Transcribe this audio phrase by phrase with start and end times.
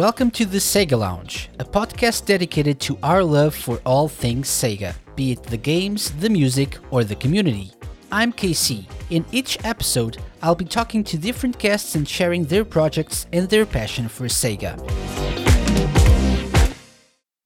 [0.00, 4.94] Welcome to the Sega Lounge, a podcast dedicated to our love for all things Sega,
[5.14, 7.74] be it the games, the music, or the community.
[8.10, 8.86] I'm KC.
[9.10, 13.66] In each episode, I'll be talking to different guests and sharing their projects and their
[13.66, 14.72] passion for Sega.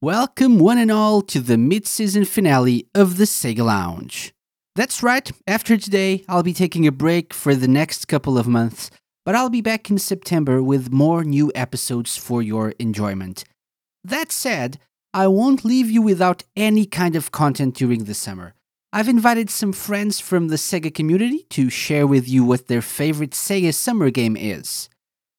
[0.01, 4.33] Welcome, one and all, to the mid season finale of the Sega Lounge.
[4.77, 8.93] That's right, after today, I'll be taking a break for the next couple of months,
[9.24, 13.45] but I'll be back in September with more new episodes for your enjoyment.
[14.02, 14.78] That said,
[15.14, 18.55] I won't leave you without any kind of content during the summer.
[18.92, 23.30] I've invited some friends from the Sega community to share with you what their favorite
[23.30, 24.88] Sega summer game is.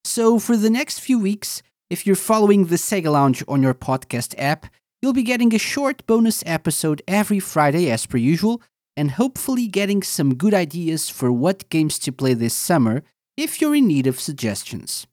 [0.04, 4.36] So, for the next few weeks, if you're following the Sega Lounge on your podcast
[4.38, 4.66] app,
[5.02, 8.62] you'll be getting a short bonus episode every Friday as per usual,
[8.98, 13.04] and hopefully getting some good ideas for what games to play this summer
[13.38, 15.08] if you're in need of suggestions.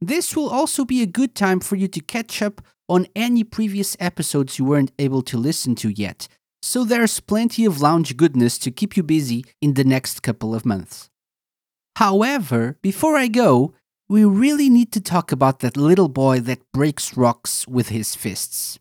[0.00, 3.96] This will also be a good time for you to catch up on any previous
[4.00, 6.28] episodes you weren't able to listen to yet,
[6.60, 10.66] so there's plenty of lounge goodness to keep you busy in the next couple of
[10.66, 11.08] months.
[11.96, 13.74] However, before I go,
[14.08, 18.78] we really need to talk about that little boy that breaks rocks with his fists.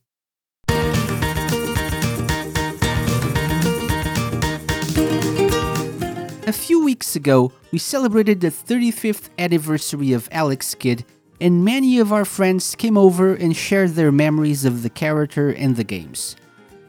[6.52, 11.05] A few weeks ago, we celebrated the 35th anniversary of Alex Kidd,
[11.39, 15.77] and many of our friends came over and shared their memories of the character and
[15.77, 16.35] the games.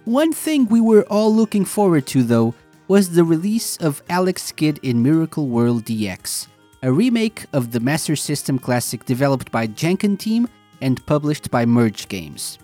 [0.04, 2.54] One thing we were all looking forward to, though,
[2.88, 6.48] was the release of Alex Kidd in Miracle World DX,
[6.82, 10.48] a remake of the Master System classic developed by Jankenteam
[10.80, 12.58] and published by Merge Games.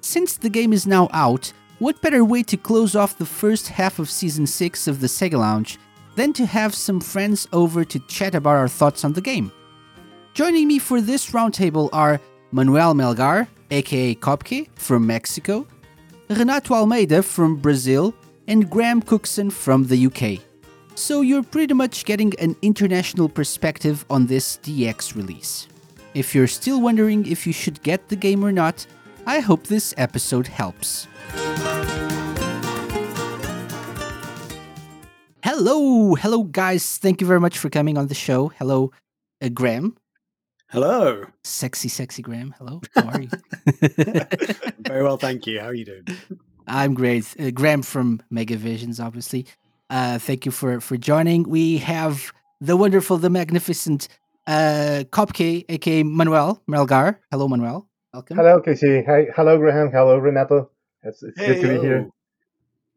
[0.00, 3.98] Since the game is now out, what better way to close off the first half
[3.98, 5.78] of Season 6 of the Sega Lounge
[6.14, 9.50] than to have some friends over to chat about our thoughts on the game?
[10.34, 12.20] Joining me for this roundtable are
[12.52, 15.66] Manuel Melgar, aka Köpke, from Mexico,
[16.28, 18.14] Renato Almeida from Brazil,
[18.46, 20.40] and Graham Cookson from the UK.
[20.94, 25.68] So you're pretty much getting an international perspective on this DX release.
[26.14, 28.86] If you're still wondering if you should get the game or not,
[29.26, 31.06] I hope this episode helps.
[35.44, 36.98] Hello, hello guys.
[36.98, 38.52] Thank you very much for coming on the show.
[38.58, 38.92] Hello,
[39.42, 39.96] uh, Graham.
[40.68, 41.24] Hello.
[41.42, 42.54] Sexy, sexy Graham.
[42.58, 42.80] Hello.
[42.94, 43.28] How are you?
[44.78, 45.58] Very well, thank you.
[45.58, 46.06] How are you doing?
[46.68, 47.34] I'm great.
[47.40, 49.46] Uh, Graham from Megavisions, obviously.
[49.90, 51.42] Uh, thank you for for joining.
[51.48, 54.06] We have the wonderful, the magnificent
[54.46, 57.16] uh, Köpke, aka Manuel Melgar.
[57.32, 57.88] Hello, Manuel.
[58.14, 58.36] Welcome.
[58.36, 59.04] Hello, KC.
[59.06, 59.26] Hi.
[59.34, 59.90] Hello, Graham.
[59.90, 60.70] Hello, Renato.
[61.02, 62.08] It's, it's good to be here.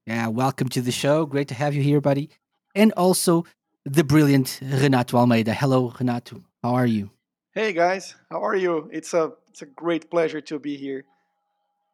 [0.08, 1.26] Yeah, welcome to the show.
[1.26, 2.30] Great to have you here, buddy.
[2.76, 3.44] And also
[3.86, 5.52] the brilliant Renato Almeida.
[5.52, 6.44] Hello, Renato.
[6.62, 7.10] How are you?
[7.54, 8.88] Hey guys, how are you?
[8.94, 11.06] It's a it's a great pleasure to be here.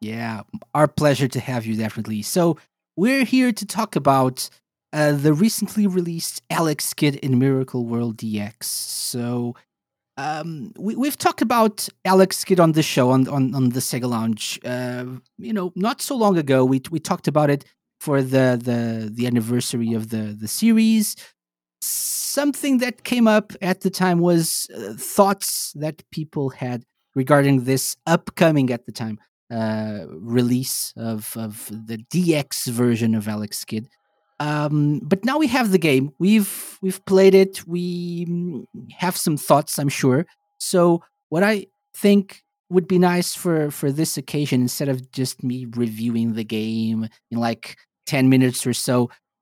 [0.02, 0.42] Yeah,
[0.74, 2.20] our pleasure to have you, definitely.
[2.20, 2.58] So,
[2.96, 4.50] we're here to talk about
[4.92, 8.64] uh, the recently released Alex Kidd in Miracle World DX.
[8.64, 9.54] So,
[10.18, 14.10] um, we, we've talked about Alex Kidd on the show on, on, on the Sega
[14.10, 14.58] Lounge.
[14.64, 15.04] Uh,
[15.38, 17.64] you know, not so long ago, we we talked about it
[18.02, 21.14] for the the the anniversary of the the series.
[21.80, 26.82] Something that came up at the time was uh, thoughts that people had
[27.14, 29.16] regarding this upcoming at the time
[29.52, 31.52] uh, release of of
[31.88, 33.86] the DX version of Alex Kidd.
[34.40, 36.10] Um, but now we have the game.
[36.18, 37.64] We've we've played it.
[37.68, 38.64] We mm,
[38.98, 40.26] have some thoughts, I'm sure.
[40.58, 45.66] So what I think would be nice for for this occasion, instead of just me
[45.84, 47.76] reviewing the game in like
[48.12, 48.96] ten minutes or so,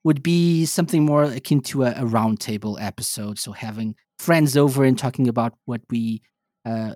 [0.06, 3.36] would be something more akin to a, a roundtable episode.
[3.38, 3.94] So having
[4.26, 6.22] friends over and talking about what we
[6.70, 6.94] uh,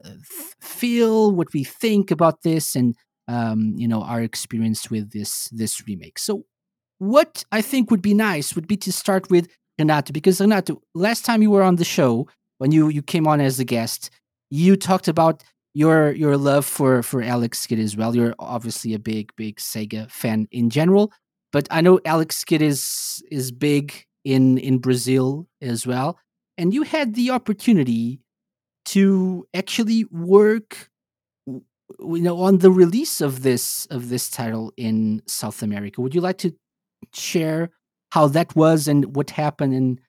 [0.61, 2.94] feel, what we think about this, and
[3.35, 6.19] um, you know our experience with this this remake.
[6.19, 6.44] So
[6.99, 9.49] what I think would be nice would be to start with
[9.79, 12.29] Renato, because Renato, last time you were on the show,
[12.59, 14.11] when you you came on as a guest,
[14.50, 15.43] you talked about
[15.75, 18.15] your your love for for Alex Kidd as well.
[18.17, 21.11] You're obviously a big big Sega fan in general,
[21.55, 26.19] but I know Alex Kidd is is big in in Brazil as well,
[26.59, 28.19] and you had the opportunity
[28.87, 30.91] to actually work
[31.47, 36.01] you know on the release of this of this title in South America.
[36.01, 36.53] Would you like to
[37.15, 37.71] share
[38.11, 40.01] how that was and what happened and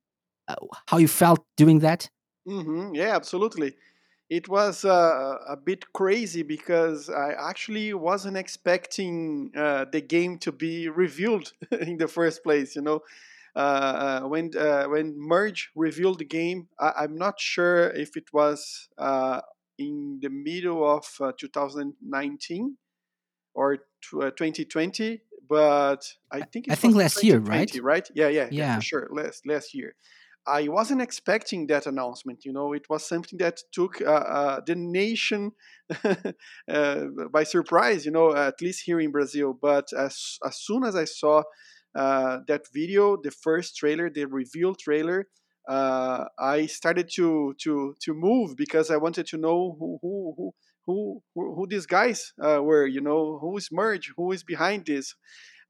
[0.47, 0.55] uh,
[0.87, 2.09] how you felt doing that?
[2.47, 2.95] Mm-hmm.
[2.95, 3.75] Yeah, absolutely.
[4.29, 10.51] It was uh, a bit crazy because I actually wasn't expecting uh, the game to
[10.51, 12.75] be revealed in the first place.
[12.75, 13.01] You know,
[13.55, 13.59] uh,
[14.23, 18.89] uh, when uh, when Merge revealed the game, I- am not sure if it was
[19.77, 22.77] in the middle of uh, 2019
[23.53, 23.83] or t-
[24.21, 27.71] uh, 2020, but I think it I think last year, right?
[27.81, 28.09] right?
[28.13, 28.75] Yeah, yeah, yeah, Yeah.
[28.75, 29.07] for sure.
[29.11, 29.95] Last last year.
[30.47, 32.45] I wasn't expecting that announcement.
[32.45, 35.51] You know, it was something that took uh, uh, the nation
[36.03, 38.05] uh, by surprise.
[38.05, 39.57] You know, at least here in Brazil.
[39.59, 41.43] But as as soon as I saw
[41.95, 45.27] uh, that video, the first trailer, the reveal trailer,
[45.67, 50.53] uh, I started to to to move because I wanted to know who who who
[50.85, 51.21] who,
[51.55, 52.85] who, these guys were.
[52.85, 55.15] You know, who is Merge, who is behind this.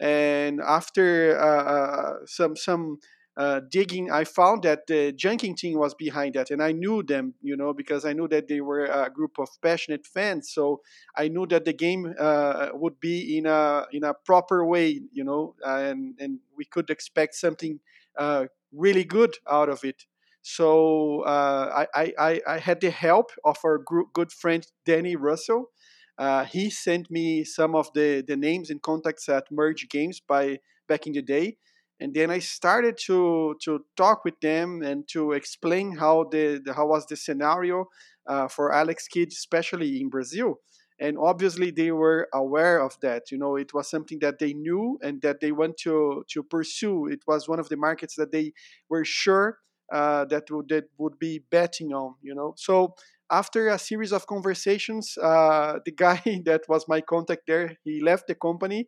[0.01, 2.99] And after some some
[3.37, 7.57] uh, digging, I found that the Jankenteam was behind that, and I knew them, you
[7.57, 10.49] know, because I knew that they were a group of passionate fans.
[10.49, 10.81] So
[11.15, 15.23] I knew that the game uh, would be in a in a proper way, you
[15.23, 17.79] know, and and we could expect something
[18.17, 20.05] uh, really good out of it.
[20.41, 25.71] So uh, I, I I had the help of our group, good friend Danny Russell.
[26.17, 30.59] Uh, he sent me some of the, the names and contacts at Merge Games by
[30.87, 31.57] back in the day,
[31.99, 36.73] and then I started to to talk with them and to explain how the, the
[36.73, 37.85] how was the scenario
[38.27, 40.59] uh, for Alex Kidd, especially in Brazil.
[40.99, 43.29] And obviously, they were aware of that.
[43.29, 47.07] You know, it was something that they knew and that they want to to pursue.
[47.07, 48.53] It was one of the markets that they
[48.89, 49.59] were sure
[49.91, 52.15] uh, that would that would be betting on.
[52.21, 52.95] You know, so
[53.29, 58.27] after a series of conversations, uh, the guy that was my contact there, he left
[58.27, 58.87] the company,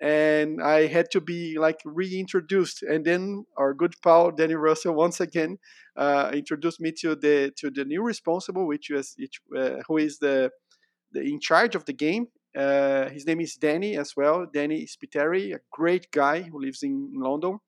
[0.00, 2.82] and I had to be like reintroduced.
[2.82, 5.58] And then our good pal Danny Russell once again
[5.96, 9.16] uh, introduced me to the to the new responsible, which was
[9.56, 10.50] uh, who is the,
[11.12, 12.26] the in charge of the game.
[12.56, 14.46] Uh, his name is Danny as well.
[14.52, 17.58] Danny Spiteri, a great guy who lives in London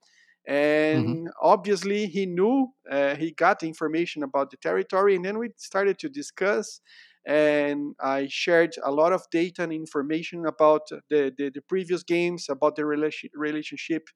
[0.46, 1.28] and Mm-hmm.
[1.42, 6.08] obviously he knew uh, he got information about the territory and then we started to
[6.08, 6.80] discuss
[7.26, 12.46] and i shared a lot of data and information about the, the, the previous games
[12.48, 14.08] about the relation, relationship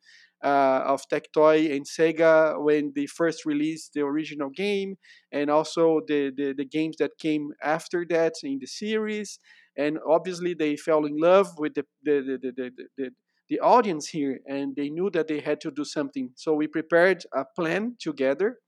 [0.45, 4.97] uh, of tectoy and sega when they first released the original game
[5.31, 9.39] and also the, the, the games that came after that in the series.
[9.77, 13.11] And obviously they fell in love with the, the, the, the, the, the
[13.49, 16.31] the audience here and they knew that they had to do something.
[16.37, 18.61] So we prepared a plan together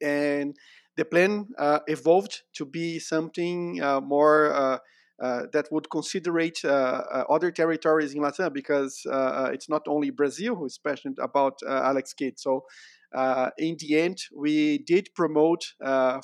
[0.00, 0.54] and
[0.96, 4.78] the plan uh, evolved to be something uh, more uh,
[5.20, 9.02] uh that would considerate uh, uh, other territories in Latin because
[9.52, 12.38] it's not only Brazil who is passionate about Alex Kidd.
[12.38, 12.64] So
[13.58, 15.74] in the end, we did promote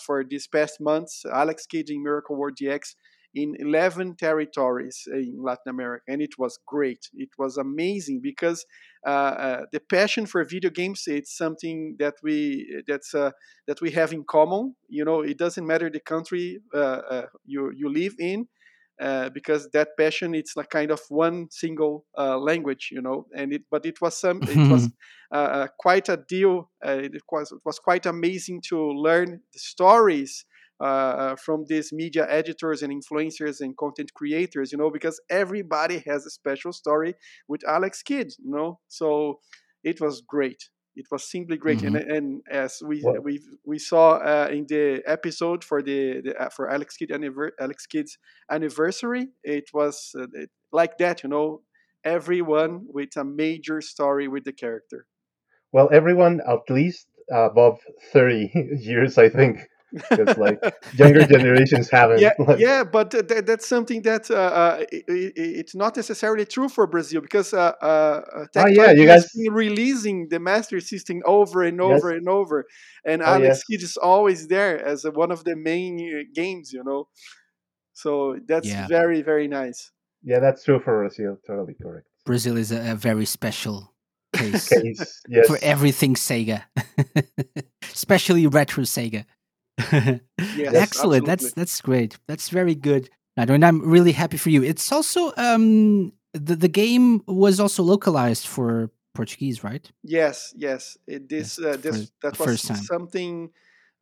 [0.04, 2.96] for these past months Alex Kidd in Miracle World DX
[3.34, 7.08] in 11 territories in Latin America, and it was great.
[7.14, 8.64] It was amazing because
[9.06, 13.30] uh, uh, the passion for video games it's something that we that's uh,
[13.66, 14.74] that we have in common.
[14.88, 16.78] You know, it doesn't matter the country uh,
[17.10, 18.48] uh, you you live in.
[19.00, 23.62] Uh, because that passion it's like kind of one single language you know and it
[23.70, 24.90] but it was some it was
[25.78, 30.44] quite a deal it was it was quite amazing to learn the stories
[31.36, 36.30] from these media editors and influencers and content creators, you know, because everybody has a
[36.30, 37.14] special story
[37.48, 38.78] with Alex Kidd, you know.
[38.88, 39.40] So
[39.84, 40.70] it was great.
[40.96, 41.96] It was simply great, Mm-hmm.
[41.96, 46.48] and and as we we we saw uh, in the episode for the, the uh,
[46.50, 48.18] for Alex Kidd anniver- Alex Kidd's
[48.50, 51.62] anniversary, it was uh, it, like that, you know,
[52.04, 55.06] everyone with a major story with the character.
[55.72, 57.78] Well, everyone at least above
[58.12, 59.60] 30 years, I think.
[59.92, 60.58] Because, like,
[60.94, 62.20] younger generations haven't.
[62.20, 65.96] yeah, like, yeah, but th- th- that's something that uh, uh, i- i- it's not
[65.96, 70.38] necessarily true for Brazil because uh, uh, uh, Ah, yeah, you guys- been releasing the
[70.38, 72.64] Master System over and over and over,
[73.04, 73.64] and Oh, Alex yes.
[73.64, 77.08] Kidd is always there as one of the main uh, games, you know.
[77.92, 78.86] So that's Yeah.
[78.86, 79.90] very very nice.
[80.22, 81.36] Yeah, that's true for Brazil.
[81.46, 82.06] Totally correct.
[82.26, 83.92] Brazil is a, a very special
[84.36, 85.46] case Case, yes.
[85.48, 86.62] for everything Sega,
[87.92, 89.24] especially retro Sega.
[90.56, 91.26] Yes, Excellent.
[91.26, 91.50] That's absolutely.
[91.56, 92.18] that's great.
[92.26, 93.08] That's very good.
[93.36, 94.62] And I'm really happy for you.
[94.62, 99.90] It's also um the, the game was also localized for Portuguese, right?
[100.02, 100.96] Yes, yes.
[101.06, 103.50] It, this Yes, uh, this that was something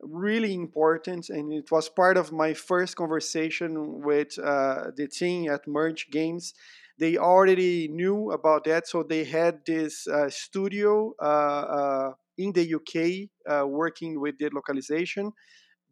[0.01, 5.67] really important, and it was part of my first conversation with uh, the team at
[5.67, 6.53] Merge Games.
[6.97, 12.65] They already knew about that, so they had this uh, studio uh, uh, in the
[12.65, 15.31] UK uh, working with the localization.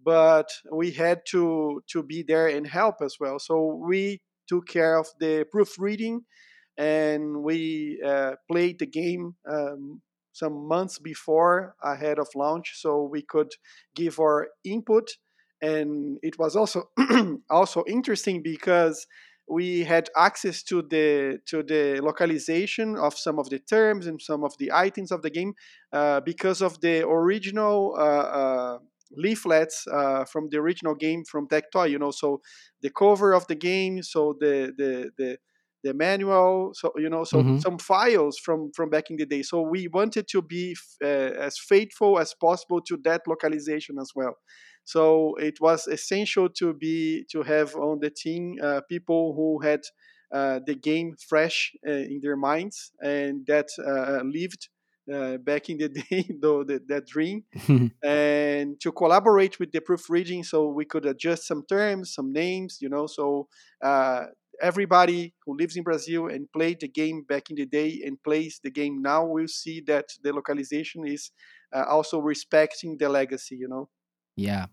[0.08, 3.40] But we had to to be there and help as well.
[3.40, 3.56] So
[3.90, 6.22] we took care of the proofreading
[6.78, 13.22] and we uh, played the game um, some months before ahead of launch so we
[13.22, 13.52] could
[13.96, 15.10] give our input
[15.62, 16.84] and it was also
[17.50, 19.08] also interesting because
[19.50, 24.44] we had access to the to the localization of some of the terms and some
[24.44, 25.54] of the items of the game
[25.94, 28.78] uh, because of the original uh, uh,
[29.12, 31.90] leaflets uh, from the original game from Tectoy.
[31.90, 32.42] You know, so
[32.82, 35.38] the cover of the game, so the the the
[35.84, 37.60] the manual so you know so Mhm.
[37.60, 41.40] some files from from back in the day so we wanted to be f- uh,
[41.40, 44.34] as faithful as possible to that localization as well
[44.86, 49.82] so it was essential to be to have on the team uh, people who had
[50.34, 54.70] uh, the game fresh uh, in their minds and that uh, lived
[55.14, 57.44] uh, back in the day though that, that dream
[58.04, 62.90] and to collaborate with the proofreading so we could adjust some terms some names you
[62.90, 63.48] know so
[63.84, 64.26] uh,
[64.62, 68.60] everybody who lives in brazil and played the game back in the day and plays
[68.64, 71.32] the game now will see that the localization is
[71.76, 73.90] uh, also respecting the legacy you know
[74.36, 74.68] Yeah.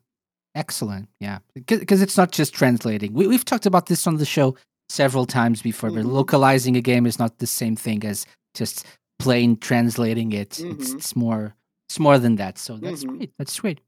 [0.54, 1.08] Excellent.
[1.18, 1.38] Yeah.
[1.54, 3.12] Because it's not just translating.
[3.12, 4.54] We, we've talked about this on the show
[4.88, 6.12] several times before, but Mhm.
[6.12, 8.24] localizing a game is not the same thing as
[8.54, 8.86] just
[9.18, 10.58] plain translating it.
[10.58, 10.94] It's, Mhm.
[10.96, 11.54] it's more
[11.88, 12.58] it's more than that.
[12.58, 13.18] So that's Mhm.
[13.18, 13.30] great.
[13.38, 13.80] That's great.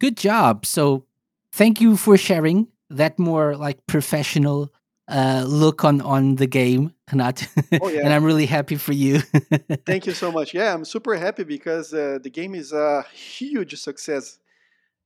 [0.00, 0.64] Good job.
[0.66, 1.04] So
[1.52, 4.72] thank you for sharing that more like professional
[5.08, 7.46] uh, look on on the game, Nat.
[7.80, 8.00] Oh, yeah.
[8.04, 9.18] and I'm really happy for you.
[9.86, 13.74] thank you so much yeah i'm super happy because uh, the game is a huge
[13.78, 14.38] success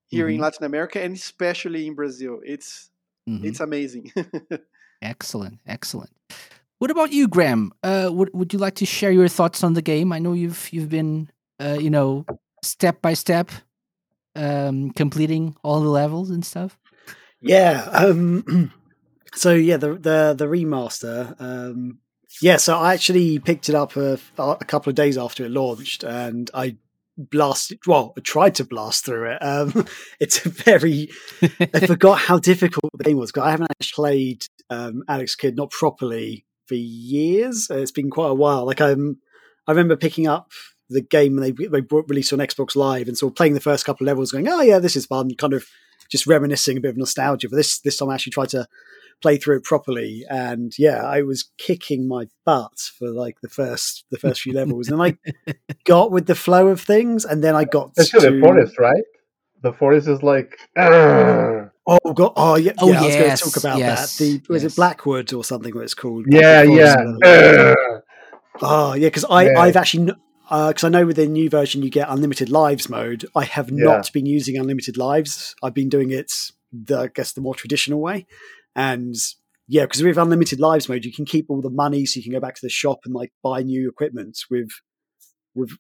[0.07, 0.43] here in Mhm.
[0.43, 2.91] latin america and especially in brazil it's
[3.29, 3.45] Mhm.
[3.45, 4.13] it's amazing
[5.03, 6.11] Excellent, excellent.
[6.79, 7.73] What about you, Graham?
[7.83, 10.13] Uh, would would you like to share your thoughts on the game?
[10.13, 12.27] I know you've you've been, uh, you know,
[12.63, 13.51] step by step,
[14.35, 16.79] um, completing all the levels and stuff.
[17.41, 17.89] Yeah.
[17.93, 18.73] Um,
[19.35, 21.35] so yeah, the the the remaster.
[21.41, 21.99] Um,
[22.43, 26.05] yeah, so I actually picked it up a, a couple of days after it launched,
[26.05, 26.77] and I
[27.17, 27.79] blasted.
[27.87, 29.39] Well, I tried to blast through it.
[29.43, 29.87] Um,
[30.21, 31.09] it's a very.
[31.61, 35.57] I forgot how difficult the game was because I haven't actually played um, Alex Kidd
[35.57, 37.69] not properly for years.
[37.71, 38.67] Uh, It's been quite a while.
[38.67, 39.19] Like I'm,
[39.67, 40.53] I remember picking up
[40.89, 43.61] the game when they they brought, released on Xbox Live and sort of playing the
[43.61, 45.67] first couple of levels, going, "Oh yeah, this is fun." Kind of
[46.11, 47.49] just reminiscing a bit of nostalgia.
[47.49, 48.67] But this this time I actually tried to
[49.23, 54.05] play through it properly, and yeah, I was kicking my butt for like the first
[54.11, 55.17] the first few levels, and I
[55.85, 59.05] got with the flow of things, and then I got Especially to the forest, right?
[59.63, 60.57] The forest is like.
[60.77, 62.33] "Argh." Oh god!
[62.37, 63.01] Oh yeah, Oh, yeah.
[63.01, 64.25] I was going yes, to talk about yes, that.
[64.25, 64.73] The was yes.
[64.73, 65.75] it Blackwood or something?
[65.75, 66.27] What it's called?
[66.29, 66.95] Yeah, yeah.
[66.95, 67.19] forest level.
[67.25, 68.03] Argh.
[68.63, 69.61] Oh yeah, because I Yeah.
[69.61, 73.25] I've actually because uh, I know with the new version you get unlimited lives mode.
[73.35, 73.85] I have Yeah.
[73.85, 75.55] not been using unlimited lives.
[75.63, 76.33] I've been doing it
[76.73, 78.27] the I guess the more traditional way,
[78.75, 79.15] and
[79.69, 82.33] yeah, because with unlimited lives mode you can keep all the money, so you can
[82.33, 84.39] go back to the shop and like buy new equipment.
[84.51, 84.71] With
[85.55, 85.71] with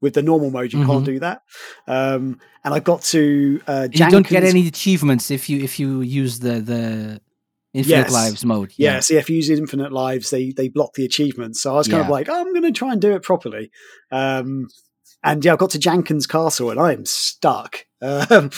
[0.00, 0.86] with the normal mode you Mhm.
[0.86, 1.42] can't do that.
[1.86, 6.00] Um, and I got to uh, You don't get any achievements if you if you
[6.00, 7.20] use the the
[7.74, 8.12] infinite Yes.
[8.12, 8.72] lives mode.
[8.76, 9.00] Yeah, yeah.
[9.00, 11.60] so if you use infinite lives, they they block the achievements.
[11.62, 13.70] So I was kind of like, oh, I'm going to try and do it properly.
[14.10, 14.68] Um,
[15.24, 17.84] and yeah, I got to Janken's Castle and I am stuck.
[18.02, 18.50] Um, um,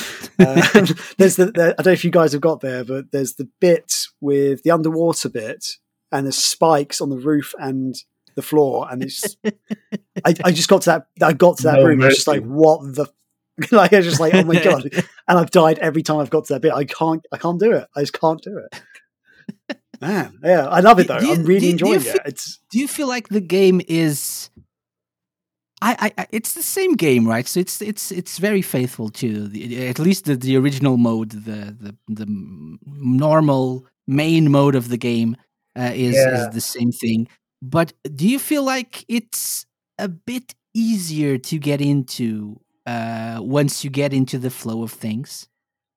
[1.17, 3.49] there's the, the I don't know if you guys have got there, but there's the
[3.61, 5.65] bit with the underwater bit
[6.11, 7.95] and the spikes on the roof and
[8.35, 9.37] the floor, and it's.
[10.25, 11.27] I, I just got to that.
[11.27, 12.03] I got to that No room.
[12.03, 13.07] I was just like, what the.
[13.73, 14.85] like I was just like, oh my god!
[15.27, 16.73] And I've died every time I've got to that bit.
[16.73, 17.25] I can't.
[17.33, 17.87] I can't do it.
[17.97, 19.79] I just can't do it.
[20.01, 21.19] Man, yeah, I love it though.
[21.19, 22.23] you- I'm really do you- do enjoying feel- it.
[22.27, 24.51] It's Do you feel like the game is?
[25.81, 27.47] I, I, I it's the same game, right?
[27.49, 31.77] So it's it's it's very faithful to the, at least the, the original mode, the
[31.81, 32.27] the the
[32.87, 35.37] normal main mode of the game
[35.77, 36.49] uh, is Yeah.
[36.49, 37.29] is the same thing.
[37.63, 39.67] But do you feel like it's
[39.99, 45.49] a bit easier to get into uh, once you get into the flow of things?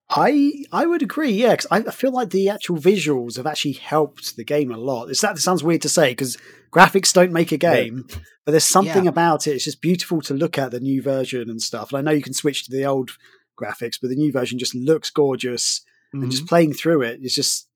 [0.09, 4.35] I I would agree, yeah, because I feel like the actual visuals have actually helped
[4.35, 5.09] the game a lot.
[5.09, 6.37] It's that sounds weird to say because
[6.71, 8.05] graphics don't make a game,
[8.45, 9.09] but there's something Yeah.
[9.09, 9.51] about it.
[9.51, 11.91] It's just beautiful to look at the new version and stuff.
[11.93, 13.11] And I know you can switch to the old
[13.57, 15.81] graphics, but the new version just looks gorgeous.
[16.11, 16.29] And Mm-hmm.
[16.31, 17.69] just playing through it, it's just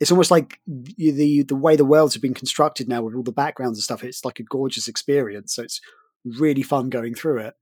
[0.00, 3.22] it's almost like the the the way the worlds have been constructed now with all
[3.22, 4.02] the backgrounds and stuff.
[4.02, 5.54] It's like a gorgeous experience.
[5.54, 5.80] So it's
[6.24, 7.54] really fun going through it.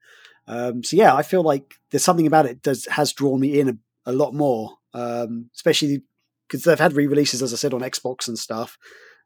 [0.47, 3.69] Um, so yeah, I feel like there's something about it does has drawn me in
[3.69, 3.77] a,
[4.07, 6.03] a lot more, um, especially
[6.49, 8.79] because they've had re-releases, as I said, on Xbox and stuff,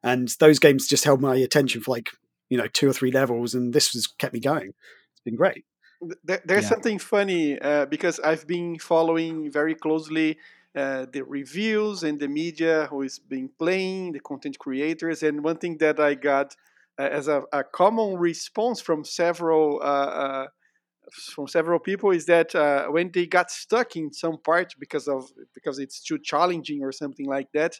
[0.02, 2.10] and those games just held my attention for like
[2.48, 4.68] you know two or three levels, and this has kept me going.
[5.12, 5.64] It's been great.
[6.24, 6.70] There, there's Yeah.
[6.70, 10.38] something funny uh, because I've been following very closely
[10.74, 15.56] uh, the reviews and the media who is being playing, the content creators, and one
[15.58, 16.56] thing that I got
[16.98, 20.46] uh, as a, a common response from several uh,
[21.34, 22.54] from several people is that
[22.90, 27.26] when they got stuck in some part because of because it's too challenging or something
[27.26, 27.78] like that,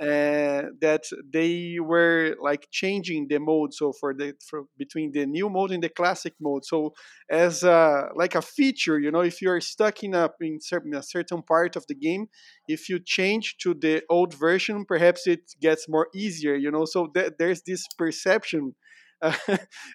[0.00, 1.02] uh, that
[1.32, 3.74] they were like changing the mode.
[3.74, 6.64] So for the for between the new mode and the classic mode.
[6.64, 6.94] So
[7.30, 11.02] as a, like a feature you know if you're stuck in a in certain, a
[11.02, 12.26] certain part of the game
[12.66, 16.84] if you change to the old version perhaps it gets more easier you know.
[16.84, 18.74] So th- there's this perception
[19.20, 19.32] uh,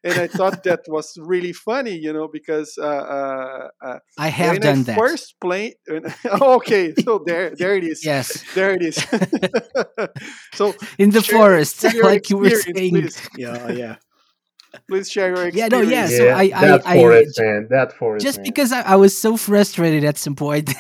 [0.04, 4.60] and I thought that was really funny, you know, because uh, uh, uh I have
[4.60, 4.98] done I that.
[4.98, 5.76] First play,
[6.26, 8.06] okay, so there, there it is.
[8.06, 8.96] Yes, there it is.
[10.54, 12.92] so in the forest, like you were saying.
[12.92, 13.30] Please.
[13.38, 13.96] Yeah, yeah.
[14.90, 15.56] Please share your experience.
[15.56, 16.10] Yeah, no, yeah.
[16.10, 18.26] yeah so I, that I, forest, I, man, that forest.
[18.26, 18.46] Just man.
[18.46, 20.74] because I, I was so frustrated at some point,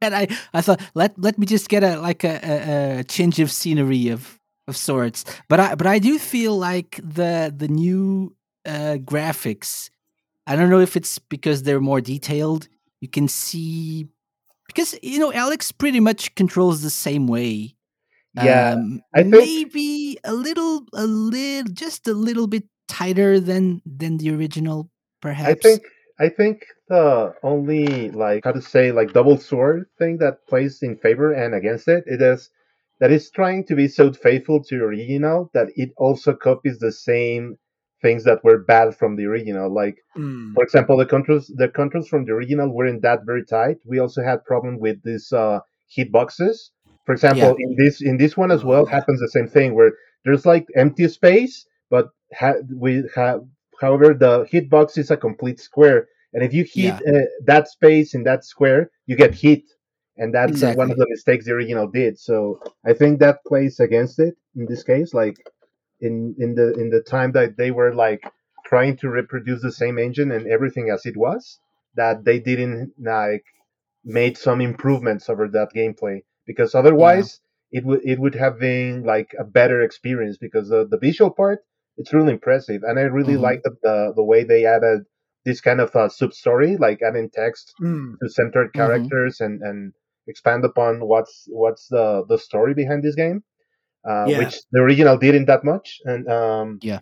[0.00, 3.40] and I, I thought let let me just get a like a, a, a change
[3.40, 4.39] of scenery of
[4.70, 5.24] of sorts.
[5.48, 8.34] But I but I do feel like the the new
[8.64, 9.90] uh, graphics.
[10.46, 12.68] I don't know if it's because they're more detailed.
[13.00, 14.08] You can see
[14.66, 17.76] because you know Alex pretty much controls the same way.
[18.34, 23.82] Yeah, um, I think maybe a little, a little, just a little bit tighter than
[23.84, 24.88] than the original,
[25.20, 25.50] perhaps.
[25.50, 25.82] I think
[26.20, 30.96] I think the only like how to say like double sword thing that plays in
[30.96, 32.50] favor and against it it is
[33.00, 36.92] that it's trying to be so faithful to the original that it also copies the
[36.92, 37.56] same
[38.02, 39.72] things that were bad from the original.
[39.82, 40.54] Like, Mm.
[40.54, 43.78] for example, the controls the controls from the original weren't that very tight.
[43.86, 45.60] We also had problem with these uh,
[45.96, 46.56] hitboxes.
[47.06, 49.92] For example, in this in this one as well happens the same thing where
[50.24, 52.08] there's like empty space, but
[52.40, 53.40] ha- we have
[53.80, 57.12] however the hitbox is a complete square, and if you hit Yeah.
[57.12, 59.62] uh, that space in that square, you get hit.
[60.16, 62.18] And that's uh, one of the mistakes the original did.
[62.18, 65.14] So I think that plays against it in this case.
[65.14, 65.36] Like
[66.00, 68.22] in in the in the time that they were like
[68.66, 71.60] trying to reproduce the same engine and everything as it was
[71.94, 73.44] that they didn't like
[74.04, 79.30] made some improvements over that gameplay because otherwise it would it would have been like
[79.38, 81.60] a better experience because the, the visual part
[81.96, 83.42] it's really impressive and i really Mhm.
[83.42, 85.04] like the, the the way they added
[85.44, 88.16] this kind of uh, sub story like adding text Mm.
[88.22, 89.92] to centered characters and and
[90.30, 93.42] expand upon what's what's the the story behind this game
[94.08, 94.38] uh, Yeah.
[94.38, 97.00] which the original didn't that much and um Yeah.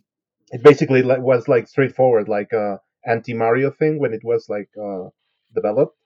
[0.50, 5.04] it basically was like straightforward like a anti mario thing when it was like uh
[5.54, 5.96] developed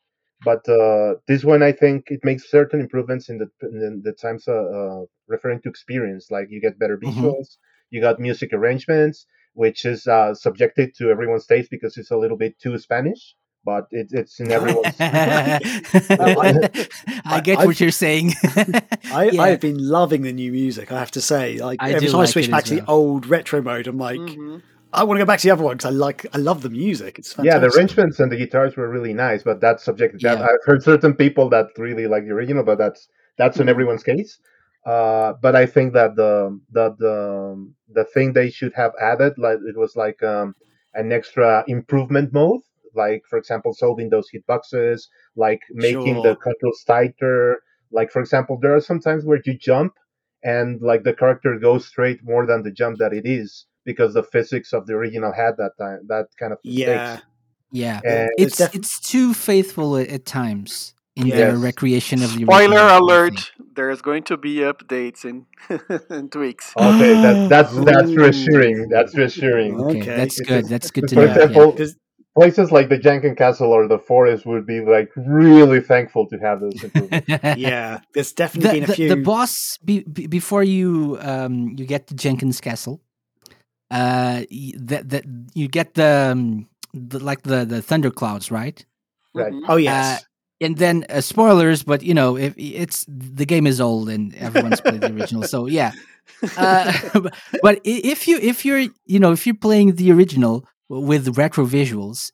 [0.44, 4.46] but uh this one i think it makes certain improvements in the in the times
[4.48, 7.32] uh, uh referring to experience like you get better Mhm.
[7.32, 7.56] visuals
[7.90, 12.36] you got music arrangements which is uh subjected to everyone's taste because it's a little
[12.38, 15.58] bit too spanish but it, it's in everyone's I
[17.42, 18.32] get I've- what you're saying.
[19.12, 19.42] I, Yeah.
[19.42, 20.92] I've been loving the new music.
[20.92, 22.84] I have to say, like I every do time I switch back as to the
[22.86, 24.62] old retro mode, I'm like, Mhm.
[24.94, 26.68] I want to go back to the other one because I like, I love the
[26.68, 27.18] music.
[27.18, 27.62] It's fantastic.
[27.62, 30.20] yeah, the arrangements and the guitars were really nice, but that's subjective.
[30.22, 30.34] Yeah.
[30.34, 33.70] I've heard certain people that really like the original, but that's that's in Mhm.
[33.70, 34.38] everyone's case.
[34.84, 37.56] Uh, but I think that the that the
[37.94, 40.54] the thing they should have added, like it was like um,
[40.94, 42.60] an extra improvement mode,
[42.94, 47.60] like for example, solving those hitboxes, like making the controls tighter.
[47.90, 49.94] Like for example, there are some times where you jump
[50.42, 54.22] and like the character goes straight more than the jump that it is because the
[54.22, 56.84] physics of the original had that time that kind of mistakes.
[56.84, 57.20] Yeah,
[57.72, 61.38] yeah, And It's it's def- it's too faithful at, at times in Yes.
[61.38, 65.46] their recreation of the Spoiler original, I alert: there's going to be updates and,
[66.10, 66.72] in tweaks.
[66.76, 68.88] Okay, that, that's that's reassuring.
[68.88, 69.80] That's reassuring.
[69.80, 70.16] Okay, Okay.
[70.16, 70.66] that's good.
[70.66, 71.32] That's good to For know.
[71.32, 71.96] example, because
[72.34, 76.60] places like the Janken Castle or the forest would be like really thankful to have
[76.60, 77.28] those improvements.
[77.56, 79.08] yeah, there's definitely the, been a the, few.
[79.08, 83.00] the boss be, be, before you um you get to Janken's Castle,
[83.90, 84.42] uh,
[84.76, 88.84] that that you get the, um, the like the the thunder clouds, right?
[89.34, 89.52] Right.
[89.52, 89.64] Mhm.
[89.68, 90.24] oh yes,
[90.60, 94.80] And then uh, spoilers, but you know if it's the game is old and everyone's
[94.80, 95.92] played the original, so yeah.
[96.56, 100.64] Uh, but- but if you if you're you know if you're playing the original
[101.00, 102.32] with retro visuals,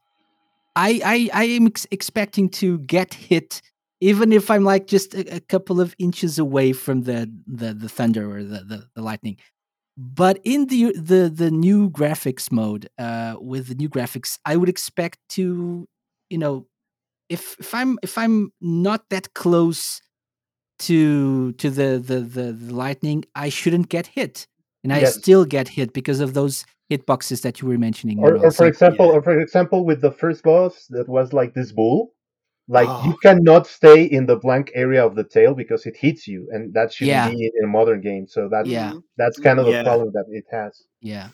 [0.77, 3.63] I I, I am ex- expecting to get hit
[4.01, 7.89] even if I'm like just a, a couple of inches away from the the, the
[7.89, 9.37] thunder or the, the, the lightning.
[9.97, 14.69] But in the the the new graphics mode, uh, with the new graphics, I would
[14.69, 15.89] expect to,
[16.31, 16.67] you know,
[17.29, 20.01] if if I'm if I'm not that close
[20.81, 24.47] to to the the the, the lightning, I shouldn't get hit,
[24.85, 25.15] and I Yes.
[25.15, 28.19] still get hit because of those hitboxes that you were mentioning.
[28.19, 29.13] Or, or for example, yeah.
[29.13, 32.15] or for example, with the first boss that was like this bull,
[32.69, 33.03] like oh.
[33.07, 33.17] you Oh.
[33.23, 36.93] cannot stay in the blank area of the tail because it hits you, and that
[36.93, 37.31] shouldn't Yeah.
[37.31, 38.27] be in a modern game.
[38.27, 38.93] So that's Yeah.
[39.17, 39.83] That's kind of the Yeah.
[39.85, 40.83] problem that it has.
[41.01, 41.29] yeah.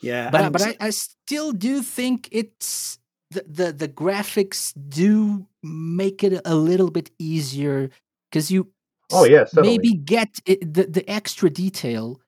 [0.00, 2.98] yeah, but I, and but I, I still do think it's
[3.30, 7.90] the, the the graphics do make it a little bit easier
[8.30, 8.68] because you
[9.10, 9.68] Oh s- yes, totally.
[9.78, 12.20] maybe get it, the the extra detail.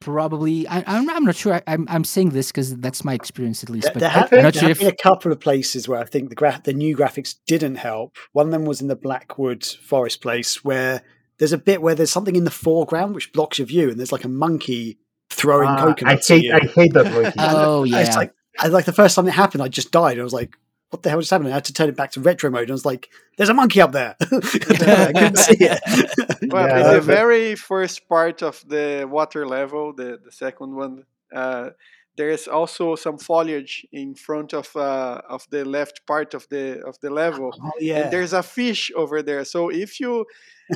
[0.00, 1.54] Probably, I, I'm I'm not sure.
[1.54, 3.84] I, I'm I'm saying this because that's my experience at least.
[3.86, 5.40] There, But there have, think- I'm not there sure have if been a couple of
[5.40, 8.16] places where I think the gra- the new graphics didn't help.
[8.32, 11.02] One of them was in the Blackwood Forest place where
[11.38, 14.12] there's a bit where there's something in the foreground which blocks your view, and there's
[14.12, 14.98] like a monkey
[15.30, 16.52] throwing ah, I coconuts at hate you.
[16.54, 17.32] I hate that monkey.
[17.38, 20.18] oh yeah, It's like I, like the first time it happened, I just died.
[20.18, 20.56] I was like,
[20.90, 22.62] "What the hell just happened?" I had to turn it back to retro mode.
[22.62, 24.26] And I was like, "There's a monkey up there." I
[25.14, 25.80] couldn't see it.
[26.52, 30.74] Well, Yeah, in the that's- very first part of the water level, the, the second
[30.74, 31.70] one, uh,
[32.18, 36.82] there is also some foliage in front of uh, of the left part of the
[36.86, 39.44] of the level, oh yeah, and there's a fish over there.
[39.46, 40.26] So if you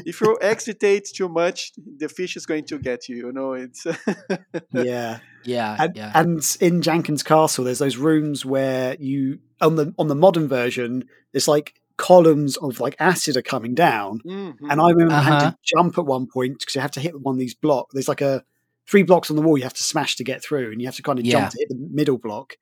[0.06, 3.16] if you excitate too much, the fish is going to get you.
[3.26, 3.84] You know, it's
[4.72, 5.18] yeah.
[5.44, 6.12] yeah, And, yeah.
[6.14, 11.04] and in Janken's Castle, there's those rooms where you on the on the modern version,
[11.34, 14.54] it's like columns of like acid are coming down, Mhm.
[14.70, 15.50] and I remember having Uh-huh.
[15.50, 17.92] to jump at one point because you have to hit one of these blocks.
[17.94, 18.42] There's like a
[18.88, 20.96] three blocks on the wall you have to smash to get through, and you have
[20.96, 21.32] to kind of Yeah.
[21.40, 22.54] jump to hit the middle block.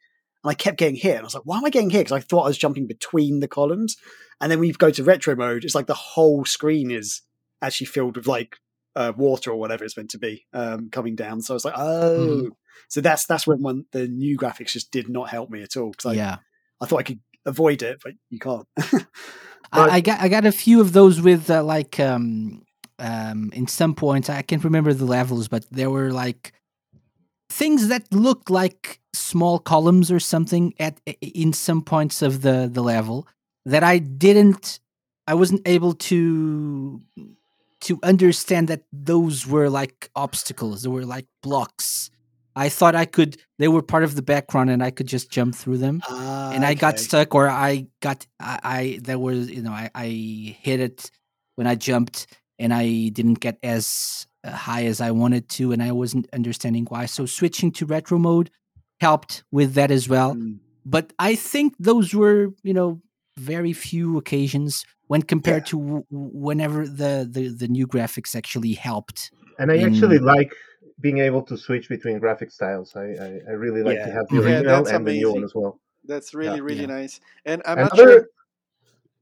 [0.44, 2.12] And I kept getting hit, and I was like, "Why am I getting hit?" Because
[2.12, 3.96] I thought I was jumping between the columns.
[4.40, 7.22] And then when you go to retro mode, it's like the whole screen is
[7.62, 8.56] actually filled with like
[8.96, 11.40] uh, water or whatever it's meant to be um, coming down.
[11.42, 12.50] So I was like, "Oh." Mhm.
[12.88, 15.90] So that's that's when one, the new graphics just did not help me at all
[15.90, 16.38] because I, yeah.
[16.80, 18.66] I thought I could avoid it, but you can't.
[19.72, 22.62] But- I, I got I got a few of those with uh, like um
[23.00, 26.52] um in some points I can't remember the levels, but there were like
[27.48, 32.82] things that looked like small columns or something at in some points of the the
[32.82, 33.26] level
[33.64, 34.80] that I didn't
[35.26, 37.00] I wasn't able to
[37.82, 42.10] to understand that those were like obstacles, they were like blocks.
[42.56, 45.54] I thought I could they were part of the background and I could just jump
[45.54, 46.02] through them.
[46.52, 50.06] And I got stuck or I got I, I there was you know I, I
[50.60, 51.10] hit it
[51.54, 52.26] when I jumped
[52.60, 56.86] and I didn't get as uh, high as I wanted to and I wasn't understanding
[56.88, 58.50] why so switching to retro mode
[59.00, 60.58] helped with that as well Mm.
[60.84, 63.00] but I think those were you know
[63.38, 68.74] very few occasions when compared to w- w- whenever the, the the new graphics actually
[68.74, 70.52] helped And I actually like
[71.00, 72.94] being able to switch between graphic styles.
[72.94, 74.36] I, I, I really like to have the.
[74.36, 75.80] Yeah, original that's and the new one as well.
[76.04, 76.98] that's really really yeah.
[77.00, 77.14] nice.
[77.50, 78.26] And I'm not Another sure.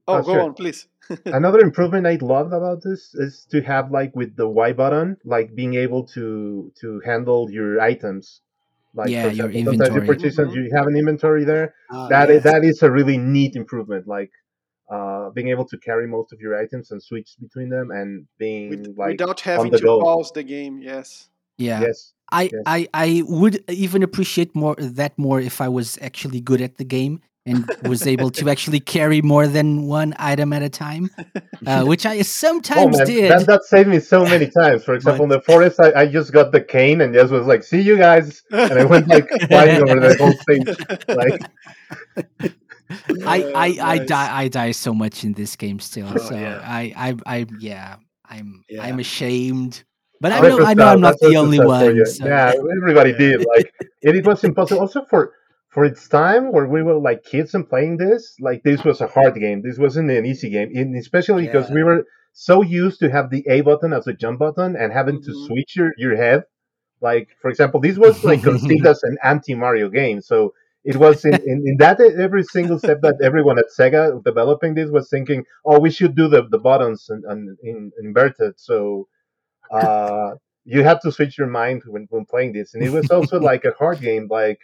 [0.09, 0.43] Oh, Oh, go sure.
[0.43, 0.87] on, please.
[1.25, 5.55] another improvement I loved about this is to have like with the Y button, like
[5.55, 8.41] being able to to handle your items.
[8.95, 10.07] Like Yeah, your example, sometimes you inventory.
[10.07, 10.55] purchase and Mhm.
[10.65, 11.73] you have an inventory there.
[11.91, 12.35] Ah, That yeah.
[12.37, 14.07] is, that is a really neat improvement.
[14.07, 14.31] Like
[14.91, 18.69] uh, being able to carry most of your items and switch between them and being
[18.71, 20.01] With, like without having the to go.
[20.01, 20.81] pause the game.
[20.81, 21.29] Yes.
[21.57, 22.63] yeah yes, I, Yes.
[22.65, 26.85] I I would even appreciate more that more if I was actually good at the
[26.85, 31.09] game and was able to actually carry more than one item at a time,
[31.65, 33.31] uh, which I Oh sometimes man, did.
[33.31, 34.83] that, that saved me so many times.
[34.83, 37.63] For example, in the forest, I, I just got the cane and just was like,
[37.63, 40.69] "See you guys," and I went like flying over the whole stage.
[41.07, 41.41] Like,
[43.25, 46.07] I I I die I die so much in this game still.
[46.15, 46.61] Oh, so yeah.
[46.63, 48.83] I I I yeah I'm Yeah.
[48.83, 49.83] I'm ashamed,
[50.21, 52.01] but I know I know I'm not the only up for you.
[52.01, 52.05] one.
[52.05, 52.25] So.
[52.25, 53.45] Yeah, everybody did.
[53.55, 54.81] Like, it, it was impossible.
[54.81, 55.33] Also for
[55.79, 59.07] for its time, where we were like kids and playing this, like this was a
[59.07, 59.61] hard game.
[59.61, 63.45] This wasn't an easy game, and especially because we were so used to have the
[63.47, 65.47] A button as a jump button and having to Mhm.
[65.47, 66.43] switch your your head.
[66.99, 70.53] Like, for example, this was like conceived as an anti Mario game, so.
[70.91, 74.89] It was in, in, in that every single step that everyone at Sega developing this
[74.89, 78.53] was thinking, oh, we should do the, the buttons and, and in, inverted.
[78.57, 79.09] So
[79.71, 80.31] uh,
[80.63, 82.73] you had to switch your mind when, when playing this.
[82.73, 84.27] And it was also like a hard game.
[84.31, 84.59] Like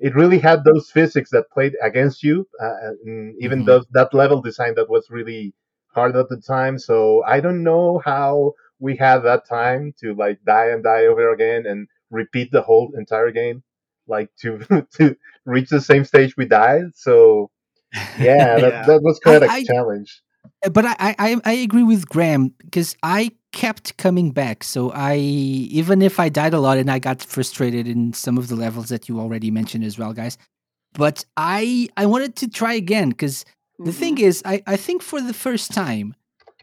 [0.00, 3.64] it really had those physics that played against you, uh, and even Mhm.
[3.64, 5.54] those that level design that was really
[5.94, 6.78] hard at the time.
[6.78, 11.32] So I don't know how we had that time to like die and die over
[11.32, 13.62] again and repeat the whole entire game,
[14.06, 14.58] like to
[14.98, 16.86] to reach the same stage we died.
[16.94, 17.50] So
[18.16, 18.86] yeah, that, Yeah.
[18.86, 20.22] that was quite a I- challenge.
[20.72, 24.62] But I, I I- I agree with Graham because I kept coming back.
[24.64, 28.48] So I even if I died a lot and I got frustrated in some of
[28.48, 30.38] the levels that you already mentioned as well, guys.
[30.94, 33.44] But I I wanted to try again because
[33.84, 33.98] the Mm-hmm.
[34.00, 36.14] thing is I, I think for the first time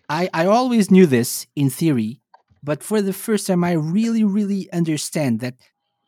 [0.10, 2.20] I, I always knew this in theory,
[2.64, 5.56] but for the first time I really, really understand that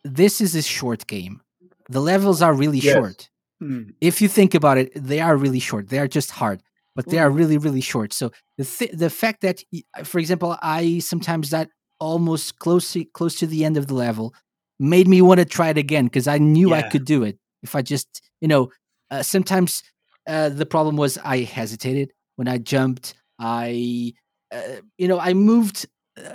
[0.04, 1.42] this is a short game.
[1.90, 2.94] The levels are really Yes.
[2.94, 3.30] short
[3.62, 3.94] Mm.
[4.02, 5.90] if you think about it, they are really short.
[5.90, 6.62] They are just hard,
[6.98, 7.38] but they are Mhm.
[7.40, 8.12] really, really short.
[8.14, 9.64] So the th- the fact that,
[10.04, 11.70] for example, I sometimes got
[12.02, 14.34] almost close to, close to the end of the level
[14.80, 17.76] made me want to try it again because I knew I could do it if
[17.76, 18.08] I just
[18.42, 18.72] you know
[19.12, 19.84] uh, sometimes
[20.28, 23.14] uh, the problem was I hesitated when I jumped.
[23.40, 24.14] I,
[24.52, 25.86] uh, you know, I moved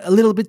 [0.05, 0.49] a little bit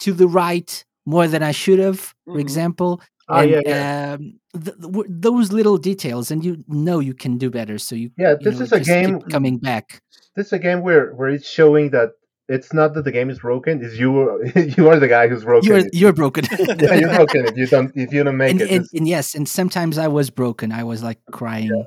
[0.00, 2.40] to the right more than I should have, for Mhm.
[2.40, 3.00] example.
[3.30, 4.12] Ah, and yeah, yeah.
[4.14, 7.78] Um, th- th- those little details, and you know you can do better.
[7.78, 10.02] So you, Yeah, you this know, is a game- coming back.
[10.36, 12.10] This is a game where where it's showing that
[12.48, 13.80] it's not that the game is broken.
[13.82, 14.10] is you.
[14.76, 15.68] you are the guy who's broken.
[15.68, 16.44] You're you're broken.
[16.58, 18.70] yeah, you're broken if you don't if you don't make and, it.
[18.70, 20.72] and, and yes, and sometimes I was broken.
[20.72, 21.86] I was like crying on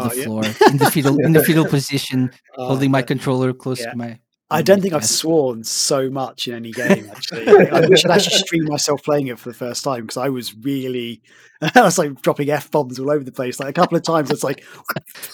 [0.00, 0.24] Oh, the yeah.
[0.24, 3.90] floor in the fetal in the fetal position, Oh, holding my controller close Yeah.
[3.92, 4.18] to my.
[4.52, 7.10] I oh don't think I've sworn so much in any game.
[7.10, 10.54] Actually, I, I'd actually streamed myself playing it for the first time because I was
[10.54, 11.22] really,
[11.74, 13.58] I was like dropping f bombs all over the place.
[13.58, 14.64] Like a couple of times, it's like,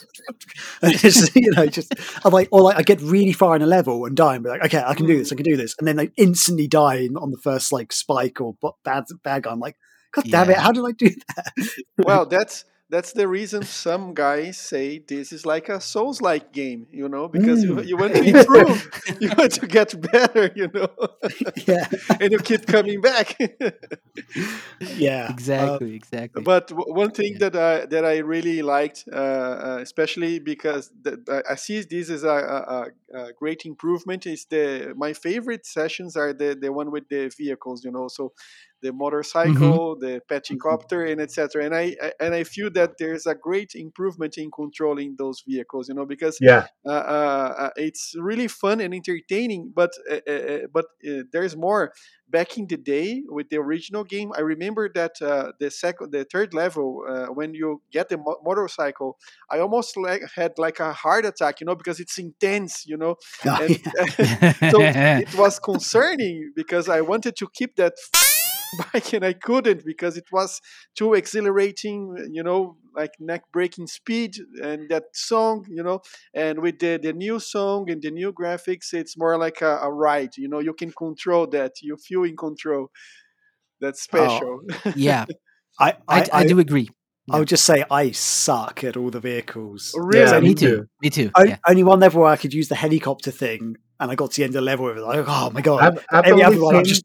[0.82, 1.92] it's you know, just
[2.24, 4.50] I'm like, or like I get really far in a level and die and be
[4.50, 7.08] like, okay, I can do this, I can do this, and then I instantly die
[7.16, 8.54] on the first like spike or
[8.84, 9.50] bad bad guy.
[9.50, 9.76] I'm like,
[10.12, 11.74] God damn it, how did I do that?
[11.98, 16.86] well that's that's the reason some guys say this is like a souls like game
[16.90, 17.86] you know because you, Mm.
[17.86, 18.88] you want to improve.
[19.20, 20.88] You want to get better you know.
[21.66, 21.86] Yeah,
[22.20, 23.36] and you keep coming back.
[24.80, 26.44] Yeah, uh, Exactly, exactly.
[26.44, 31.12] but w- one thing that I that I really liked, uh, uh, especially because the,
[31.16, 32.58] the, I see this as a, a,
[33.14, 37.28] a- a great improvement, is the my favorite sessions are the the one with the
[37.36, 38.32] vehicles, you know, so
[38.82, 41.64] the motorcycle, the peticopter, and etc.
[41.64, 45.94] And I, and I feel that there's a great improvement in controlling those vehicles, you
[45.94, 49.72] know, because yeah, uh, uh, uh, it's really fun and entertaining.
[49.74, 51.92] But uh, uh, uh, but uh, there's more.
[52.30, 56.24] Back in the day with the original game, I remember that uh, the second, the
[56.30, 59.16] third level, uh, when you get the mo- motorcycle,
[59.50, 63.16] I almost like had like a heart attack, you know, because it's intense, you know.
[63.46, 63.80] Oh, And,
[64.18, 64.52] yeah.
[64.70, 64.78] so
[65.24, 67.94] it was concerning because I wanted to keep that
[68.92, 70.60] bike and I couldn't because it was
[70.96, 76.00] too exhilarating, you know, like neck breaking speed and that song, you know.
[76.34, 79.92] And with the, the new song and the new graphics, it's more like a, a
[79.92, 82.90] ride, you know, you can control that, you feel in control.
[83.80, 84.60] That's oh, special.
[84.96, 85.26] yeah,
[85.80, 86.88] I, I, I, I, do agree.
[87.30, 89.92] I would just say I suck at all the vehicles.
[89.94, 90.18] Oh, really?
[90.18, 90.76] There's Yeah, only me me too.
[90.76, 90.86] too.
[91.02, 91.30] Me too.
[91.36, 91.56] O- Yeah.
[91.68, 94.44] Only one level where I could use the helicopter thing, and I got to the
[94.44, 95.02] end of the level with it.
[95.02, 95.80] Like, oh my god!
[95.82, 97.04] I've, I've Every only other one, I've just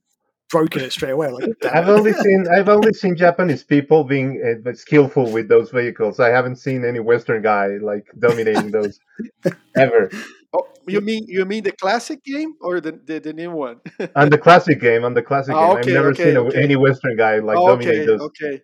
[0.54, 1.30] broken it straight away.
[1.32, 4.30] Like, I've only seen I've only seen Japanese people being
[4.68, 6.20] uh, skillful with those vehicles.
[6.20, 9.00] I haven't seen any Western guy like dominating those
[9.78, 10.14] ever.
[10.54, 13.80] Oh, you mean you mean the classic game or the the, the new one?
[14.16, 16.44] On the classic game, on the classic Ah, game, okay, I've never okay, seen a,
[16.44, 16.64] okay.
[16.64, 18.28] any Western guy like Oh, dominate okay, those.
[18.28, 18.62] okay.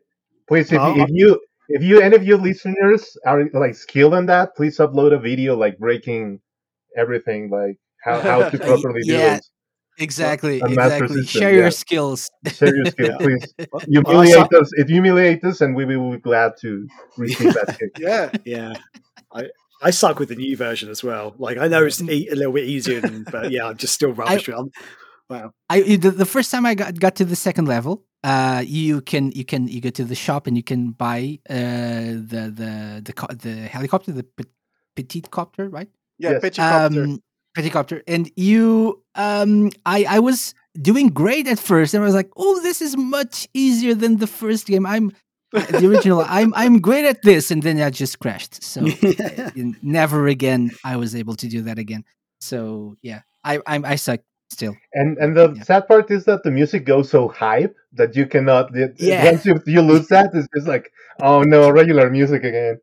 [0.48, 4.14] Please, if, Oh, you, if you if you any of you listeners are like skilled
[4.16, 6.42] in that, please upload a video like breaking
[6.98, 9.40] everything, like how, how to properly do Yeah.
[10.00, 10.04] Those.
[10.06, 10.60] Exactly.
[10.62, 11.08] a master Exactly.
[11.24, 11.70] system, Share your yeah.
[11.70, 12.30] skills.
[12.52, 13.54] Serious skill, please.
[13.88, 14.72] Humiliate suck- us.
[14.74, 17.92] It humiliates us, and we will be glad to receive that kick.
[18.00, 18.30] Yeah.
[18.46, 18.74] Yeah,
[19.34, 19.50] I
[19.82, 21.36] I suck with the new version as well.
[21.38, 24.48] Like, I know it's a little bit easier, than, but yeah, I'm just still rubbish.
[24.48, 24.56] with.
[24.58, 24.72] I'm-
[25.30, 25.52] wow.
[25.70, 29.32] I the, the first time I got got to the second level, uh, you can
[29.32, 33.36] you can you go to the shop and you can buy uh the the the
[33.36, 34.46] the helicopter, the pe-
[34.96, 35.90] petite copter, right?
[36.18, 36.42] Yeah, Yes.
[36.42, 37.04] Peticopter.
[37.04, 37.20] Um,
[37.56, 42.30] peticopter, and you um I I was doing great at first, and I was like,
[42.38, 44.86] oh, this is much easier than the first game.
[44.86, 45.12] I'm
[45.52, 46.24] the original.
[46.28, 48.64] I'm I'm great at this, and then I just crashed.
[48.64, 49.50] So uh,
[49.82, 52.04] never again I was able to do that again.
[52.42, 54.20] So yeah, I I'm, I suck
[54.52, 54.76] still.
[54.94, 55.64] And and the Yeah.
[55.64, 58.76] sad part is that the music goes so hype that you cannot.
[58.76, 59.26] it- Yeah.
[59.26, 62.80] Once you, you lose that, it's just like, oh no, regular music again.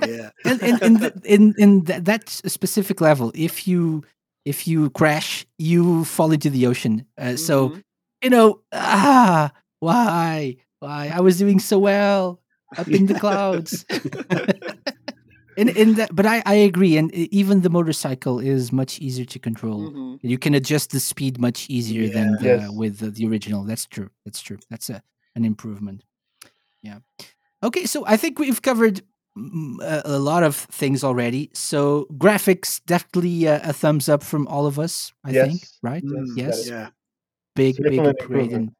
[0.00, 4.02] Yeah, and and in the, in in th- that specific level, if you
[4.44, 7.06] if you crash, you fall into the ocean.
[7.18, 7.82] Uh, So Mhm.
[8.24, 11.10] you know, ah, why, why?
[11.14, 12.40] I was doing so well
[12.78, 13.84] up in the clouds.
[15.56, 19.38] and and that, but I I agree, and even the motorcycle is much easier to
[19.38, 19.80] control.
[19.90, 20.18] Mhm.
[20.22, 22.70] You can adjust the speed much easier than the, Yes.
[22.70, 23.64] with the, the original.
[23.64, 24.10] That's true.
[24.24, 24.58] That's true.
[24.70, 25.02] That's a
[25.34, 26.04] an improvement.
[26.82, 27.00] Yeah.
[27.62, 29.02] Okay, so I think we've covered
[29.36, 31.50] a, a lot of things already.
[31.54, 35.12] So graphics definitely a, a thumbs up from all of us.
[35.24, 36.04] I think, right?
[36.04, 36.68] Mm, yes.
[36.68, 36.88] yeah.
[37.54, 38.20] Big, big Definitely upgrade.
[38.30, 38.52] improvement.
[38.54, 38.72] And,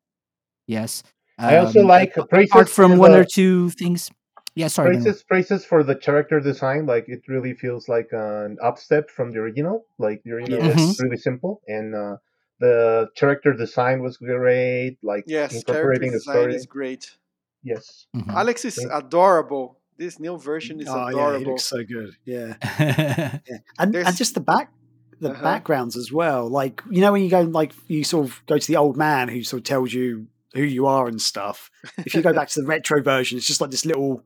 [0.67, 1.03] yes.
[1.39, 4.11] I also Um, like praises apart from one the- or two things.
[4.55, 4.91] Yeah, sorry.
[4.91, 5.05] Benoit.
[5.05, 6.85] Praises praises for the character design.
[6.85, 9.87] Like it really feels like an upstep from the original.
[9.99, 10.77] Like the original Yes.
[10.77, 12.17] was really simple, and uh,
[12.61, 14.99] the character design was great.
[15.03, 16.55] Like Yes, character incorporating the design story.
[16.55, 17.17] is great.
[17.65, 18.07] Yes.
[18.15, 18.29] Mhm.
[18.29, 19.81] Alex is Thank- adorable.
[19.99, 22.17] This new version is Oh yeah, he looks so good.
[22.25, 23.39] Yeah, yeah.
[23.79, 24.73] and and just the back.
[25.21, 25.43] The Uh-huh.
[25.43, 28.67] backgrounds as well, like you know when you go like you sort of go to
[28.67, 31.71] the old man who sort of tells you who you are and stuff.
[32.07, 34.25] If you go back to the retro version, it's just like this little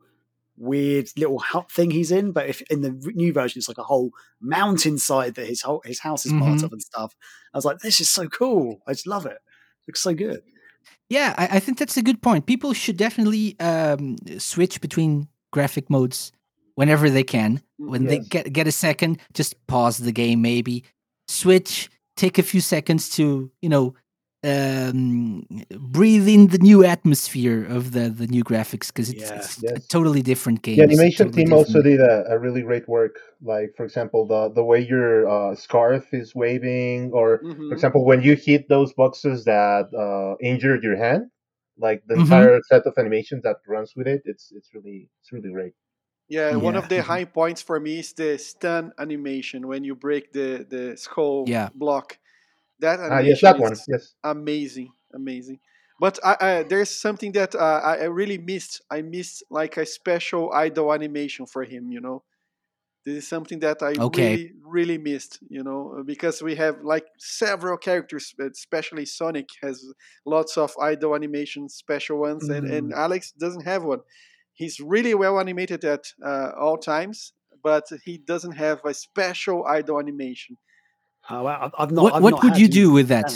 [0.56, 2.32] weird little hut thing he's in.
[2.32, 6.00] But if in the new version, it's like a whole mountainside that his whole his
[6.00, 6.64] house is part Mhm.
[6.64, 7.14] of and stuff.
[7.52, 8.80] I was like, this is so cool.
[8.86, 9.38] I just love it.
[9.86, 10.42] looks so good.
[11.10, 12.46] Yeah, I, I think that's a good point.
[12.46, 16.32] People should definitely um, switch between graphic modes
[16.76, 17.60] whenever they can.
[17.78, 20.84] When they get get a second, just pause the game, maybe
[21.28, 23.94] switch, take a few seconds to you know
[24.44, 25.46] um,
[25.98, 29.36] breathe in the new atmosphere of the the new graphics because it's, Yeah.
[29.36, 29.86] it's a Yes.
[29.88, 30.78] totally different game.
[30.78, 33.14] The It's animation totally team also did a, a really great work.
[33.42, 37.68] Like for example, the the way your uh, scarf is waving, or Mhm.
[37.68, 41.22] for example, when you hit those boxes that uh, injured your hand,
[41.78, 42.22] like the Mhm.
[42.22, 45.74] entire set of animations that runs with it, it's it's really it's really great.
[46.28, 50.32] Yeah, one of the high points for me is the stun animation when you break
[50.32, 51.68] the the skull Yeah.
[51.74, 52.18] block.
[52.80, 53.72] That Ah, animation yes, that one.
[53.88, 54.14] Yes.
[54.24, 55.60] amazing, amazing.
[56.00, 58.82] But I, I, there's something that uh, I, I really missed.
[58.90, 61.90] I missed like a special idle animation for him.
[61.90, 62.22] You know,
[63.06, 64.30] this is something that I Okay.
[64.30, 65.38] really, really missed.
[65.48, 69.82] You know, uh, because we have like several characters, uh, especially Sonic has
[70.26, 72.96] lots of idle animation special ones, and, and mm.
[72.96, 74.00] Alex doesn't have one.
[74.54, 80.00] He's really well animated at uh, all times, but he doesn't have a special idle
[80.00, 80.58] animation.
[81.30, 81.60] Oh, wow.
[81.62, 82.02] I've- I've not.
[82.02, 83.30] What I've what not would you do with that?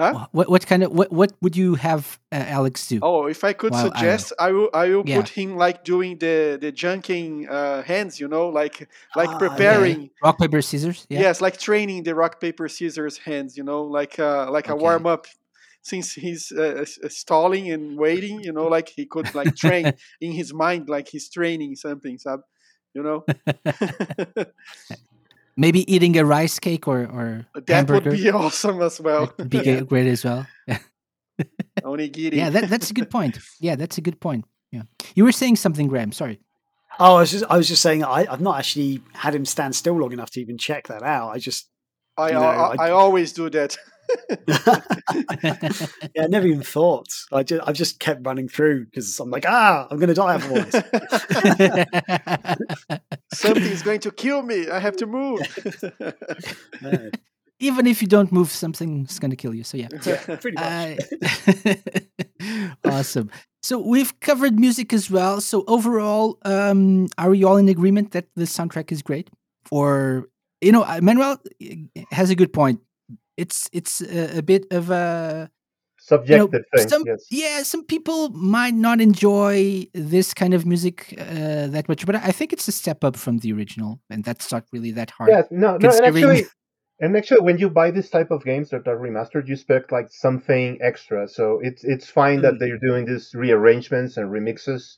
[0.00, 0.26] Huh?
[0.32, 3.00] What what kind of what what would you have uh, Alex do?
[3.02, 5.16] Oh, if I could Well, I suggest, I will I will Yeah.
[5.16, 10.10] put him like doing the the janken uh, hands, you know, like like Ah, preparing.
[10.22, 11.06] Rock paper scissors.
[11.10, 11.20] Yeah.
[11.20, 15.06] Yes, like training the rock paper scissors hands, you know, like uh, like a warm
[15.06, 15.26] up.
[15.82, 20.32] Since he's uh, uh, stalling and waiting, you know, like he could like train in
[20.32, 22.42] his mind, like he's training something, so,
[22.94, 23.24] you know.
[25.60, 28.10] Maybe eating a rice cake or or that hamburger.
[28.10, 29.26] would be awesome as well.
[29.26, 30.46] That would be g- great as well.
[31.82, 32.34] Onigiri.
[32.34, 33.38] Yeah, that, that's a good point.
[33.60, 34.44] Yeah, that's a good point.
[34.72, 34.82] Yeah,
[35.14, 36.12] you were saying something, Graham.
[36.12, 36.40] Sorry.
[36.98, 39.74] Oh, I was just, I was just saying, I, I've not actually had him stand
[39.74, 41.30] still long enough to even check that out.
[41.30, 41.68] I just,
[42.16, 43.76] I, you know, I, I- I always do that.
[46.14, 47.08] yeah, I never even thought.
[47.32, 50.34] I just, I've just kept running through because I'm like, ah, I'm going to die
[50.34, 50.72] otherwise.
[53.32, 54.68] Something's going to kill me.
[54.70, 55.40] I have to move.
[56.82, 57.10] Yeah,
[57.58, 59.64] Even if you don't move, something's gonna kill you.
[59.64, 59.88] So yeah.
[60.06, 60.98] yeah, pretty much.
[62.40, 63.30] Uh, awesome.
[63.62, 65.42] So we've covered music as well.
[65.42, 69.28] So overall, um, are we all in agreement that the soundtrack is great?
[69.70, 70.30] Or
[70.62, 71.36] you know, uh, Manuel
[72.12, 72.80] has a good point.
[73.42, 75.50] It's it's a, a bit of a
[76.02, 76.88] Subjective thing.
[76.88, 77.26] some yes.
[77.30, 82.32] yeah, some people might not enjoy this kind of music uh, that much, but I
[82.32, 85.30] think it's a step up from the original, and that's not really that hard.
[85.30, 86.46] Yeah, no, no, and actually,
[87.00, 90.08] and actually, when you buy this type of games that are remastered, you expect like
[90.10, 91.28] something extra.
[91.28, 92.58] So it's it's fine that Mm.
[92.60, 94.96] they're doing these rearrangements and remixes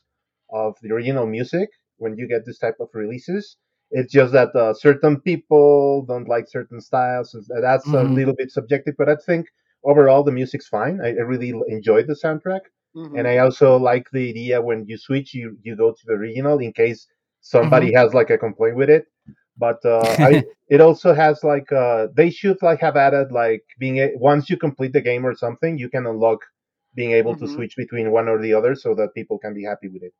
[0.51, 3.57] of the original music when you get this type of releases.
[3.93, 7.33] It's just that uh, certain people don't like certain styles.
[7.35, 8.19] and That's a Mhm.
[8.19, 9.47] little bit subjective, but I think
[9.85, 11.01] overall the music's fine.
[11.01, 12.61] I, I really enjoyed the soundtrack
[12.95, 13.21] Mhm.
[13.21, 16.59] and I also like the idea when you switch, you you go to the original
[16.59, 17.07] in case
[17.41, 19.05] somebody has like a complaint with it.
[19.57, 23.99] But uh, I, it also has like uh, they should like have added like being
[23.99, 26.39] a, once you complete the game or something, you can unlock
[26.95, 27.47] being able to Mhm.
[27.47, 30.13] switch between one or the other so that people can be happy with it.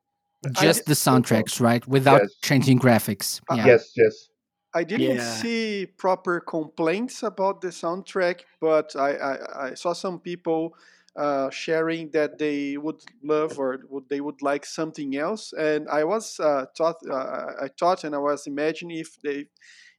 [0.58, 1.86] I Just di- the soundtracks, right?
[1.88, 2.34] Without Yes.
[2.41, 3.41] changing graphics.
[3.49, 3.65] Uh, Yeah.
[3.65, 4.29] Yes, yes.
[4.73, 5.21] I didn't Yeah.
[5.21, 10.75] see proper complaints about the soundtrack, but I, I, I saw some people
[11.15, 16.03] uh, sharing that they would love or would, they would like something else, and I
[16.06, 19.45] was uh, thought uh, I thought and I was imagining if they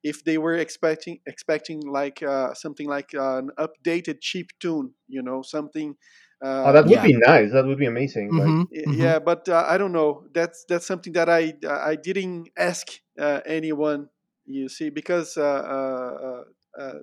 [0.02, 5.42] if they were expecting expecting like uh, something like an updated cheap tune, you know,
[5.42, 5.96] something.
[6.42, 7.02] Uh, Oh, that would yeah.
[7.02, 7.52] be nice.
[7.52, 8.34] That would be amazing.
[8.36, 9.04] Like, Mhm, Y- mhm.
[9.04, 10.26] Yeah, but uh, I don't know.
[10.32, 12.86] That's that's something that I I didn't ask
[13.18, 14.08] uh, anyone.
[14.46, 16.44] You see, because uh, uh, uh,
[16.82, 16.98] uh,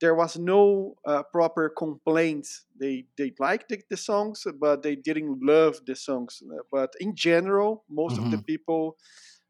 [0.00, 2.66] there was no uh, proper complaints.
[2.80, 6.42] They they liked the, the songs, but they didn't love the songs.
[6.44, 8.96] Uh, But in general, most of the people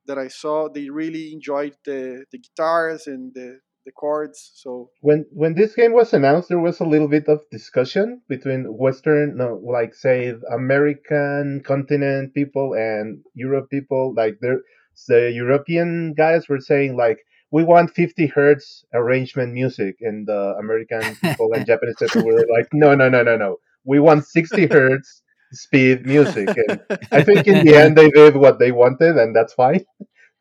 [0.06, 4.52] that I saw, they really enjoyed the the guitars and the the chords.
[4.54, 8.64] So when when this game was announced, there was a little bit of discussion between
[8.84, 14.14] Western, no, like say American continent people and Europe people.
[14.16, 14.60] Like there,
[15.08, 17.18] the European guys were saying like
[17.50, 22.68] we want 50 hertz arrangement music, and the American people and Japanese people were like,
[22.72, 25.22] no, no, no, no, no, we want 60 hertz
[25.52, 26.50] speed music.
[26.68, 26.80] And
[27.10, 29.84] I think in the end they did what they wanted, and that's fine.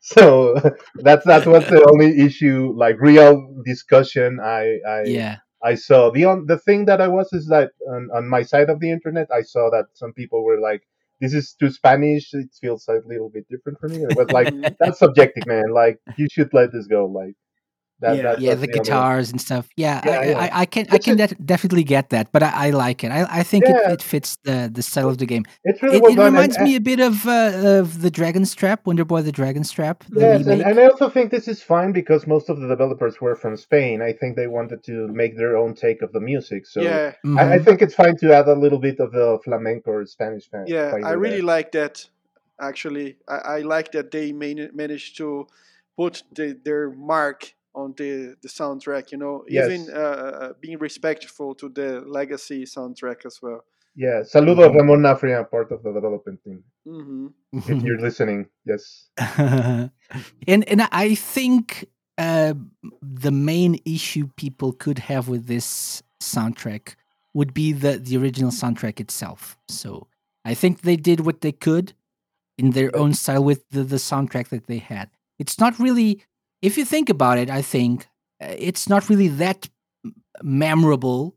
[0.00, 0.54] So
[0.96, 3.34] that's that was the only issue, like real
[3.64, 5.38] discussion I I, yeah.
[5.64, 6.10] I saw.
[6.10, 8.90] The on, the thing that I was is that on, on my side of the
[8.90, 10.82] internet, I saw that some people were like,
[11.20, 12.32] this is too Spanish.
[12.32, 14.04] It feels a little bit different for me.
[14.14, 14.76] But like Mhm.
[14.80, 15.70] that's subjective, man.
[15.72, 17.06] Like you should let this go.
[17.06, 17.34] Like
[18.00, 18.16] that.
[18.16, 18.22] Yeah.
[18.22, 18.72] that yeah, the only way.
[18.74, 19.68] guitars and stuff.
[19.76, 20.38] Yeah, Yeah, I, yeah.
[20.38, 23.10] I, I can I can a- de- definitely get that, but I, I like it.
[23.10, 23.90] I, I think Yeah.
[23.90, 25.44] it, it fits the the style of the game.
[25.64, 26.32] It's really It, well it done.
[26.32, 29.70] reminds and- me a bit of uh, of the Dragon's Trap, Wonder Boy: The Dragon's
[29.70, 32.68] Trap, the Yes, and, and I also think this is fine because most of the
[32.68, 34.02] developers were from Spain.
[34.02, 36.66] I think they wanted to make their own take of the music.
[36.66, 37.64] So yeah, I, I Mhm.
[37.64, 40.64] think it's fine to add a little bit of the flamenco or Spanish fan.
[40.66, 40.92] yeah.
[41.04, 41.44] I really there.
[41.56, 42.08] like that.
[42.60, 45.46] Actually, I, I like that they man- managed to
[45.96, 48.10] put the, their mark on the
[48.42, 49.04] the soundtrack.
[49.12, 53.60] You know, even uh, being respectful to the legacy soundtrack as well.
[53.94, 54.74] Yeah, saludo Mhm.
[54.76, 56.58] Ramon Nafria, part of the development team.
[56.84, 58.82] hmm If you're listening, yes.
[60.52, 62.54] and and I think uh,
[63.24, 66.94] the main issue people could have with this soundtrack
[67.34, 69.56] would be the the original soundtrack itself.
[69.68, 69.90] So
[70.44, 71.92] I think they did what they could
[72.58, 75.10] in their own style with the, the soundtrack that they had.
[75.38, 76.10] It's not really,
[76.62, 78.06] if you think about it, I think
[78.42, 79.68] uh, it's not really that
[80.42, 81.34] memorable.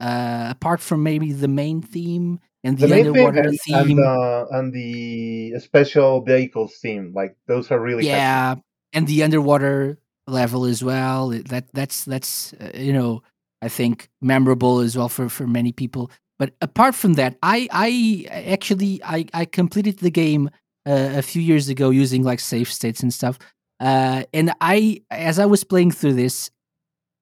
[0.00, 4.46] Uh, apart from maybe the main theme and the, The underwater and, theme, and, uh,
[4.50, 8.16] and the special vehicles theme, like those are really catchy.
[8.16, 8.54] yeah
[8.92, 13.22] and the underwater level as well that that's that's uh, you know
[13.60, 18.26] i think memorable as well for for many people but apart from that i i
[18.30, 20.48] actually i i completed the game
[20.86, 23.38] uh, a few years ago using like save states and stuff
[23.82, 26.50] uh and i as i was playing through this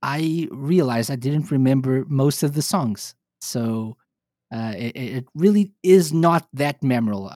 [0.03, 3.97] i realized i didn't remember most of the songs so
[4.55, 7.33] uh it, it really is not that memorable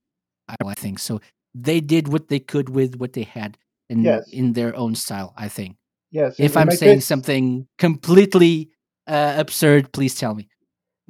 [0.67, 1.21] i think so
[1.55, 3.59] they did what they could with what they had
[3.91, 4.29] in Yes.
[4.33, 5.77] in their own style i think
[6.11, 6.37] Yes.
[6.39, 8.71] if i'm saying case- something completely
[9.07, 10.49] uh, absurd please tell me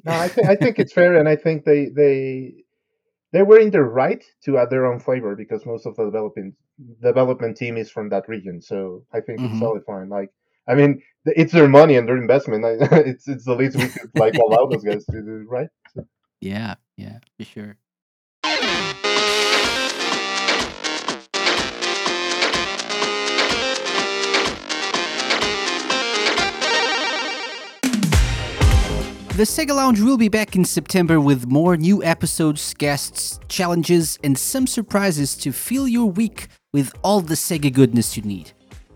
[0.04, 2.63] No, I think I think it's fair, and I think they they
[3.34, 6.54] they were in the right to add their own flavor because most of the development
[7.02, 8.62] development team is from that region.
[8.62, 9.50] So I think Mhm.
[9.50, 10.08] it's totally fine.
[10.08, 10.30] Like,
[10.70, 12.64] I mean, it's their money and their investment.
[13.10, 15.68] It's it's the least we could like allow those guys to do, right?
[16.40, 17.72] yeah yeah for sure
[29.36, 34.38] The Sega Lounge will be back in September with more new episodes, guests, challenges, and
[34.38, 38.52] some surprises to fill your week with all the Sega goodness you need.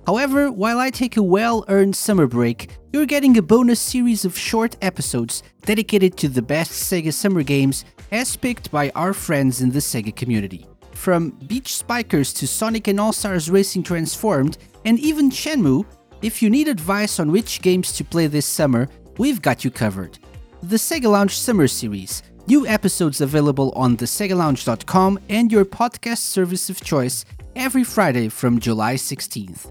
[0.07, 4.39] However, while I take a well earned summer break, you're getting a bonus series of
[4.39, 9.73] short episodes dedicated to the best Sega summer games as picked by our friends in
[9.73, 10.69] the Sega community.
[10.93, 15.85] From Beach Spikers to Sonic and All Stars Racing Transformed, and even Shenmue,
[16.23, 20.17] if you need advice on which games to play this summer, we've got you covered.
[20.63, 22.23] The Sega Lounge Summer Series.
[22.49, 28.95] New episodes available on thesegalounge.com and your podcast service of choice every Friday from July
[28.95, 29.67] 16th.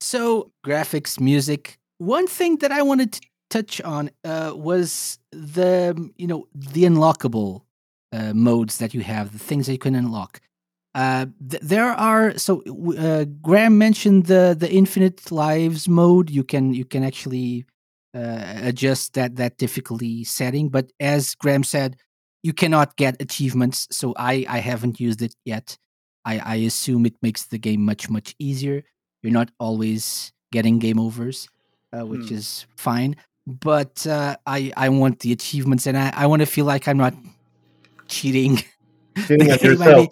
[0.00, 1.78] So, graphics, music.
[1.98, 3.20] One thing that I wanted to
[3.54, 5.18] touch on uh, was
[5.54, 7.62] the you know the unlockable
[8.12, 10.40] uh, modes that you have, the things that you can unlock.
[10.94, 12.62] Uh, th- there are so
[12.98, 16.30] uh, Graham mentioned the the infinite lives mode.
[16.30, 17.64] You can you can actually
[18.14, 21.96] uh, adjust that that difficulty setting, but as Graham said,
[22.42, 23.88] you cannot get achievements.
[23.90, 25.78] So I I haven't used it yet.
[26.24, 28.82] I I assume it makes the game much much easier.
[29.22, 31.48] You're not always getting game overs,
[31.92, 32.36] uh, which Hmm.
[32.38, 33.16] is fine.
[33.46, 36.96] But uh, I I want the achievements, and I, I want to feel like I'm
[36.96, 37.14] not
[38.08, 38.62] cheating.
[39.26, 40.08] Cheating at yourself, mean,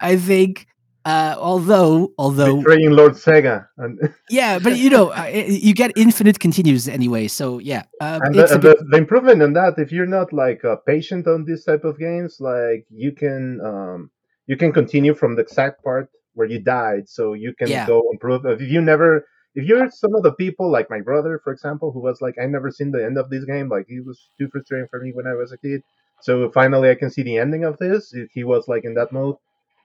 [0.00, 0.66] I think,
[1.04, 3.98] uh, although although betraying Lord Sega, and
[4.30, 7.28] yeah, but you know, uh, you get infinite continues anyway.
[7.28, 10.64] So yeah, uh, and, the, bit, the, the improvement on that if you're not like
[10.64, 14.10] uh, patient on this type of games like you can um
[14.46, 17.86] you can continue from the exact part where you died so you can Yeah.
[17.86, 19.26] go improve if you never
[19.58, 22.46] if you're some of the people like my brother for example who was like i
[22.46, 25.26] never seen the end of this game like he was too frustrating for me when
[25.26, 25.80] i was a kid
[26.26, 29.36] so finally i can see the ending of this he was like in that mode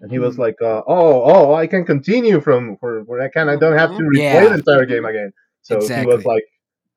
[0.01, 0.41] and he was Hmm.
[0.45, 3.91] like uh, oh oh i can continue from for where i can i don't have
[3.97, 4.09] to Mhm.
[4.15, 4.49] replay Yeah.
[4.49, 6.43] the entire game again so he was like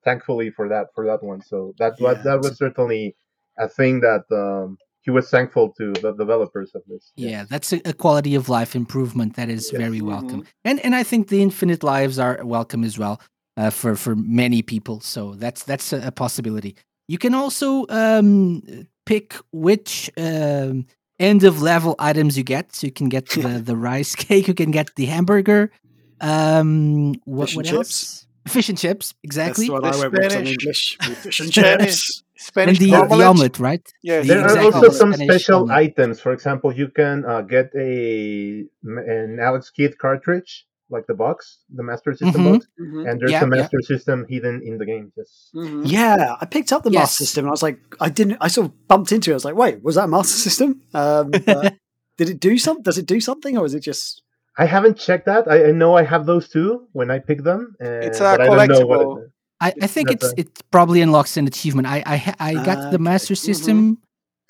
[0.03, 1.41] thankfully for that for that one.
[1.41, 2.23] So that was Yeah.
[2.25, 3.15] that was certainly
[3.59, 7.11] a thing that um, he was thankful to the developers of this.
[7.15, 9.79] yeah, that's a, a quality of life improvement that is Yes.
[9.83, 13.15] very welcome, and and I think the infinite lives are welcome as well
[13.59, 14.99] uh, for for many people.
[14.99, 16.75] So that's that's a, a possibility.
[17.07, 18.61] You can also um,
[19.05, 20.85] pick which um,
[21.19, 22.75] end of level items you get.
[22.75, 25.71] So you can get the, the rice cake, you can get the hamburger.
[26.19, 27.77] Um, what, Fish and what chips.
[27.77, 28.26] else?
[28.47, 29.67] Fish and chips, exactly.
[29.67, 30.97] That's what The I went with on Spanish- English.
[31.23, 32.23] Fish and Spanish, chips.
[32.35, 33.27] And Spanish the, the omelet.
[33.27, 33.93] omelet, right?
[34.03, 35.77] Yeah, The There are exact also some Spanish special omelet.
[35.77, 36.19] items.
[36.19, 41.83] For example, you can uh, get a an Alex Kidd cartridge, like the box, the
[41.83, 42.51] Master System Mhm.
[42.53, 43.55] box, Mhm, and there's Yeah, a yeah.
[43.61, 45.11] Master System hidden in the game.
[45.17, 45.49] Yes.
[45.53, 45.81] mhm.
[45.85, 47.01] Yeah, I picked up the Yes.
[47.01, 49.33] Master System and I was like, I didn't, I sort of bumped into it.
[49.33, 50.81] I was like, wait, was that a Master System?
[50.93, 51.75] Um, but
[52.17, 52.83] did it do something?
[52.83, 54.21] Does it do something or is it just.
[54.57, 55.47] I haven't checked that.
[55.47, 57.75] I, I know I have those two when I pick them.
[57.81, 59.29] Uh, It's a but I don't collectible.
[59.61, 61.87] I, I think That's it's it probably unlocks an achievement.
[61.87, 63.03] I I, I got Ah, the okay.
[63.03, 63.51] Master Mm-hmm.
[63.51, 63.97] System.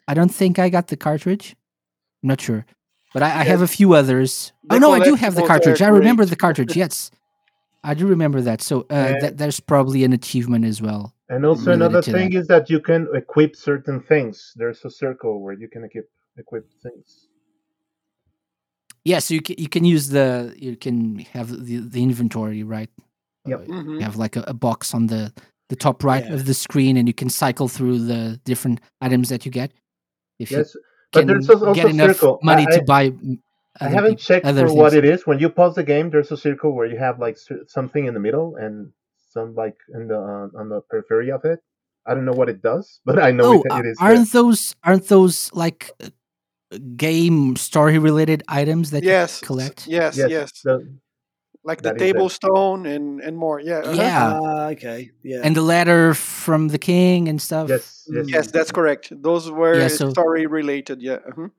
[0.07, 1.55] I don't think I got the cartridge.
[2.23, 2.65] I'm not sure,
[3.13, 3.43] but I, I Yeah.
[3.43, 4.53] have a few others.
[4.63, 5.81] The oh no, I do have the cartridge.
[5.81, 6.75] I remember the cartridge.
[6.75, 7.11] Yes,
[7.83, 8.61] I do remember that.
[8.61, 9.19] So uh, Yeah.
[9.21, 11.13] that there's probably an achievement as well.
[11.29, 12.39] And also another thing that.
[12.39, 14.53] is that you can equip certain things.
[14.55, 17.26] There's a circle where you can equip equip things.
[19.09, 20.27] Yeah, so you can, you can use the
[20.65, 20.95] you can
[21.35, 22.89] have the the inventory right.
[23.51, 23.59] Yep.
[23.61, 23.93] Uh, Mhm.
[23.99, 25.21] You have like a, a box on the
[25.69, 26.35] the top right Yeah.
[26.35, 29.69] of the screen, and you can cycle through the different items that you get.
[30.39, 30.81] If Yes, you
[31.13, 32.39] but can there's also get enough circle.
[32.43, 33.03] money I, to buy.
[33.79, 35.19] I haven't peop- checked other for what it is.
[35.29, 37.37] When you pause the game, there's a circle where you have like
[37.77, 38.91] something in the middle and
[39.33, 41.59] some like in the uh, on the periphery of it.
[42.07, 43.97] I don't know what it does, but I know Oh, it, it is.
[43.97, 44.07] there.
[44.09, 46.09] aren't those aren't those like uh,
[46.95, 49.87] game story related items that Yes, you collect?
[49.87, 50.51] yes, Yes, yes.
[50.63, 50.87] the-
[51.63, 52.13] Like the that is it.
[52.13, 53.59] table stone and and more.
[53.59, 53.79] Yeah.
[53.83, 54.01] uh-huh.
[54.03, 55.11] Yeah, Ah, okay.
[55.23, 55.41] Yeah.
[55.45, 57.67] and the letter from the king and stuff.
[57.69, 58.25] yes, yes.
[58.29, 59.11] Yes, that's correct.
[59.21, 61.01] Those were Yeah, so- story related.
[61.01, 61.19] Yeah.
[61.27, 61.49] uh-huh.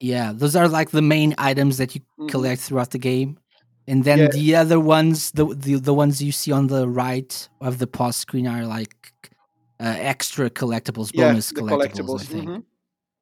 [0.00, 2.28] Yeah, those are like the main items that you Mhm.
[2.30, 3.38] collect throughout the game.
[3.88, 4.28] And then Yeah.
[4.38, 8.16] the other ones, the, the the ones you see on the right of the pause
[8.16, 8.94] screen are like
[9.80, 11.70] uh, extra collectibles, bonus the collectibles.
[11.72, 12.22] collectibles.
[12.22, 12.48] I think.
[12.48, 12.62] mhm.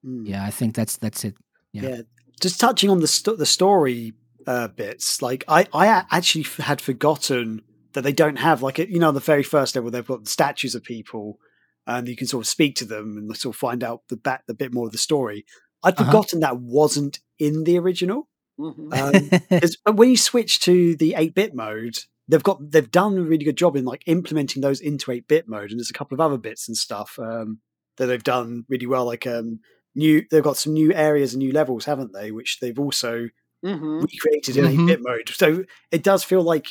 [0.04, 0.26] Mm.
[0.28, 1.34] Yeah, I think that's that's it.
[1.72, 1.82] Yeah.
[1.88, 2.00] Yeah.
[2.40, 4.12] Just touching on the the story
[4.46, 7.62] uh, bits, like I I actually f- had forgotten
[7.94, 8.78] that they don't have like.
[8.78, 11.38] You know, the very first level, they've got statues of people,
[11.86, 14.44] and you can sort of speak to them and sort of find out the back
[14.46, 15.44] the bit more of the story.
[15.82, 16.04] I'd Uh-huh.
[16.06, 18.28] forgotten that wasn't in the original.
[18.58, 18.92] Mhm.
[18.92, 23.44] Um, 'cause when you switch to the 8-bit mode, they've got they've done a really
[23.44, 26.38] good job in like implementing those into 8-bit mode, and there's a couple of other
[26.38, 27.60] bits and stuff um,
[27.96, 29.04] that they've done really well.
[29.06, 29.60] Like um,
[29.96, 32.30] new, they've got some new areas and new levels, haven't they?
[32.30, 33.28] Which they've also
[33.64, 34.02] Mhm.
[34.02, 34.78] recreated in Mhm.
[34.84, 35.28] 8-bit mode.
[35.30, 36.66] So it does feel like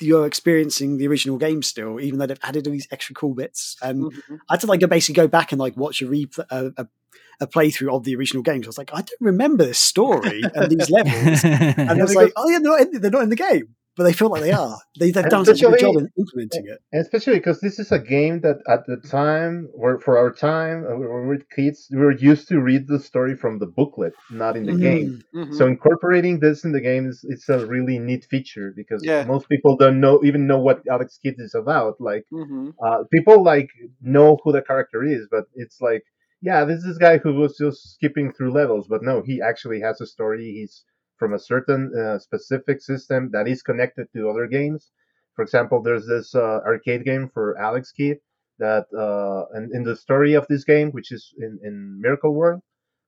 [0.00, 3.76] you're experiencing the original game still, even though they've added all these extra cool bits.
[3.80, 4.38] And Mhm.
[4.50, 6.44] I had to like go basically go back and like watch a replay.
[6.50, 6.88] A, a,
[7.40, 8.66] a playthrough of the original games.
[8.66, 11.42] I was like, I don't remember this story and these levels.
[11.44, 14.04] And I was like, oh yeah, they're not, in, they're not in the game, but
[14.04, 14.78] they feel like they are.
[14.98, 16.78] They, they've done such a good job in implementing it.
[16.92, 20.84] And especially because this is a game that at the time, or for our time,
[20.84, 24.14] uh, when we were kids, we were used to read the story from the booklet,
[24.30, 25.22] not in the game.
[25.34, 25.46] Mm.
[25.48, 25.54] Mhm.
[25.54, 29.24] So incorporating this in the game is it's a really neat feature because Yeah.
[29.24, 32.00] most people don't know even know what Alex Kidd is about.
[32.00, 32.74] Like Mhm.
[32.84, 33.68] uh, people like
[34.00, 36.02] know who the character is, but it's like
[36.40, 39.80] yeah, this is this guy who was just skipping through levels, but no, he actually
[39.80, 40.44] has a story.
[40.58, 40.84] He's
[41.22, 44.92] from a certain uh, specific system that is connected to other games.
[45.36, 48.18] For example, there's this uh, arcade game for Alex Kidd
[48.58, 52.62] that, uh, and in the story of this game, which is in, in Miracle World,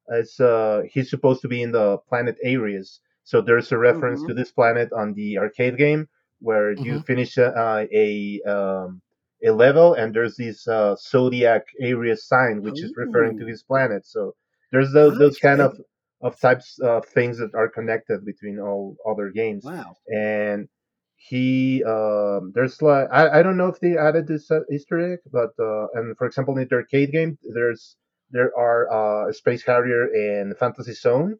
[0.09, 3.01] it's uh, he's supposed to be in the planet Aries.
[3.25, 4.27] So there's a reference Mhm.
[4.27, 6.09] to this planet on the arcade game
[6.41, 9.03] where you finish uh, a um,
[9.45, 13.47] a level and there's this uh, zodiac Aries sign, which is referring to Ooh.
[13.47, 14.07] his planet.
[14.07, 14.35] So
[14.73, 15.79] there's those, those kind of
[16.25, 19.65] of types of things that are connected between all other games.
[19.65, 19.95] Wow.
[20.09, 20.69] and
[21.17, 25.21] he um there's like I, I don't know if they added this uh, easter egg
[25.33, 27.97] but uh and for example in the arcade game there's
[28.31, 31.37] there are uh a space harrier and fantasy zone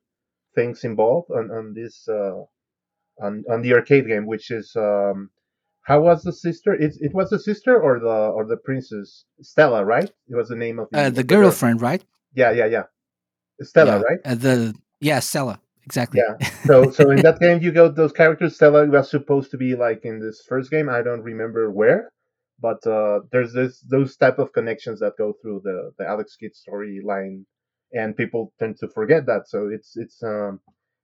[0.55, 2.41] things involved on on this uh
[3.25, 5.31] on on the arcade game which is um
[5.83, 6.73] how was the sister?
[6.73, 9.27] It, it was the sister or the or the princess?
[9.43, 10.11] Stella right?
[10.31, 12.03] It was the name of the, uh, of the girlfriend, right?
[12.35, 12.85] yeah yeah yeah
[13.63, 14.03] stella yeah.
[14.03, 16.21] right Uh, the yeah, Stella, exactly.
[16.21, 16.49] Yeah.
[16.65, 20.05] so so in that game you got those characters stella was supposed to be like
[20.05, 22.11] in this first game i don't remember where
[22.61, 26.53] but uh there's this those type of connections that go through the the alex kidd
[26.55, 27.45] storyline
[27.93, 30.61] and people tend to forget that so it's it's um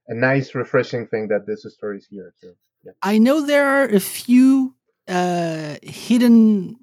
[0.08, 3.84] a nice refreshing thing that this story is here too yeah I know there are
[3.84, 4.74] a few
[5.08, 6.76] uh, hidden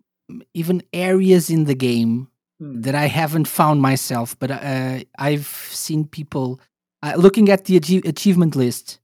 [0.54, 2.28] even areas in the game
[2.60, 2.82] Hmm.
[2.82, 6.60] that I haven't found myself, but uh, I've seen people
[7.04, 9.00] uh, looking at the achie- achievement list.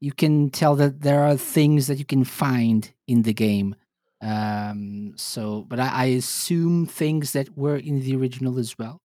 [0.00, 3.76] You can tell that there are things that you can find in the game.
[4.20, 8.98] Um, so, but I, I assume things that were in the original as well.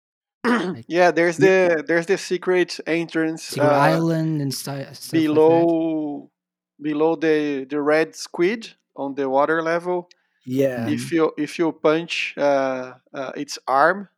[0.87, 6.29] yeah, there's the there's the secret entrance Secret uh, Island and sti- stuff like below
[6.81, 10.09] below the the red squid on the water level.
[10.45, 10.89] Yeah.
[10.89, 14.09] If you if you punch uh, uh, its arm,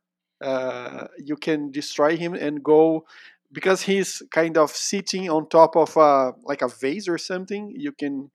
[0.42, 3.06] uh, you can destroy him and go
[3.52, 7.72] because he's kind of sitting on top of a like a vase or something.
[7.76, 8.30] You can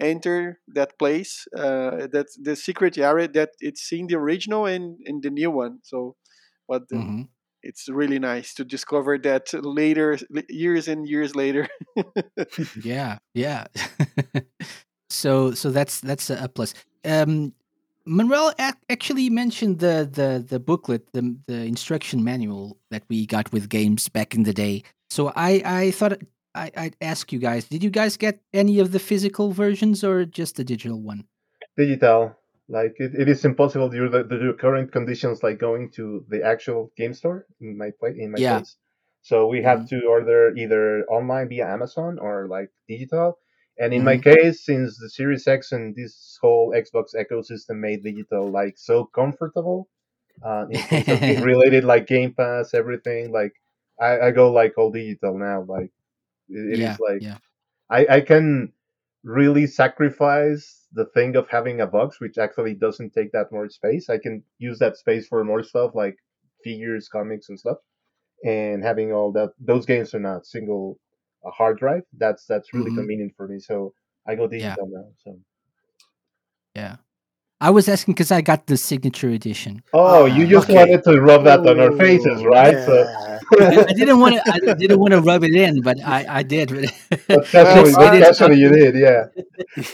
[0.00, 1.46] enter that place.
[1.56, 5.80] Uh, that's the secret area that it's in the original and in the new one.
[5.84, 6.16] So,
[6.68, 7.28] but the- Mhm.
[7.62, 10.18] it's really nice to discover that later,
[10.48, 11.68] years and years later.
[12.74, 13.66] Yeah, yeah.
[15.10, 16.74] so so that's that's a plus.
[17.04, 17.52] Um,
[18.04, 18.52] Manuel
[18.88, 24.08] actually mentioned the the the booklet, the the instruction manual that we got with games
[24.08, 24.82] back in the day.
[25.10, 26.18] So I I thought
[26.54, 30.24] I, I'd ask you guys: Did you guys get any of the physical versions or
[30.24, 31.24] just the digital one?
[31.76, 32.36] digital.
[32.68, 36.42] Like it, it is impossible due to the, the current conditions, like going to the
[36.42, 38.16] actual game store in my place.
[38.18, 38.58] In my Yeah.
[38.58, 38.76] place.
[39.22, 43.38] So we have to order either online via Amazon or like digital.
[43.82, 48.48] And in my case, since the Series X and this whole Xbox ecosystem made digital
[48.48, 49.88] like so comfortable,
[50.44, 53.52] uh, in terms of game related like Game Pass, everything, like
[54.00, 55.64] I, I go like all digital now.
[55.68, 55.90] Like
[56.48, 57.38] it, it is yeah, like yeah,
[57.90, 58.72] I, I can
[59.24, 64.08] really sacrifice the thing of having a box which actually doesn't take that much space.
[64.08, 66.16] I can use that space for more stuff like
[66.62, 67.78] figures, comics and stuff.
[68.44, 71.00] And having all that those games are not single
[71.44, 72.02] a hard drive.
[72.16, 72.96] That's that's really Mhm.
[72.96, 73.58] convenient for me.
[73.58, 73.94] So
[74.26, 74.74] I go Yeah.
[74.76, 75.06] digital now.
[75.24, 75.38] So
[76.74, 76.96] yeah.
[77.60, 79.84] I was asking because I got the signature edition.
[79.92, 80.74] Oh, you just okay.
[80.78, 82.74] wanted to rub that on our faces, right?
[82.74, 83.38] Yeah.
[83.60, 84.42] I, I didn't want to.
[84.70, 86.70] I didn't want to rub it in, but I, I did.
[87.28, 89.26] but casually, Well, but you did, yeah.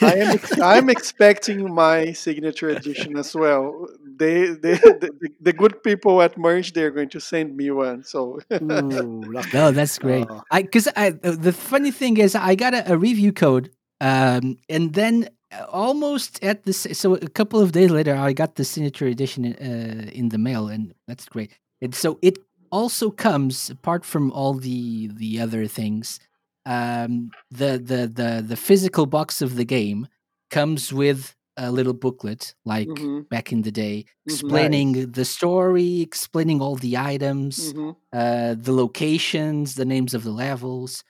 [0.00, 3.86] I am ex- I'm expecting my signature edition as well.
[4.18, 8.02] They, they the, the, good people at Merge they're going to send me one.
[8.02, 9.22] So Ooh.
[9.54, 10.26] No, that's great.
[10.28, 10.42] Oh.
[10.50, 14.58] I because I uh, the funny thing is I got a, a review code, um,
[14.68, 18.56] and then uh, almost at the s- so a couple of days later I got
[18.56, 21.52] the signature edition uh, in the mail, and that's great.
[21.80, 22.38] And so it
[22.70, 26.20] also comes apart from all the the other things,
[26.66, 30.08] um, the the the the physical box of the game
[30.50, 36.00] comes with a little booklet like Mhm, back in the day mhm, explaining the story
[36.02, 37.96] explaining all the items mhm.
[38.12, 41.04] uh, the locations, the names of the levels.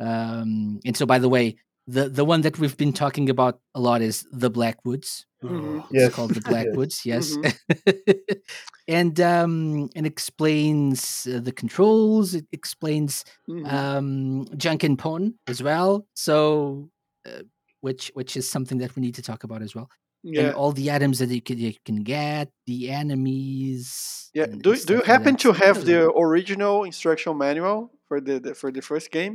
[0.00, 3.80] Um, and so, by the way, the the one that we've been talking about a
[3.80, 5.26] lot is the Blackwoods.
[5.42, 5.82] Mhm.
[5.90, 6.10] It's Yes.
[6.10, 7.02] called the Blackwoods.
[7.06, 7.48] yes, Mm-hmm.
[8.88, 12.34] and um, and explains uh, the controls.
[12.34, 13.24] It explains
[13.64, 16.06] um, Jankenpon as well.
[16.14, 16.90] So,
[17.26, 17.42] uh,
[17.86, 19.88] which which is something that we need to talk about as well.
[20.22, 20.40] yeah.
[20.42, 24.30] And all the items that you can you can get, the enemies.
[24.38, 24.44] Yeah.
[24.44, 27.78] and- Do and do you stuff like happen to have the original instruction manual
[28.08, 29.34] for the, the for the first game?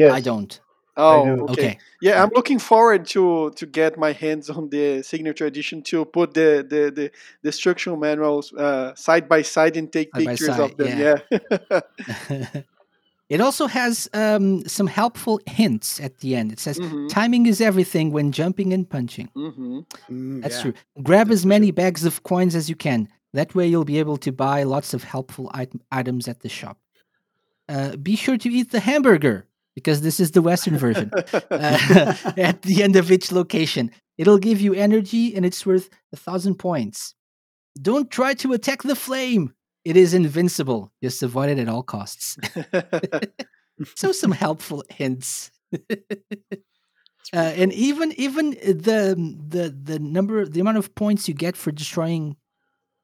[0.00, 0.10] Yes.
[0.18, 0.52] I don't.
[0.96, 1.42] Oh, do.
[1.42, 1.52] okay.
[1.52, 1.74] Okay.
[2.06, 3.22] Yeah, I'm looking forward to
[3.58, 7.06] to get my hands on the signature edition to put the the the,
[7.42, 10.92] the instruction manuals uh, side by side and take Side pictures side, of them.
[11.04, 11.16] yeah.
[11.70, 12.60] Yeah.
[13.28, 16.52] it also has um, some helpful hints at the end.
[16.52, 19.28] It says Mhm, timing is everything when jumping and punching.
[19.36, 19.86] mhm.
[20.10, 20.62] Mm, That's yeah.
[20.62, 20.74] true.
[21.02, 21.72] Grab That's as for many sure.
[21.74, 23.08] bags of coins as you can.
[23.32, 26.78] That way, you'll be able to buy lots of helpful item- items at the shop.
[27.68, 31.10] Uh, be sure to eat the hamburger because this is the Western version.
[31.50, 36.16] Uh, at the end of each location, it'll give you energy and it's worth a
[36.16, 37.14] thousand points.
[37.80, 39.54] Don't try to attack the flame.
[39.84, 40.92] It is invincible.
[41.02, 42.38] Just avoid it at all costs.
[43.96, 45.50] so some helpful hints.
[47.32, 49.16] Uh, and even even the
[49.48, 52.36] the the number the amount of points you get for destroying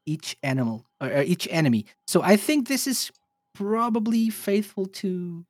[0.07, 1.87] each animal or, or each enemy.
[2.07, 3.11] So I think this is
[3.55, 5.45] probably faithful to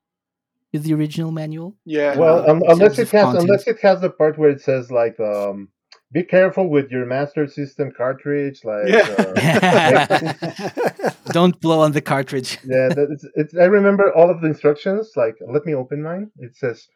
[0.73, 1.77] to the original manual.
[1.85, 2.17] yeah.
[2.17, 3.45] Well, un- in unless it has content.
[3.45, 5.69] unless it has the part where it says like um
[6.13, 10.07] be careful with your master system cartridge like Yeah.
[10.11, 12.59] uh, Don't blow on the cartridge.
[12.65, 16.57] yeah it's, it's i remember all of the instructions like let me open mine it
[16.57, 16.89] says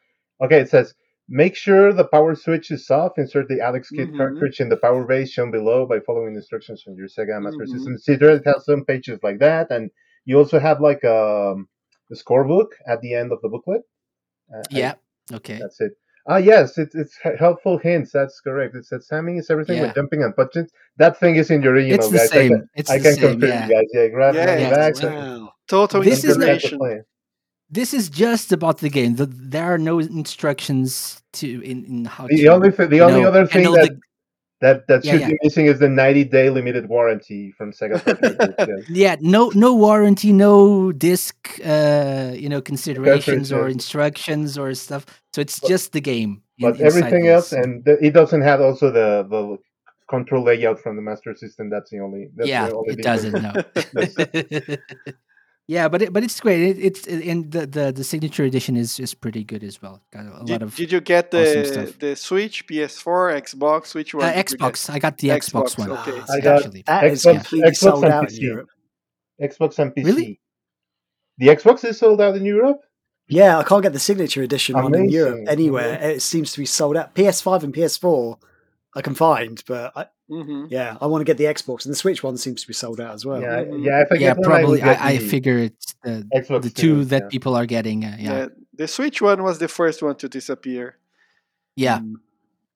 [0.43, 0.93] okay it says
[1.27, 4.17] make sure the power switch is off insert the alex kidd Mhm.
[4.17, 7.65] cartridge in the power base shown below by following the instructions from your sega master
[7.65, 7.73] Mhm.
[7.73, 9.89] system etc it has some pages like that and
[10.25, 11.67] you also have like um,
[12.11, 13.83] a scorebook at the end of the booklet
[14.53, 14.93] Uh, I- Yeah.
[15.37, 15.57] Okay.
[15.63, 15.93] that's it.
[16.27, 18.11] Ah, yes, it's it's helpful hints.
[18.11, 18.75] That's correct.
[18.75, 19.83] It's that timing is everything Yeah.
[19.87, 20.67] with jumping and punching.
[20.97, 22.29] That thing is in the original, It's the guys.
[22.31, 22.51] same.
[22.53, 23.31] I can, It's I the can same.
[23.31, 23.67] confirm, Yeah.
[23.69, 23.89] guys.
[23.93, 24.69] Yeah, grab Yeah, my yeah.
[24.71, 25.53] bags and, Wow.
[25.67, 26.77] Total This and is get back to inspiration.
[26.79, 27.01] playing.
[27.69, 29.15] This is just about the game.
[29.15, 33.03] The, there are no instructions to in, in how The to only th- the you
[33.03, 33.99] only know, other thing handle that the
[34.61, 35.27] That that Yeah, should yeah.
[35.29, 37.99] be missing is the 90 day limited warranty from Sega
[38.89, 45.05] Yeah, no, no warranty, no disc, uh, you know, considerations or instructions or stuff.
[45.33, 46.41] So it's But- just the game.
[46.57, 47.59] in- But everything else, this.
[47.65, 49.57] and the, it doesn't have also the the
[50.07, 51.69] control layout from the Master System.
[51.69, 52.29] That's the only.
[52.35, 53.35] That's yeah, the only it doesn't.
[53.43, 53.51] No.
[55.67, 56.61] yeah, but it, but it's great.
[56.61, 60.01] It, it's and the, the the signature edition is is pretty good as well.
[60.11, 61.99] Got a lot Did, of did you get the stuff.
[61.99, 63.95] the Switch, PS4, Xbox?
[63.95, 64.25] Which one?
[64.25, 64.73] uh, did you get?
[64.73, 64.89] Xbox.
[64.89, 65.91] I got the Xbox, Xbox, one.
[65.91, 66.21] okay.
[66.21, 66.83] Ah, I got actually.
[66.85, 68.69] That is Xbox- completely Xbox sold out in Europe.
[69.41, 70.05] Xbox and PC.
[70.05, 70.39] Really?
[71.37, 72.81] The Xbox is sold out in Europe.
[73.27, 75.49] Yeah, I can't get the signature edition one in Europe Amazing.
[75.49, 75.99] anywhere.
[76.11, 77.15] It seems to be sold out.
[77.15, 78.37] PS5 and PS4
[78.95, 81.95] I can find, but I, hmm yeah, I want to get the Xbox and the
[81.97, 83.41] Switch one seems to be sold out as well.
[83.41, 83.85] yeah, Mhm.
[83.85, 84.01] yeah.
[84.01, 84.81] If I yeah, get one, I, will probably.
[84.81, 87.27] I, I figure it's the Xbox the two too, that yeah.
[87.29, 88.03] people are getting.
[88.05, 88.33] Uh, yeah.
[88.37, 88.47] Yeah.
[88.73, 90.97] the Switch one was the first one to disappear.
[91.75, 92.15] yeah, Mm.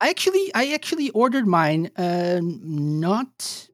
[0.01, 1.89] I actually, I actually ordered mine.
[1.97, 3.67] Uh, not,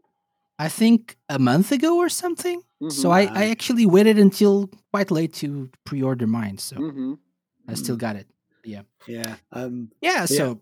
[0.57, 2.61] I think a month ago or something.
[2.89, 3.13] So Mhm.
[3.13, 3.21] I.
[3.41, 6.57] I actually waited until quite late to pre-order mine.
[6.57, 7.13] So hmm
[7.67, 8.27] I still got it.
[8.63, 9.35] Yeah, yeah.
[9.51, 10.61] Um, Yeah, so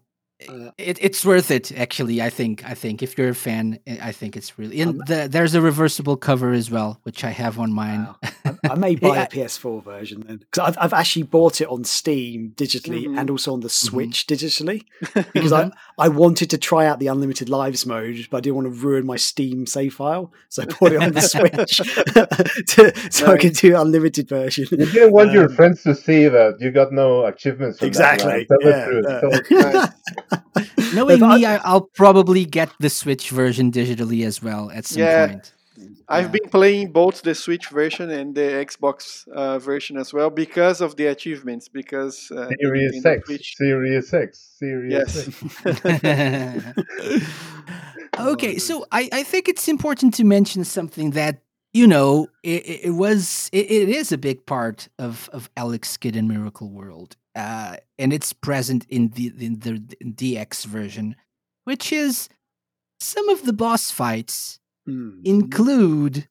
[0.49, 1.71] uh, it, it's worth it.
[1.77, 2.63] Actually, I think.
[2.65, 4.81] I think if you're a fan, I I think it's really.
[4.81, 8.05] And the, there's a reversible cover as well, which I have on mine.
[8.05, 8.15] wow.
[8.45, 9.23] I, I may buy Yeah.
[9.23, 13.19] a PS4 version then because I've, I've actually bought it on Steam digitally Mhm.
[13.19, 13.87] and also on the Mm-hmm.
[13.89, 14.83] Switch digitally
[15.33, 18.67] because I, I wanted to try out the unlimited lives mode, but I didn't want
[18.67, 21.77] to ruin my Steam save file, so I bought it on the Switch
[22.75, 24.67] to, so I could do unlimited version.
[24.71, 27.79] You didn't want your Um, friends to see that you got no achievements.
[27.79, 28.31] from that Exactly.
[28.31, 28.47] round.
[28.49, 29.05] Tell the Yeah, truth.
[29.49, 29.87] yeah.
[30.29, 30.32] Tell-
[30.93, 35.01] Knowing but me, I, I'll probably get the Switch version digitally as well at some
[35.03, 35.27] Yeah.
[35.27, 35.53] point.
[36.07, 36.31] I've Yeah.
[36.31, 40.95] been playing both the Switch version and the Xbox uh, version as well because of
[40.97, 41.67] the achievements.
[41.67, 43.25] Because uh, in- Serious in sex.
[43.25, 44.55] Switch- Serious sex.
[44.59, 45.25] Serious Yes.
[45.63, 46.73] sex.
[48.19, 51.41] okay, so I, I think it's important to mention something that
[51.73, 55.97] you know it, it it was it, it is a big part of of Alex
[55.97, 61.15] Kidd in Miracle World, uh, and it's present in the in the DX version,
[61.65, 62.29] which is
[62.99, 65.21] some of the boss fights Mm.
[65.25, 66.27] include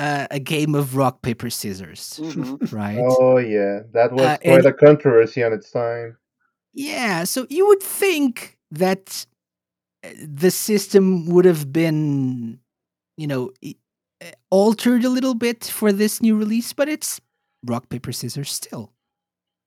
[0.00, 2.58] uh, a game of rock paper scissors, Mhm.
[2.72, 2.98] right?
[3.00, 6.16] Oh yeah, that was Uh, quite a controversy on its time.
[6.74, 9.24] Yeah, so you would think that
[10.04, 12.58] uh, the system would have been,
[13.16, 17.20] you know, uh, altered a little bit for this new release, but it's
[17.64, 18.92] rock paper scissors still.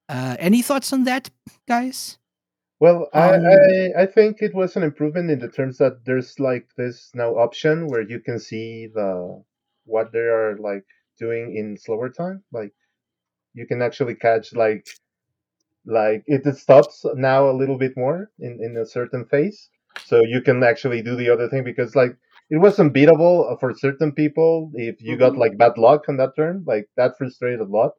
[0.09, 1.29] Uh, any thoughts on that,
[1.67, 2.17] guys?
[2.79, 6.39] Well, I, Um, I I think it was an improvement in the terms that there's
[6.39, 9.43] like this now option where you can see the
[9.85, 10.85] what they are like
[11.17, 12.43] doing in slower time.
[12.51, 12.73] Like
[13.53, 14.85] you can actually catch like
[15.85, 19.69] like it stops now a little bit more in in a certain phase,
[20.05, 22.15] so you can actually do the other thing because like
[22.49, 25.37] it was unbeatable for certain people if you got Mhm.
[25.37, 26.63] like bad luck on that turn.
[26.65, 27.93] Like that frustrated a lot.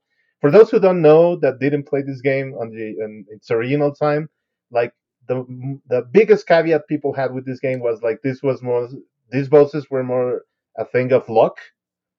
[0.47, 3.93] For those who don't know that didn't play this game on the in its original
[3.95, 4.29] time,
[4.71, 4.93] like
[5.29, 5.45] the
[5.89, 8.89] the biggest caveat people had with this game was like this was more
[9.33, 10.43] these bosses were more
[10.79, 11.57] a thing of luck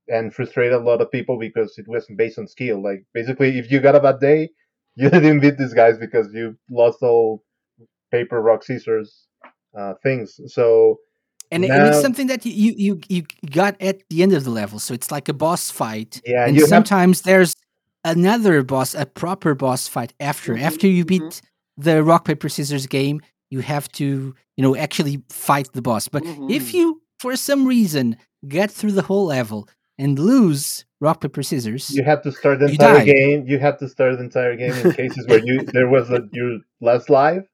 [0.09, 2.81] and frustrated a lot of people because it wasn't based on skill.
[2.83, 4.49] Like basically, if you got a bad day,
[4.95, 7.43] you didn't beat these guys because you lost all
[8.11, 9.27] paper rock scissors
[9.77, 10.39] uh, things.
[10.47, 10.99] So
[11.51, 14.51] And, it- and it's something that you, you you got at the end of the
[14.51, 16.21] level, so it's like a boss fight.
[16.25, 17.53] yeah, and you have sometimes there's
[18.11, 20.53] another boss, a proper boss fight after.
[20.55, 21.41] Mhm, After you beat mhm.
[21.77, 26.07] the rock paper scissors game, you have to, you know, actually fight the boss.
[26.07, 26.73] But if Mhm.
[26.73, 32.03] you, for some reason, get through the whole level and lose rock paper scissors, you
[32.03, 33.05] have to start the entire die.
[33.05, 33.45] game.
[33.47, 36.59] You had to start the entire game in cases where you there was a, your
[36.81, 37.45] last life,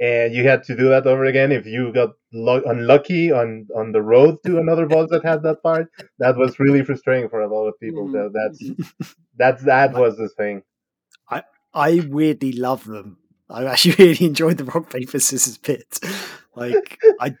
[0.00, 1.50] and you had to do that over again.
[1.52, 5.62] If you got lu- unlucky on on the road to another boss that had that
[5.62, 5.88] part,
[6.18, 8.06] that was really frustrating for a lot of people.
[8.08, 8.12] Mhm.
[8.12, 10.62] That that's that's that was the thing.
[11.30, 11.42] I
[11.74, 13.18] I weirdly love them.
[13.50, 15.98] I actually really enjoyed the rock paper scissors bit.
[16.54, 17.34] Like I,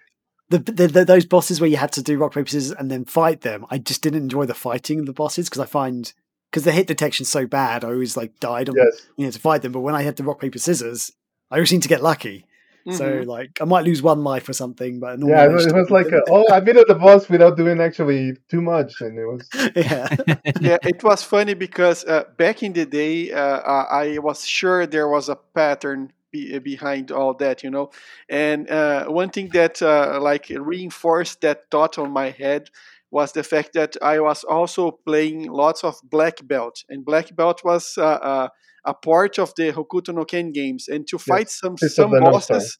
[0.50, 3.04] the, the, the those bosses where you had to do rock paper scissors and then
[3.04, 3.66] fight them.
[3.70, 6.12] I just didn't enjoy the fighting of the bosses because I find
[6.50, 7.84] because the hit detection's so bad.
[7.84, 9.06] I always like died on Yes.
[9.16, 9.72] you know to fight them.
[9.72, 11.12] But when I had the rock paper scissors,
[11.50, 12.46] I always seem to get lucky.
[12.88, 13.26] So Mhm.
[13.26, 15.90] like I might lose one life or something, but normally Yeah, it was, it was
[15.90, 19.48] like, a, oh, I beat the boss without doing actually too much, and it was
[19.76, 20.08] yeah.
[20.58, 24.86] yeah, it was funny because uh, back in the day, uh, I I was sure
[24.86, 27.90] there was a pattern be, behind all that, you know.
[28.28, 32.70] And uh, one thing that uh, like reinforced that thought on my head
[33.10, 37.62] was the fact that I was also playing lots of Black Belt, and Black Belt
[37.64, 38.48] was uh, uh,
[38.84, 40.88] a part of the Hokuto no Ken games.
[40.88, 42.58] And to fight some some the North Star.
[42.58, 42.78] bosses,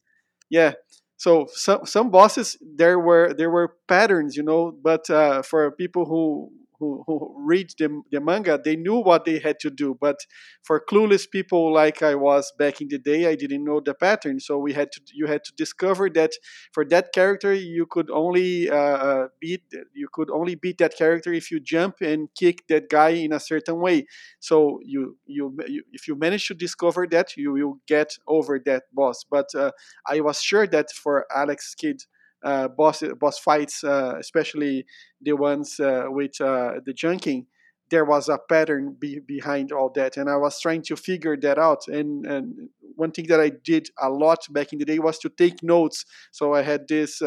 [0.49, 0.73] yeah,
[1.17, 6.05] so some some bosses there were there were patterns, you know, but uh, for people
[6.05, 9.97] who who, who read the, the manga, they knew what they had to do.
[9.99, 10.17] But
[10.63, 14.39] for clueless people like I was back in the day, I didn't know the pattern.
[14.39, 16.31] So we had to you had to discover that
[16.71, 19.63] for that character you could only uh, uh beat
[19.93, 23.39] you could only beat that character if you jump and kick that guy in a
[23.39, 24.05] certain way.
[24.39, 28.83] So you you, you if you manage to discover that, you will get over that
[28.93, 29.25] boss.
[29.29, 29.71] But uh,
[30.05, 32.03] I was sure that for Alex Kidd
[32.41, 34.85] boss boss fights, uh, especially
[35.21, 37.45] the ones uh, with uh, the janken,
[37.89, 41.57] there was a pattern be- behind all that, and I was trying to figure that
[41.57, 41.87] out.
[41.87, 45.29] And, and one thing that I did a lot back in the day was to
[45.29, 46.05] take notes.
[46.31, 47.21] So I had this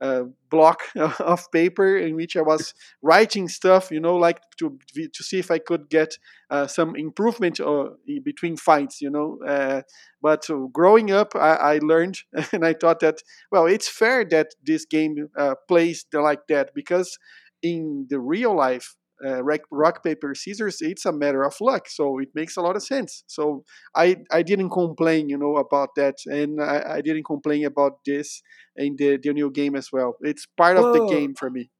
[0.00, 0.80] uh, uh, block
[1.20, 5.50] of paper in which I was writing stuff, you know, like to to see if
[5.50, 6.18] I could get
[6.50, 7.90] uh, some improvement uh,
[8.24, 9.38] between fights, you know.
[9.46, 9.82] Uh,
[10.22, 12.18] but growing up, I, I, learned
[12.52, 13.22] and I thought that
[13.52, 17.18] well, it's fair that this game uh, plays like that because
[17.62, 18.94] in the real life
[19.24, 22.82] uh, rock paper scissors it's a matter of luck so it makes a lot of
[22.82, 23.64] sense so
[23.96, 28.42] i i didn't complain you know about that and i, I didn't complain about this
[28.76, 30.86] in the, the new game as well it's part Whoa.
[30.86, 31.70] of the game for me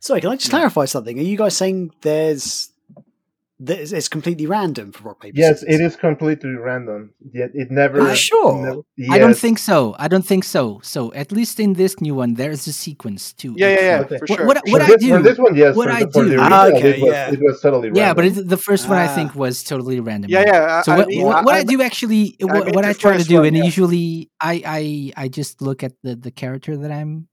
[0.00, 0.58] sorry can i just yeah.
[0.58, 2.70] clarify something are you guys saying there's
[3.60, 5.38] it's completely random for rock paper.
[5.38, 7.12] Yes, it is completely random.
[7.32, 8.00] Yet it never.
[8.00, 8.66] Are sure?
[8.66, 9.10] Never, yes.
[9.12, 9.94] I don't think so.
[9.98, 10.80] I don't think so.
[10.82, 13.54] So at least in this new one, there's a sequence too.
[13.56, 14.18] Yeah, yeah, yeah, okay.
[14.18, 14.46] for sure.
[14.46, 15.16] What, what, what I do?
[15.16, 15.76] For this one, yes.
[15.76, 16.36] What for, I the, do?
[16.40, 17.32] Ah, okay, it was, yeah.
[17.32, 18.02] it was totally random.
[18.02, 19.38] Yeah, but it, the first one I think ah.
[19.38, 20.30] was totally random.
[20.30, 20.82] Yeah, yeah.
[20.82, 23.36] So I, what, I, what I, I, do actually, what, what I try to do,
[23.36, 23.64] one, and yeah.
[23.64, 24.62] usually I,
[25.16, 27.28] I I just look at the the character that I'm,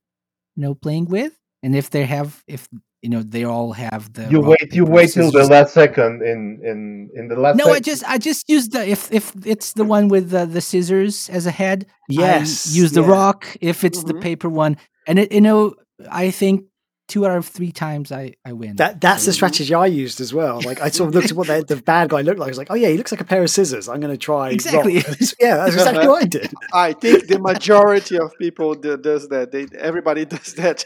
[0.54, 2.68] you know, playing with, and if they have if
[3.02, 6.60] you know they all have the you wait you wait till the last second in
[6.64, 7.76] in in the last no second.
[7.76, 11.28] i just i just use the if if it's the one with the, the scissors
[11.28, 13.10] as a head yes I use the yeah.
[13.10, 14.18] rock if it's mm-hmm.
[14.18, 14.76] the paper one
[15.06, 15.74] and it you know
[16.10, 16.64] i think
[17.12, 18.76] two out of three times I, I win.
[18.76, 20.62] That that's the strategy I used as well.
[20.62, 22.46] Like I sort of looked at what the, the bad guy looked like.
[22.46, 23.86] I was like, oh yeah, he looks like a pair of scissors.
[23.86, 24.94] I'm going to try exactly.
[25.40, 26.50] yeah, that's exactly what I did.
[26.72, 29.52] I think the majority of people do, does that.
[29.52, 30.84] They everybody does that.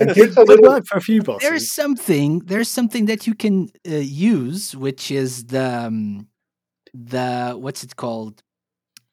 [0.00, 1.48] and here's work for a few bosses.
[1.48, 2.40] There's something.
[2.40, 6.26] There's something that you can uh, use, which is the um,
[6.92, 8.42] the what's it called?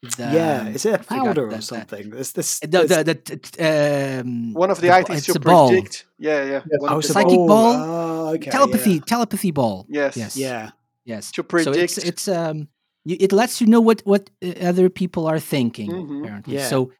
[0.03, 2.09] The, yeah, is it a powder or something?
[2.09, 6.05] There's this, the, the, the um, one of the, items to predict.
[6.19, 6.61] Yeah, yeah.
[6.69, 6.79] Yes.
[6.81, 7.47] Oh, psychic ball.
[7.47, 7.73] ball.
[7.75, 9.01] Oh, okay, telepathy, yeah.
[9.07, 9.85] telepathy ball.
[9.87, 10.17] Yes.
[10.17, 10.35] Yes.
[10.35, 10.71] Yeah.
[11.05, 11.31] Yes.
[11.31, 11.75] To predict.
[11.75, 12.67] So it's, it's um,
[13.05, 15.89] it lets you know what what uh, other people are thinking.
[15.89, 16.23] Mm-hmm.
[16.23, 16.67] Apparently, yeah.
[16.67, 16.91] so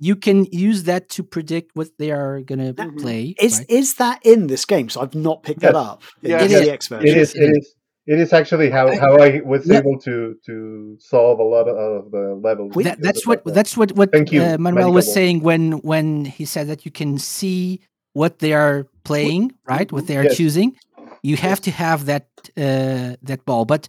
[0.00, 2.98] you can use that to predict what they are going to mm-hmm.
[2.98, 3.34] play.
[3.38, 3.70] Is right?
[3.70, 4.88] is that in this game?
[4.88, 5.72] So I've not picked yes.
[5.72, 6.02] that up.
[6.20, 6.90] Yeah, it is.
[6.90, 7.34] It is.
[7.36, 7.74] It is.
[8.10, 9.78] It is actually how, how I was yeah.
[9.78, 12.72] able to to solve a lot of the levels.
[12.74, 16.44] That, that's what that's what what Thank you, uh, Manuel was saying when when he
[16.44, 17.80] said that you can see
[18.14, 19.90] what they are playing, right?
[19.92, 20.36] What they are yes.
[20.36, 20.76] choosing.
[21.22, 23.86] You have to have that uh, that ball, but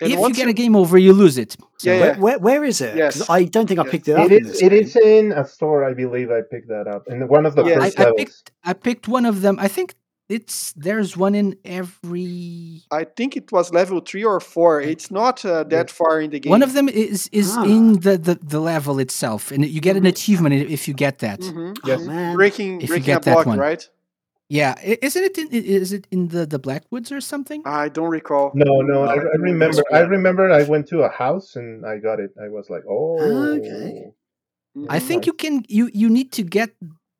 [0.00, 1.56] and if you get a game over, you lose it.
[1.78, 2.18] So yeah, yeah.
[2.18, 2.96] Where, where is it?
[2.96, 3.28] Yes.
[3.28, 4.30] I don't think I picked it up.
[4.30, 4.62] It is.
[4.62, 6.30] It is in a store, I believe.
[6.30, 7.82] I picked that up in one of the yes.
[7.82, 8.20] first I, levels.
[8.20, 9.58] I picked, I picked one of them.
[9.58, 9.94] I think
[10.28, 14.80] it's there's one in every i think it was level three or four.
[14.80, 16.50] It's not uh, that far in the game.
[16.50, 17.64] one of them is is ah.
[17.64, 20.06] in the, the the level itself and you get mm-hmm.
[20.06, 21.40] an achievement if you get that.
[21.40, 21.72] Mm-hmm.
[21.84, 22.00] yes.
[22.02, 23.58] Oh, breaking if breaking a block, one.
[23.58, 23.88] right?
[24.48, 24.78] Yeah.
[24.80, 27.62] Isn't it in, is it in the the blackwoods or something?
[27.64, 28.52] I don't recall.
[28.54, 32.20] No no i, I remember i remember i went to a house and i got
[32.20, 32.30] it.
[32.42, 33.18] I was like oh.
[33.58, 34.12] Okay
[34.88, 36.70] I think you can you you need to get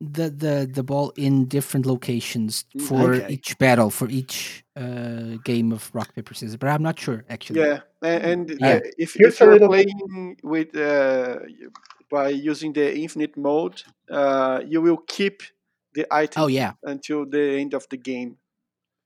[0.00, 3.32] the the the ball in different locations mm, for okay.
[3.32, 7.60] each battle for each uh, game of rock paper scissors but i'm not sure actually
[7.60, 8.80] yeah and, and yeah.
[8.98, 11.38] if, if you're playing with uh,
[12.10, 15.42] by using the infinite mode uh, you will keep
[15.94, 18.36] the item oh yeah until the end of the game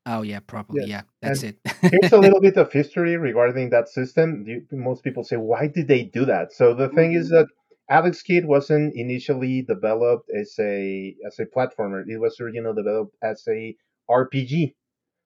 [0.06, 3.70] oh yeah probably yeah, yeah that's and it here's a little bit of history regarding
[3.70, 7.26] that system you, most people say why did they do that so the thing is
[7.26, 7.36] mm-hmm.
[7.36, 7.46] that
[7.90, 12.04] Alex Kidd wasn't initially developed as a as a platformer.
[12.06, 13.76] It was originally developed as a
[14.08, 14.74] RPG.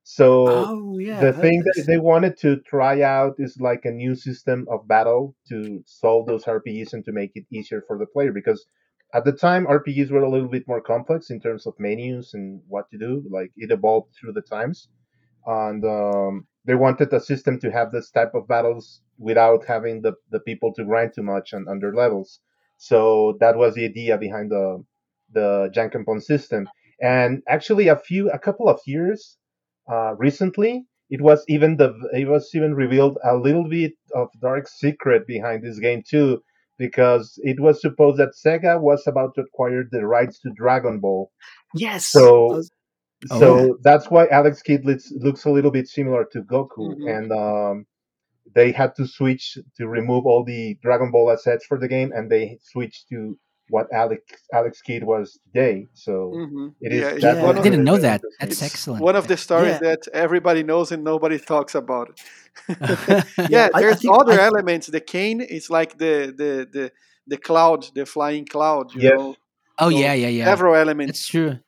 [0.03, 4.15] So oh, yeah, the thing that they wanted to try out is like a new
[4.15, 8.33] system of battle to solve those RPGs and to make it easier for the player
[8.33, 8.67] because
[9.15, 12.61] at the time RPGs were a little bit more complex in terms of menus and
[12.69, 13.23] what to do.
[13.31, 14.89] Like it evolved through the times,
[15.47, 20.15] and um, they wanted a system to have this type of battles without having the,
[20.31, 22.41] the people to grind too much on, on their levels.
[22.89, 24.67] So that was the idea behind the
[25.39, 26.63] the Jankenpon system.
[27.01, 29.21] And actually, a few, a couple of years
[29.93, 30.73] uh, recently,
[31.11, 35.59] it was even the it was even revealed a little bit of dark secret behind
[35.63, 36.29] this game too,
[36.79, 41.31] because it was supposed that Sega was about to acquire the rights to Dragon Ball.
[41.75, 42.07] Yes.
[42.07, 42.63] So- I
[43.31, 43.73] Oh, so yeah.
[43.83, 47.09] that's why Alex Kidd looks, looks a little bit similar to Goku, Mhm.
[47.15, 47.87] and um,
[48.55, 52.31] they had to switch to remove all the Dragon Ball assets for the game, and
[52.31, 53.39] they switched to
[53.71, 54.21] what Alex
[54.53, 55.87] Alex Kidd was today.
[55.95, 57.01] So hmm it is.
[57.01, 57.43] Yeah, that's yeah.
[57.43, 58.21] one I didn't know that.
[58.41, 59.03] That's excellent.
[59.03, 59.89] One of the stories Yeah.
[59.91, 62.21] that everybody knows and nobody talks about
[62.69, 63.25] yeah.
[63.49, 64.87] yeah, I- I there's think- other I- elements.
[64.89, 66.93] The cane is like the the the
[67.27, 68.95] the cloud, the flying cloud.
[68.95, 69.13] You Yes.
[69.19, 69.37] know,
[69.79, 70.45] Oh So, yeah, yeah, yeah.
[70.45, 71.13] several elements.
[71.19, 71.59] That's true.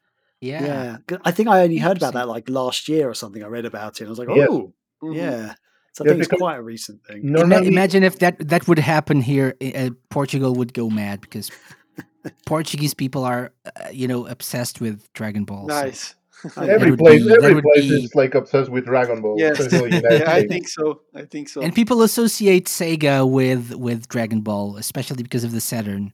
[0.41, 0.65] Yeah.
[0.65, 0.97] yeah.
[1.07, 3.43] 'Cause I think I only heard about that like last year or something.
[3.43, 4.01] I read about it.
[4.03, 4.49] And I was like, Yes.
[4.51, 5.17] oh, Mhm.
[5.17, 5.55] yeah.
[5.97, 7.21] So I Yeah, think it's quite a recent thing.
[7.33, 9.55] Normally, imagine if that that would happen here.
[9.63, 11.51] Uh, Portugal would go mad because
[12.47, 15.67] Portuguese people are, uh, you know, obsessed with Dragon Ball.
[15.67, 16.15] Nice.
[16.55, 19.37] That every place, be- every place be- is like obsessed with Dragon Ball.
[19.39, 19.59] Yes.
[19.59, 21.01] especially the United yeah, I think so.
[21.15, 21.63] I think so.
[21.63, 26.13] And people associate Sega with with Dragon Ball, especially because of the Saturn.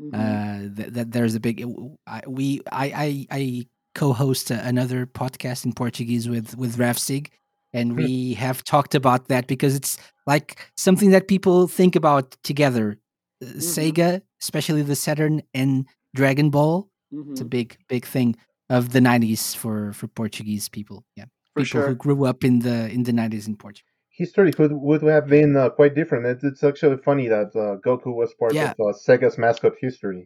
[0.00, 0.14] Mhm.
[0.14, 1.64] Uh, that, that there's a big.
[2.06, 3.66] I, we I I, I
[3.96, 7.28] co-host another podcast in Portuguese with with Rafsig,
[7.74, 7.96] and Hmm.
[8.04, 12.86] we have talked about that because it's like something that people think about together.
[13.42, 13.58] Uh, Mm-hmm.
[13.74, 16.88] Sega, especially the Saturn and Dragon Ball,
[17.30, 17.50] it's a Mhm.
[17.50, 18.36] big big thing
[18.70, 20.98] of the 90s for for Portuguese people.
[21.18, 23.90] Yeah, For people who grew up in the in the 90s in Portugal.
[24.24, 26.24] history could would have been uh, quite different.
[26.32, 28.70] It's, it's actually funny that uh, Goku was part Yeah.
[28.70, 30.22] of uh, Sega's mascot history.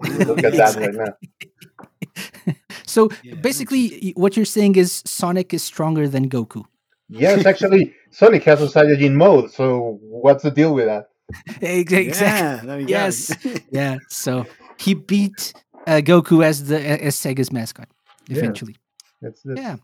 [0.00, 2.54] Look at that right now.
[2.86, 6.64] so Yeah, basically, what you're saying is Sonic is stronger than Goku.
[7.08, 9.52] Yes, actually, Sonic has a Saiyajin mode.
[9.52, 11.08] So what's the deal with that?
[11.60, 12.80] Exactly.
[12.82, 13.34] Yeah, Yes.
[13.70, 13.96] Yeah.
[14.08, 14.46] So
[14.78, 15.52] he beat
[15.86, 17.88] uh, Goku as the as Sega's mascot
[18.28, 18.38] Yeah.
[18.38, 18.76] eventually.
[19.22, 19.76] It's, it's, Yeah.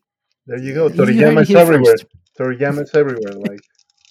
[0.47, 0.89] There you go.
[0.89, 1.93] You heard it Toriyama's here everywhere.
[1.99, 2.07] first.
[2.39, 3.35] Toriyama's everywhere.
[3.49, 3.61] Like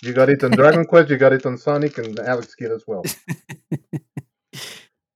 [0.04, 2.84] you got it on Dragon Quest, you got it on Sonic and Alex Kidd as
[2.88, 3.04] well.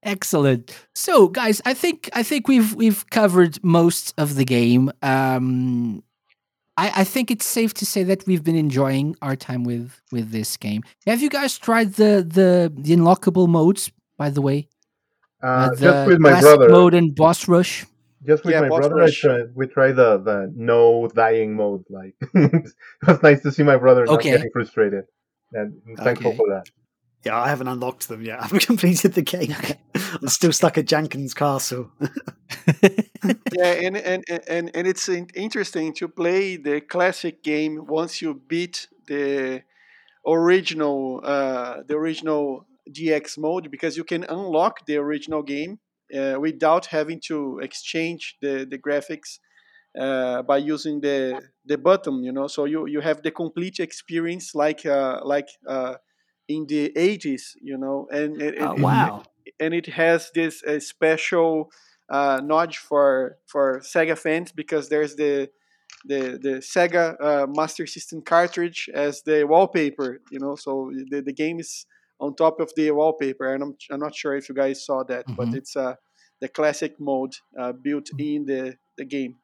[0.04, 0.76] Excellent.
[0.93, 4.91] So, guys, I think I think we've we've covered most of the game.
[5.01, 6.04] Um,
[6.78, 10.32] I, I think it's safe to say that we've been enjoying our time with with
[10.32, 10.84] this game.
[11.08, 13.91] Have you guys tried the the, the unlockable modes?
[14.18, 14.68] By the way,
[15.41, 16.70] Uh, the just with my classic brother.
[16.70, 17.86] mode and boss rush.
[18.26, 19.26] Just with Yeah, my boss brother, rush.
[19.26, 21.84] I tried, we tried the, the no dying mode.
[21.89, 22.70] Like it
[23.08, 25.06] was nice to see my brother not getting frustrated.
[25.54, 26.38] And I'm thankful Okay.
[26.38, 26.66] for that.
[27.24, 28.40] Yeah, I haven't unlocked them yet.
[28.42, 29.56] I haven't completed the game.
[30.22, 31.90] I'm still stuck at Janken's Castle.
[32.84, 38.88] yeah, and, and and and it's interesting to play the classic game once you beat
[39.08, 39.64] the
[40.28, 45.80] original uh, the original DX mode because you can unlock the original game
[46.14, 49.40] uh, without having to exchange the the graphics
[49.98, 52.24] uh, by using the the button.
[52.24, 55.96] You know, so you you have the complete experience like uh, like uh,
[56.56, 57.56] in the 80s.
[57.62, 59.24] You know, and it, Oh, it- wow.
[59.60, 61.72] and it has this uh, special
[62.10, 65.49] uh, nod for for Sega fans because there's the
[66.06, 70.22] the the Sega uh, Master System cartridge as the wallpaper.
[70.32, 71.86] You know, so the, the game is
[72.20, 75.26] on top of the wallpaper, and I'm I'm not sure if you guys saw that,
[75.38, 75.58] but Mhm.
[75.60, 75.95] it's uh,
[76.41, 79.36] the classic mode uh, built in the the game.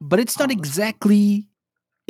[0.00, 0.58] but it's not cool.
[0.58, 1.49] exactly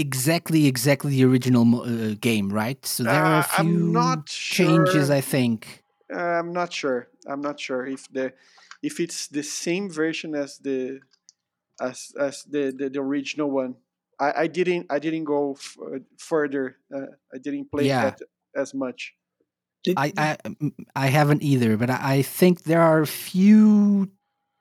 [0.00, 2.84] exactly exactly the original uh, game, right?
[2.86, 5.16] So there are a Uh, few I'm not changes, sure.
[5.16, 5.82] I think.
[6.12, 7.08] Uh, I'm not sure.
[7.28, 8.32] I'm not sure if the
[8.82, 11.00] if it's the same version as the
[11.80, 13.76] as as the the, the original one.
[14.18, 16.76] I, I didn't I didn't go f- uh, further.
[16.94, 18.10] Uh, I didn't play Yeah.
[18.10, 18.20] that
[18.54, 19.14] as much.
[19.84, 20.36] Did- I I,
[20.94, 24.10] I haven't either, but I, I think there are a few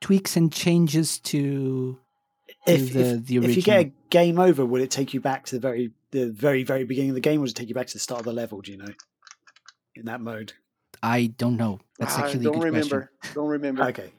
[0.01, 1.99] tweaks and changes to, to
[2.67, 3.49] if, the if, the original.
[3.51, 6.29] if you get a game over, will it take you back to the very the
[6.31, 8.19] very very beginning of the game, or does it take you back to the start
[8.21, 8.61] of the level?
[8.61, 8.93] Do you know?
[9.95, 10.53] In that mode.
[11.01, 11.79] I don't know.
[11.97, 13.11] That's actually a don't good remember.
[13.33, 13.83] Don't remember.
[13.85, 14.11] Okay.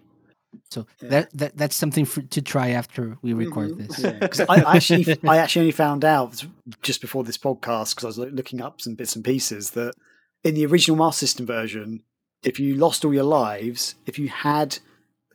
[0.70, 1.08] So Yeah.
[1.10, 3.86] that, that that's something for, to try after we record Mhm.
[3.86, 3.98] this.
[4.00, 6.44] Yeah, 'cause I I actually I actually only found out
[6.82, 9.94] just before this podcast because I was looking up some bits and pieces that
[10.42, 12.02] in the original Master System version,
[12.42, 14.78] if you lost all your lives, if you had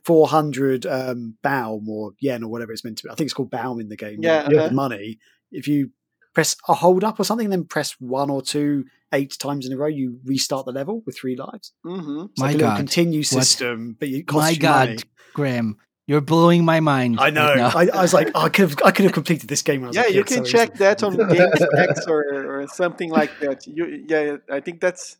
[0.06, 3.50] 400 um, Baum or yen or whatever it's meant to be, I think it's called
[3.50, 4.22] Baum in the game.
[4.22, 4.70] Yeah, the uh-huh.
[4.70, 5.18] money.
[5.50, 5.90] If you
[6.32, 9.76] press a hold up or something, then press one or two eight times in a
[9.76, 11.72] row, you restart the level with three lives.
[11.84, 12.76] hmm It's My like a little God.
[12.76, 13.46] continue What?
[13.46, 14.98] system, but it costs My you God, money.
[15.34, 17.18] Graham, you're blowing my mind.
[17.20, 17.54] I know.
[17.54, 17.72] now.
[17.74, 19.80] I, I was like, oh, I could have, I could have completed this game.
[19.80, 20.86] When I was Yeah, a you can so check easily.
[20.86, 23.66] that on GameFAQs or or something like that.
[23.66, 25.16] You yeah, I think that's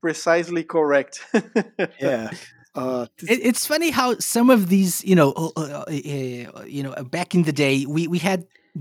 [0.00, 1.24] precisely correct.
[2.00, 2.30] Yeah.
[2.78, 6.94] Uh, It, it's funny how some of these, you know, uh, uh, uh, you know,
[7.10, 8.40] back in the day, we we had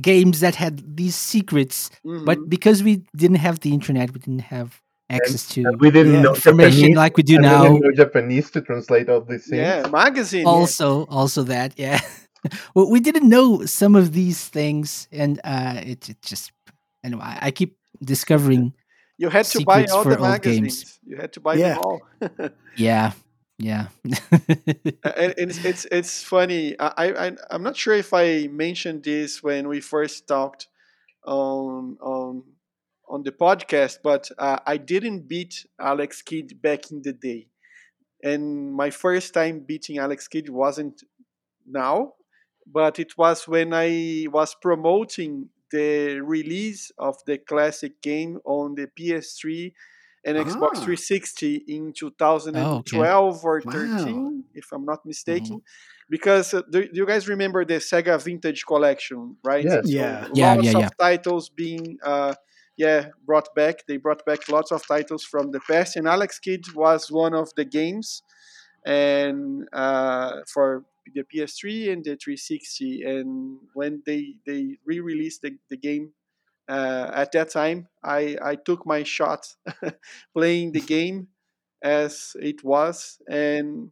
[0.10, 2.26] games that had these secrets, Mhm.
[2.26, 4.70] but because we didn't have the internet, we didn't have
[5.10, 6.22] access to we didn't Yeah.
[6.26, 7.64] know information Japanese, like we do and we now.
[7.64, 9.62] didn't know Japanese to translate all these things.
[9.66, 10.42] Yeah, magazine.
[10.46, 10.54] yeah.
[10.58, 12.00] Also, also that, yeah.
[12.76, 16.52] well, we didn't know some of these things, and uh, it, it just
[17.04, 17.24] anyway.
[17.24, 17.72] I, I keep
[18.04, 18.74] discovering.
[19.18, 20.46] You had to buy all the old games.
[20.46, 21.00] magazines.
[21.10, 21.74] You had to buy Yeah.
[21.74, 22.00] them all.
[22.78, 23.12] Yeah,
[23.58, 23.88] yeah.
[24.04, 26.80] it's it's it's funny.
[26.80, 30.68] I, I I'm not sure if I mentioned this when we first talked
[31.26, 32.44] on on
[33.10, 37.48] on the podcast, but uh, I didn't beat Alex Kidd back in the day,
[38.24, 41.04] and my first time beating Alex Kidd wasn't
[41.66, 42.14] now,
[42.72, 48.88] but it was when I was promoting the release of the classic game on the
[48.88, 49.74] PS3
[50.28, 50.86] and Xbox Ah.
[50.86, 53.72] 360 in 2012 or Wow.
[53.72, 55.62] 13, if I'm not mistaken.
[56.10, 59.64] Because uh, do, do you guys remember the Sega Vintage Collection, right?
[59.66, 59.84] Yes.
[59.90, 60.28] Yeah.
[60.34, 60.90] Yeah, lots yeah, of yeah.
[61.00, 62.34] titles being uh,
[62.78, 63.76] yeah brought back.
[63.88, 67.50] They brought back lots of titles from the past, and Alex Kidd was one of
[67.58, 68.24] the games,
[68.86, 73.04] and uh, for the PS3 and the 360.
[73.04, 76.12] And when they they re-released the, the game
[76.68, 79.48] uh, at that time, I I took my shot
[80.34, 81.30] playing the game
[81.84, 83.92] as it was, and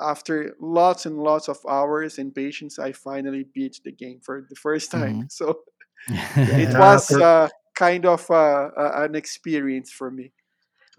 [0.00, 4.56] after lots and lots of hours and patience, I finally beat the game for the
[4.56, 5.24] first time.
[5.24, 5.32] Mhm.
[5.32, 5.62] So
[6.56, 10.32] it was uh, kind of uh, uh, an experience for me.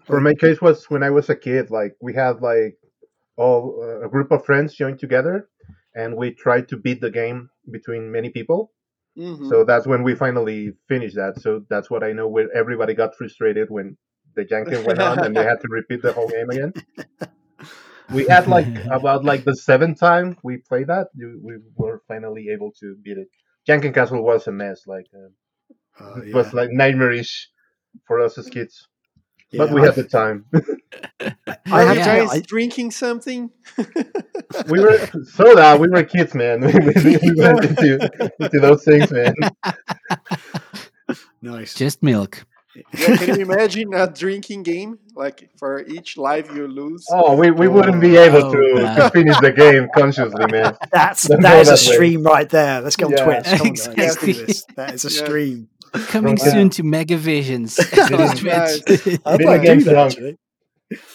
[0.06, 1.70] For my case was when I was a kid.
[1.70, 2.78] Like we had like
[3.36, 5.48] all uh, a group of friends joined together,
[5.94, 8.72] and we tried to beat the game between many people.
[9.16, 9.50] Mhm.
[9.50, 11.40] So that's when we finally finished that.
[11.40, 12.28] So that's what I know.
[12.28, 13.96] Where everybody got frustrated when
[14.36, 16.74] the janken went on, and they had to repeat the whole game again.
[18.10, 22.72] We had like about like the seventh time we played that, we were finally able
[22.80, 23.28] to beat it.
[23.68, 24.86] Janken Castle was a mess.
[24.86, 25.28] Like uh,
[26.00, 26.34] Oh, it yeah.
[26.34, 27.48] was like nightmarish
[28.06, 28.88] for us as kids,
[29.52, 30.44] but Yeah, we I- had the time.
[31.20, 31.34] I
[31.70, 32.18] Were have you Yeah.
[32.18, 33.50] guys I- drinking something?
[34.68, 34.98] we were
[35.34, 35.76] soda.
[35.78, 36.60] We were kids, man.
[36.66, 39.34] We, we, we went into into those things, man.
[41.42, 41.74] nice.
[41.74, 42.44] Just milk.
[42.96, 44.98] yeah, can you imagine a drinking game?
[45.16, 47.04] Like for each life you lose.
[47.10, 48.94] Oh, we, we oh, wouldn't be able Oh, to, wow.
[48.94, 50.76] to finish the game consciously, man.
[50.92, 51.76] That's Don't that go a way.
[51.76, 52.80] stream right there.
[52.80, 53.24] Let's go on Yeah.
[53.24, 53.44] Twitch.
[53.58, 53.86] Come on, guys.
[53.86, 54.32] Let's Exactly.
[54.34, 54.64] do this.
[54.76, 55.24] That is a Yeah.
[55.24, 55.68] stream.
[55.92, 56.50] Coming Yeah.
[56.52, 57.78] soon to Megavisions
[58.12, 58.80] on Nice.
[58.80, 59.20] Twitch.
[59.26, 60.36] I Video might do games that drunk.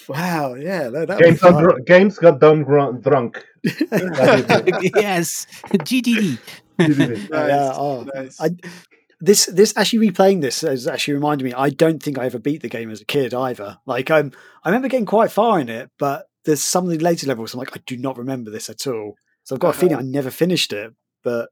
[0.08, 3.44] Wow, yeah, no, that Games, got dr- games got done gr- drunk.
[3.64, 4.92] That's it.
[4.96, 6.40] yes, GTD.
[6.80, 8.40] Nice, Yeah, oh, nice.
[8.40, 8.52] I,
[9.20, 11.54] this this actually replaying this has actually reminded me.
[11.54, 13.78] I don't think I ever beat the game as a kid either.
[13.86, 14.32] Like um,
[14.64, 17.54] I remember getting quite far in it, but there's some of the later levels.
[17.54, 19.16] I'm like, I do not remember this at all.
[19.44, 21.50] So I've got a feeling I never finished it, but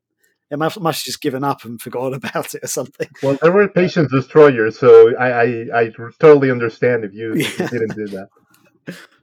[0.54, 3.08] I must, must have just given up and forgotten about it or something.
[3.22, 5.46] Well, there were patience destroyers, so I, I,
[5.82, 8.28] I totally understand if you, if you didn't do that.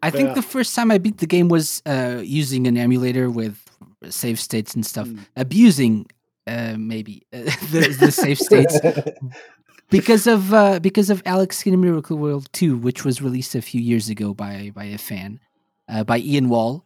[0.02, 0.34] I think Yeah.
[0.34, 3.62] the first time I beat the game was uh, using an emulator with
[4.08, 5.26] save states and stuff, Mm.
[5.36, 6.06] abusing
[6.46, 7.38] uh, maybe uh,
[7.70, 8.80] the, the save states
[9.90, 13.62] because of uh, because of Alex Kidd in Miracle World 2, which was released a
[13.62, 15.40] few years ago by by a fan,
[15.88, 16.84] uh, by Ian Wall,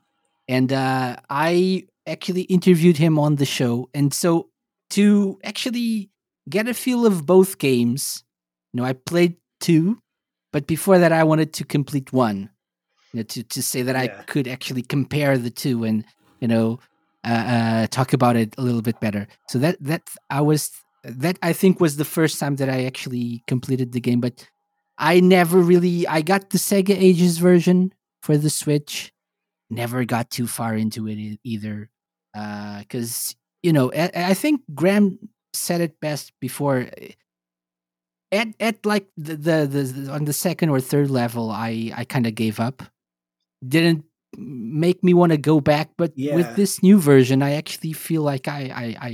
[0.49, 4.51] and uh, I actually interviewed him on the show, and so
[4.91, 6.11] to actually
[6.49, 8.25] get a feel of both games,
[8.73, 9.99] you know, I played two,
[10.53, 12.51] but before that, I wanted to complete one,
[13.13, 16.05] you know, to to say that I could actually compare the two and
[16.41, 16.79] you know
[17.25, 19.27] uh, uh, talk about it a little bit better.
[19.49, 20.71] So that that I was
[21.05, 24.47] that I think was the first time that I actually completed the game, but
[24.99, 27.93] I never really I got the Sega Ages version
[28.23, 29.13] for the Switch.
[29.71, 31.91] Never got too far into it either,
[32.35, 35.19] because you know I, I think Graham
[35.53, 36.89] said it best before.
[36.99, 37.15] eh,
[38.33, 42.27] At at like the, the the on the second or third level, I I kind
[42.27, 42.83] of gave up.
[43.63, 44.05] Didn't
[44.37, 46.35] make me want to go back, but Yeah.
[46.35, 49.13] with this new version, I actually feel like I I I,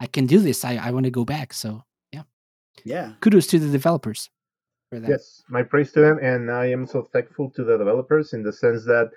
[0.00, 0.64] I can do this.
[0.64, 1.52] I I want to go back.
[1.52, 2.24] So Yeah,
[2.84, 3.12] yeah.
[3.20, 4.30] kudos to the developers
[4.88, 5.10] for that.
[5.10, 8.52] Yes, my praise to them, and I am so thankful to the developers in the
[8.52, 9.10] sense that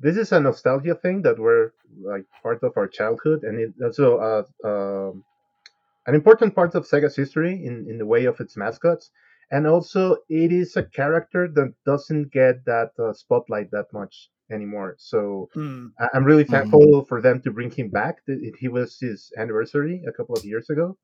[0.00, 4.18] this is a nostalgia thing that we're like part of our childhood, and it also
[4.18, 5.24] uh, um
[6.06, 9.10] an important part of Sega's history in, in the way of its mascots,
[9.50, 14.94] and also it is a character that doesn't get that uh, spotlight that much anymore.
[14.98, 15.92] So Mm.
[15.98, 18.16] I- I'm really thankful for them to bring him back.
[18.58, 20.96] He was his anniversary a couple of years ago,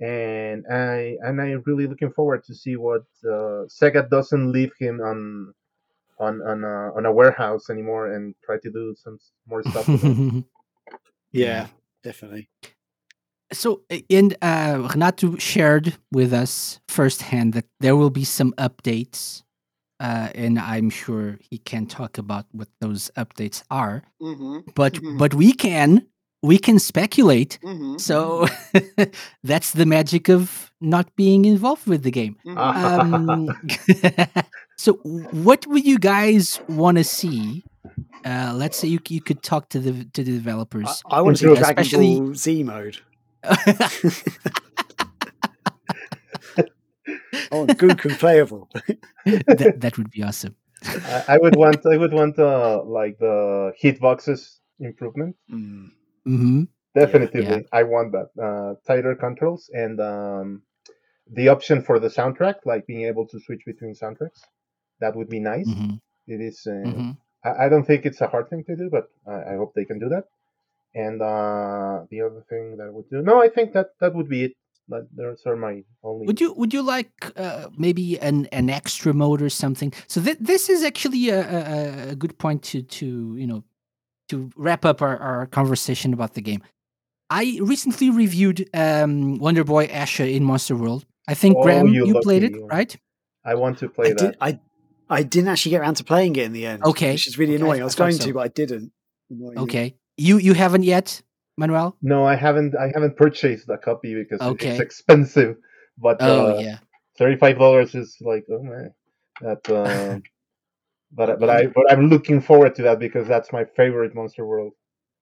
[0.00, 5.00] and I and I'm really looking forward to see what uh, Sega doesn't leave him
[5.00, 5.54] on
[6.18, 9.88] on on a, on a warehouse anymore and try to do some more stuff.
[9.88, 10.44] With
[11.32, 11.66] yeah,
[12.02, 12.48] definitely.
[13.52, 19.42] so uh, and uh Renato shared with us firsthand that there will be some updates
[20.00, 24.02] uh, and I'm sure he can talk about what those updates are.
[24.20, 25.18] hmm But Mhm.
[25.18, 26.06] but we can
[26.42, 27.58] we can speculate.
[27.62, 28.46] hmm So
[29.44, 32.36] that's the magic of not being involved with the game.
[32.44, 33.48] hmm Um,
[34.76, 37.64] so what would you guys want to see?
[38.24, 41.02] Uh, let's say you you could talk to the to the developers.
[41.10, 42.98] I want to see Dragon especially- Ball Z mode.
[47.52, 48.68] Oh, Goku playable.
[49.26, 50.56] that, that would be awesome.
[50.84, 55.36] I, I would want I would want uh, like the hitboxes improvement.
[55.52, 55.90] Mm.
[56.24, 56.62] hmm
[56.94, 57.60] Definitely, Yeah.
[57.72, 60.62] I want that uh, tighter controls and um,
[61.30, 64.40] the option for the soundtrack, like being able to switch between soundtracks.
[65.04, 65.70] That would be nice.
[65.74, 65.96] hmm
[66.34, 66.58] It is.
[66.66, 67.10] Uh, hmm
[67.48, 69.84] I, I don't think it's a hard thing to do, but I, I hope they
[69.84, 70.24] can do that.
[70.94, 74.28] And uh, the other thing that I would do, no, I think that that would
[74.28, 74.52] be it.
[74.88, 76.26] That those are my only.
[76.28, 79.92] Would you would you like uh, maybe an, an extra mode or something?
[80.08, 83.64] So th- this is actually a, a, a good point to to you know
[84.30, 86.62] to wrap up our, our conversation about the game.
[87.30, 91.04] I recently reviewed um, Wonder Boy Asha in Monster World.
[91.26, 92.94] I think Oh, Graham, you you, played it, right?
[93.44, 94.18] I want to play I, that.
[94.18, 94.60] did, I
[95.08, 96.84] I didn't actually get around to playing it in the end.
[96.84, 97.80] Okay, which is really okay, annoying.
[97.80, 98.24] I I was thought going so.
[98.26, 98.92] to, but I didn't.
[99.30, 99.62] Annoyingly.
[99.64, 101.20] Okay, you you haven't yet,
[101.56, 101.96] Manuel.
[102.02, 102.74] No, I haven't.
[102.76, 104.70] I haven't purchased a copy because Okay.
[104.70, 105.56] it's expensive.
[105.98, 106.78] But Oh uh, yeah,
[107.18, 108.94] thirty-five dollars is like oh man,
[109.40, 109.68] that.
[109.70, 110.18] Uh,
[111.12, 114.72] but but I but I'm looking forward to that because that's my favorite Monster World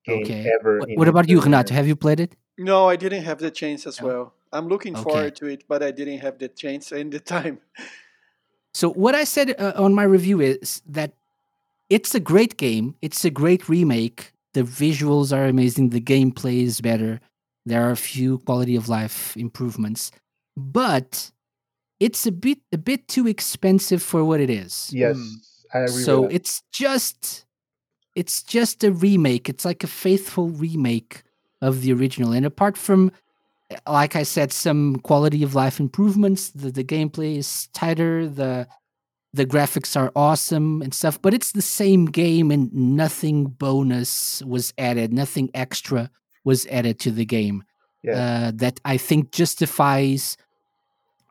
[0.04, 0.50] game okay.
[0.60, 0.78] ever.
[0.80, 1.50] What, what about you, history.
[1.50, 1.74] Renato?
[1.74, 2.36] Have you played it?
[2.58, 4.06] No, I didn't have the chance as No.
[4.06, 4.34] well.
[4.52, 5.02] I'm looking Okay.
[5.02, 7.60] forward to it, but I didn't have the chance and the time.
[8.74, 11.12] So what I said uh, on my review is that
[11.90, 12.94] it's a great game.
[13.02, 14.32] It's a great remake.
[14.54, 15.90] The visuals are amazing.
[15.90, 17.20] The gameplay is better.
[17.66, 20.10] There are a few quality of life improvements,
[20.56, 21.30] but
[22.00, 24.90] it's a bit a bit too expensive for what it is.
[24.92, 25.34] Yes, Mm.
[25.74, 26.02] I agree.
[26.02, 26.36] So with that.
[26.36, 27.46] it's just
[28.14, 29.48] it's just a remake.
[29.48, 31.22] It's like a faithful remake
[31.60, 32.32] of the original.
[32.32, 33.12] And apart from
[33.88, 38.66] like I said, some quality of life improvements, the, the gameplay is tighter, the
[39.34, 44.74] the graphics are awesome and stuff, but it's the same game and nothing bonus was
[44.76, 46.10] added, nothing extra
[46.44, 47.64] was added to the game.
[48.02, 48.16] Yes.
[48.18, 50.36] Uh, that I think justifies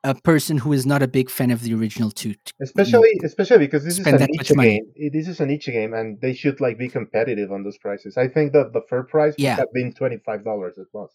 [0.04, 3.84] a person who is not a big fan of the original to especially especially because
[3.84, 4.82] this is an niche money.
[4.96, 5.12] game.
[5.14, 8.18] This is a niche game, and they should like be competitive on those prices.
[8.18, 9.58] I think that the fair price would Yeah.
[9.58, 11.14] have been twenty-five dollars at most.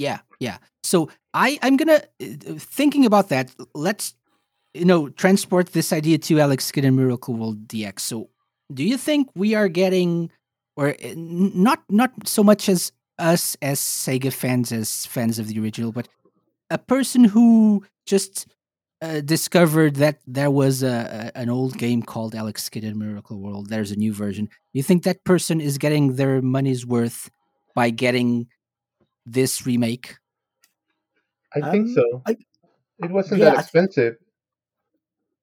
[0.00, 0.56] Yeah, yeah.
[0.82, 3.54] So I I'm gonna uh, thinking about that.
[3.74, 4.14] Let's
[4.72, 8.00] you know transport this idea to Alex Kidd and Miracle World DX.
[8.00, 8.30] So
[8.72, 10.30] do you think we are getting,
[10.74, 15.60] or uh, not not so much as us as Sega fans as fans of the
[15.60, 16.08] original, but
[16.70, 18.46] a person who just
[19.02, 23.38] uh, discovered that there was a, a an old game called Alex Kidd and Miracle
[23.38, 23.68] World.
[23.68, 24.48] There's a new version.
[24.72, 27.30] You think that person is getting their money's worth
[27.74, 28.46] by getting
[29.26, 30.16] this remake?
[31.54, 32.22] I think Um, so.
[32.26, 32.36] I-
[33.02, 34.16] it wasn't yeah, that I- expensive.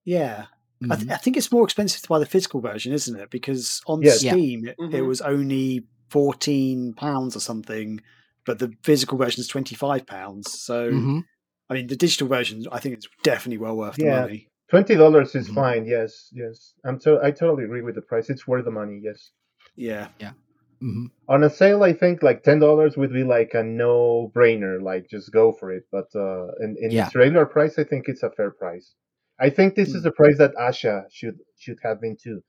[0.05, 0.45] Yeah,
[0.83, 0.99] I, Mhm.
[0.99, 3.29] th- I think it's more expensive to buy the physical version, isn't it?
[3.29, 4.23] Because on Yes.
[4.23, 4.31] Yeah.
[4.33, 5.07] Steam, it, it Mhm.
[5.07, 7.99] was only fourteen pounds or something,
[8.45, 10.51] but the physical version is twenty five pounds.
[10.61, 11.23] So, Mhm.
[11.69, 14.21] I mean, the digital version, I think it's definitely well worth the Yeah.
[14.21, 14.49] money.
[14.69, 15.55] Twenty dollars is Mhm.
[15.55, 15.85] fine.
[15.85, 16.73] Yes, yes.
[16.85, 18.29] I'm to- I totally agree with the price.
[18.29, 18.99] It's worth the money.
[19.03, 19.31] Yes.
[19.75, 20.09] Yeah.
[20.19, 20.33] Yeah,
[20.81, 21.11] Mhm.
[21.27, 24.81] On a sale, I think like ten dollars would be like a no-brainer.
[24.81, 25.83] Like just go for it.
[25.91, 27.05] But uh, in, in Yeah.
[27.05, 28.93] its regular price, I think it's a fair price.
[29.39, 30.03] I think this is Hmm.
[30.03, 32.43] the price that Asha should should have been too.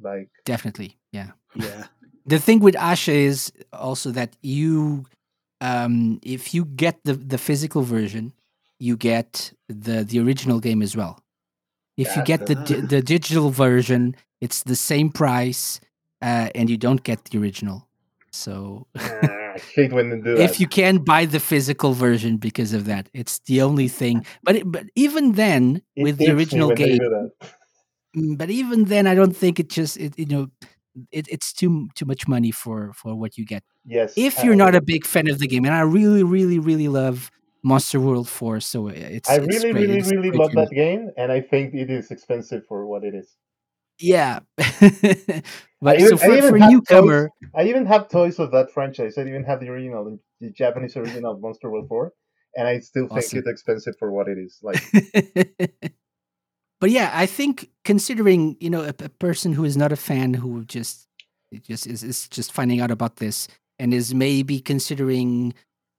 [0.00, 1.32] Like Definitely, yeah.
[1.54, 1.84] yeah,
[2.26, 5.06] The thing with Asha is also that you,
[5.60, 8.32] um, if you get the the physical version,
[8.78, 11.20] you get the the original game as well.
[11.96, 15.80] If you get the the digital version, it's the same price,
[16.22, 17.88] uh, and you don't get the original.
[18.32, 20.40] So ah, I hate when they do that.
[20.44, 24.24] if you can buy the physical version because of that, it's the only thing.
[24.42, 26.98] But it, but even then, It with the original game.
[28.16, 30.48] Mm, but even then i don't think it just it, you know
[31.10, 34.12] it, it's too too much money for for what you get Yes.
[34.16, 37.30] if you're not a big fan of the game and i really really really love
[37.62, 39.88] monster world 4 so it's I it's really, great.
[39.88, 43.14] really, It's really love that game, and I think it is expensive for what it
[43.14, 43.34] is.
[43.98, 44.40] yeah
[45.82, 49.18] but even- so I for, even for newcomer I even have toys of that franchise.
[49.18, 52.12] I even have the original, the Japanese original Monster World 4,
[52.56, 53.38] and I still think Awesome.
[53.40, 54.58] it's expensive for what it is.
[54.62, 54.80] Like,
[56.80, 60.34] but yeah i think considering you know a, a person who is not a fan
[60.34, 61.06] who just
[61.62, 63.46] just is, is just finding out about this
[63.78, 65.54] and is maybe considering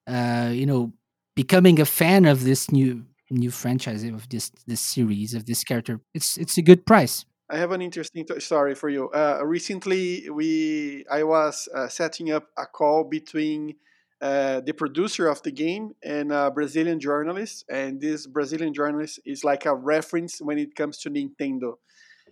[0.08, 0.92] uh you know
[1.36, 6.00] becoming a fan of this new new franchise of this this series of this character,
[6.14, 7.26] it's it's a good price.
[7.50, 9.10] I have an interesting t- story for you.
[9.10, 13.76] Uh, recently, we I was uh, setting up a call between
[14.22, 19.44] uh, the producer of the game and a Brazilian journalist, and this Brazilian journalist is
[19.44, 21.74] like a reference when it comes to Nintendo.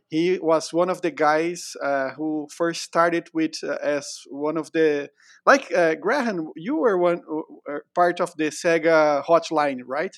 [0.08, 4.72] He was one of the guys uh, who first started with uh, as one of
[4.72, 5.10] the
[5.46, 6.52] like uh, Graham.
[6.56, 7.22] You were one
[7.94, 10.16] part of the Sega hotline, right?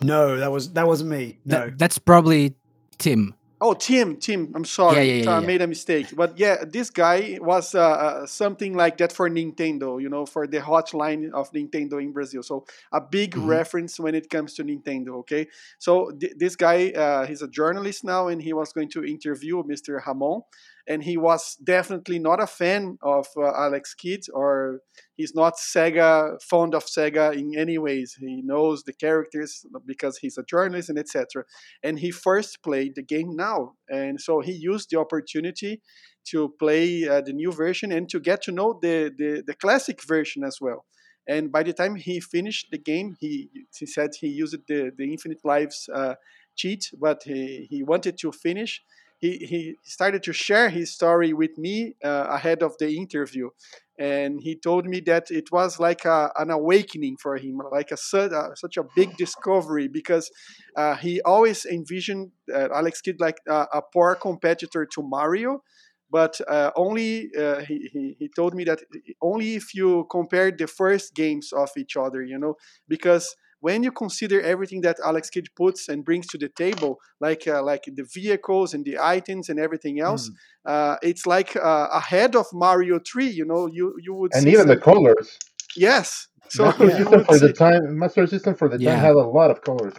[0.00, 1.38] No, that was that wasn't me.
[1.44, 2.54] No, that, that's probably
[2.98, 3.34] Tim.
[3.60, 4.52] Oh, Tim, Tim.
[4.54, 6.14] I'm sorry, yeah, yeah, yeah, I made a mistake.
[6.14, 10.00] But yeah, this guy was uh, uh, something like that for Nintendo.
[10.00, 12.44] You know, for the hotline of Nintendo in Brazil.
[12.44, 13.46] So a big mm-hmm.
[13.46, 15.18] reference when it comes to Nintendo.
[15.20, 15.48] Okay,
[15.78, 19.64] so th- this guy, uh, he's a journalist now, and he was going to interview
[19.64, 20.04] Mr.
[20.06, 20.42] Ramon,
[20.86, 24.82] and he was definitely not a fan of uh, Alex Kidd, or
[25.18, 28.16] he's not Sega fond of Sega in any ways.
[28.18, 31.44] He knows the characters because he's a journalist and etc.
[31.82, 35.82] And he first played the game now, and so he used the opportunity
[36.30, 40.02] to play uh, the new version and to get to know the, the the classic
[40.02, 40.86] version as well.
[41.26, 45.12] And by the time he finished the game, he he said he used the the
[45.12, 46.14] Infinite Lives uh,
[46.56, 48.82] cheat, but he, he wanted to finish
[49.18, 53.50] he, he started to share his story with me uh, ahead of the interview
[53.98, 57.98] and he told me that it was like a, an awakening for him like a,
[58.14, 60.30] a such a big discovery because
[60.76, 65.62] uh, he always envisioned uh, alex kidd like a, a, poor competitor to mario.
[66.10, 68.80] But uh, only uh, he, he, he told me that
[69.20, 72.54] only if you compare the first games of each other you know
[72.88, 77.46] because when you consider everything that Alex Kidd puts and brings to the table, like
[77.46, 80.34] uh, like the vehicles and the items and everything else, mm.
[80.66, 83.28] uh, it's like uh, ahead of Mario Three.
[83.28, 84.68] You know, you you would and even some...
[84.68, 85.38] the colors.
[85.76, 86.28] Yes.
[86.50, 86.96] So Master yeah.
[86.96, 87.46] System for see...
[87.46, 88.92] the time, Master System for the yeah.
[88.92, 89.92] time had a lot of colors.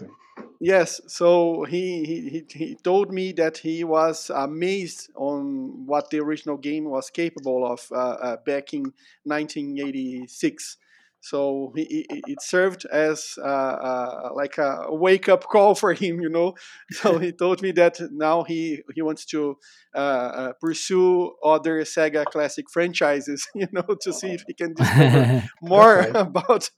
[0.59, 6.57] Yes, so he, he he told me that he was amazed on what the original
[6.57, 10.77] game was capable of uh, uh, back in 1986.
[11.21, 16.29] So he, it served as uh, uh, like a wake up call for him, you
[16.29, 16.55] know.
[16.91, 19.57] So he told me that now he he wants to
[19.95, 25.43] uh, uh, pursue other Sega classic franchises, you know, to see if he can discover
[25.61, 26.69] more about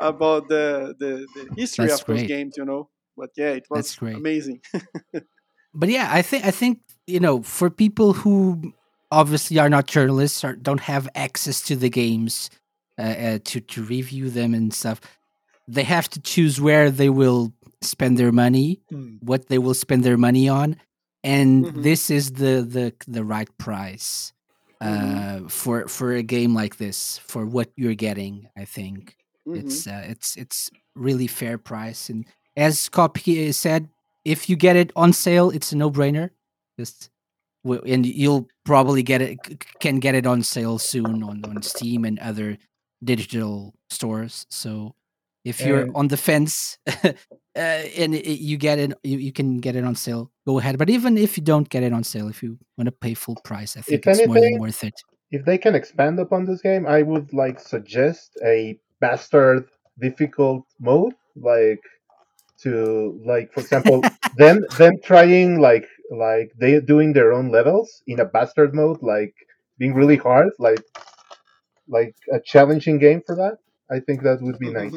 [0.00, 2.18] about the the, the history That's of great.
[2.20, 2.88] those games, you know.
[3.16, 4.60] But yeah, it was amazing.
[5.74, 8.74] but yeah, I think I think you know for people who
[9.10, 12.50] obviously are not journalists or don't have access to the games
[12.98, 15.00] uh, uh, to to review them and stuff.
[15.66, 17.52] They have to choose where they will
[17.82, 19.22] spend their money, mm.
[19.22, 20.76] what they will spend their money on,
[21.22, 21.82] and mm-hmm.
[21.82, 24.32] this is the the the right price
[24.80, 25.46] uh, mm-hmm.
[25.46, 28.48] for for a game like this for what you're getting.
[28.56, 29.16] I think
[29.46, 29.66] mm-hmm.
[29.66, 32.26] it's uh, it's it's really fair price, and
[32.56, 33.88] as Köpke said,
[34.24, 36.30] if you get it on sale, it's a no brainer.
[36.78, 37.10] Just
[37.64, 39.38] and you'll probably get it
[39.80, 42.58] can get it on sale soon on, on Steam and other
[43.02, 44.46] digital stores.
[44.50, 44.94] So
[45.44, 47.12] if you're and, on the fence uh,
[47.54, 50.30] and it, you get it, you, you can get it on sale.
[50.46, 50.78] Go ahead.
[50.78, 53.36] But even if you don't get it on sale, if you want to pay full
[53.44, 54.94] price, I think it's anything, more than worth it.
[55.30, 59.68] If they can expand upon this game, I would like suggest a bastard
[60.00, 61.82] difficult mode, like
[62.62, 64.02] to like for example
[64.36, 69.34] them them trying like like they doing their own levels in a bastard mode like
[69.78, 70.82] being really hard like
[71.88, 73.58] like a challenging game for that.
[73.90, 74.94] I think that would be nice.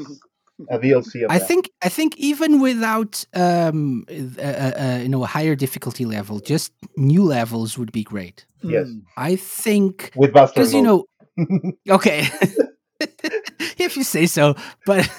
[0.69, 1.25] a DLC.
[1.29, 1.47] I that.
[1.47, 6.71] think I think even without um, uh, uh, you know a higher difficulty level, just
[6.97, 8.45] new levels would be great.
[8.61, 8.87] Yes,
[9.17, 11.05] I think with Buster because you know,
[11.89, 12.27] okay.
[13.77, 14.55] if you say so,
[14.85, 15.09] but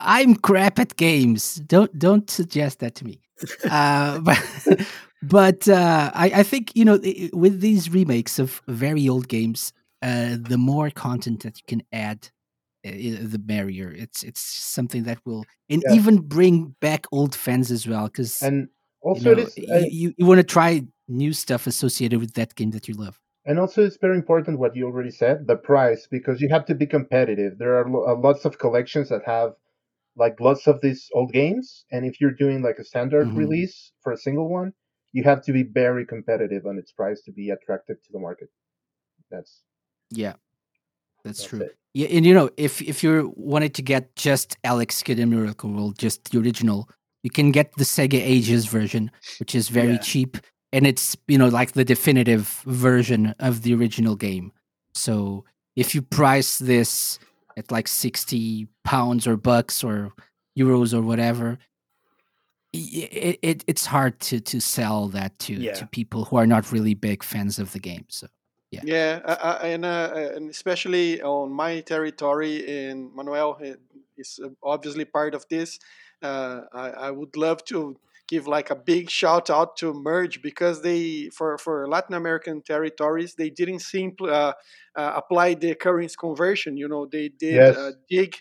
[0.00, 1.56] I'm crap at games.
[1.56, 3.20] Don't don't suggest that to me.
[3.68, 4.86] Uh, but
[5.22, 6.98] but uh, I, I think you know
[7.32, 9.72] with these remakes of very old games,
[10.04, 12.28] uh, the more content that you can add,
[12.86, 13.90] uh, the merrier.
[13.90, 15.94] It's it's something that will and yeah.
[15.94, 18.06] even bring back old fans as well.
[18.06, 18.68] Because and
[19.00, 22.54] also you, know, is, uh, you, you want to try new stuff associated with that
[22.54, 23.18] game that you love.
[23.46, 26.74] And also, it's very important what you already said, the price, because you have to
[26.74, 27.58] be competitive.
[27.58, 29.52] There are uh, lots of collections that have
[30.16, 33.38] like lots of these old games, and if you're doing like a standard mm-hmm.
[33.38, 34.72] release for a single one,
[35.12, 38.48] you have to be very competitive on its price to be attractive to the market.
[39.30, 39.62] That's
[40.16, 40.34] yeah,
[41.24, 41.60] that's, that's true.
[41.60, 41.76] It.
[41.94, 45.70] Yeah, and you know, if if you wanted to get just Alex Kidd in Miracle
[45.70, 46.88] World, just the original,
[47.22, 49.98] you can get the Sega Ages version, which is very yeah.
[49.98, 50.36] cheap,
[50.72, 54.52] and it's you know like the definitive version of the original game.
[54.94, 55.44] So
[55.76, 57.18] if you price this
[57.56, 60.12] at like 60 pounds or bucks or
[60.58, 61.58] euros or whatever
[62.72, 65.74] it, it it's hard to to sell that to Yeah.
[65.74, 68.26] to people who are not really big fans of the game so
[68.82, 73.74] Yeah, uh, uh, and uh, and especially on my territory, and Manuel uh,
[74.16, 75.78] is uh, obviously part of this.
[76.22, 77.96] Uh, I, I would love to
[78.28, 83.34] give like a big shout out to Merge because they for for Latin American territories
[83.34, 84.52] they didn't simply uh,
[84.96, 86.76] uh, apply the currency conversion.
[86.76, 87.76] You know, they did Yes.
[87.76, 88.36] uh, dig.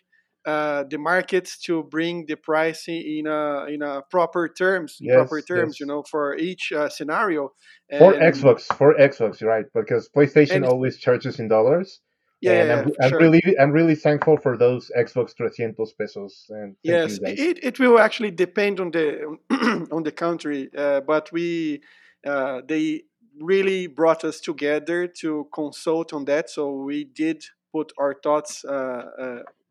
[0.46, 5.40] Uh, the markets to bring the price in a in a proper terms Yes, proper
[5.42, 7.54] terms you know for each uh, scenario
[7.98, 12.02] For Xbox, for Xbox, right, because PlayStation And- always charges in dollars.
[12.42, 13.20] yeah, and I'm, I'm sure.
[13.20, 16.46] really, I'm really thankful for those Xbox 300 pesos.
[16.50, 19.38] And Yes, it, it will actually depend on the
[19.96, 21.82] on the country, uh, but we
[22.28, 23.04] uh, they
[23.40, 26.50] really brought us together to consult on that.
[26.50, 28.66] So we did put our thoughts.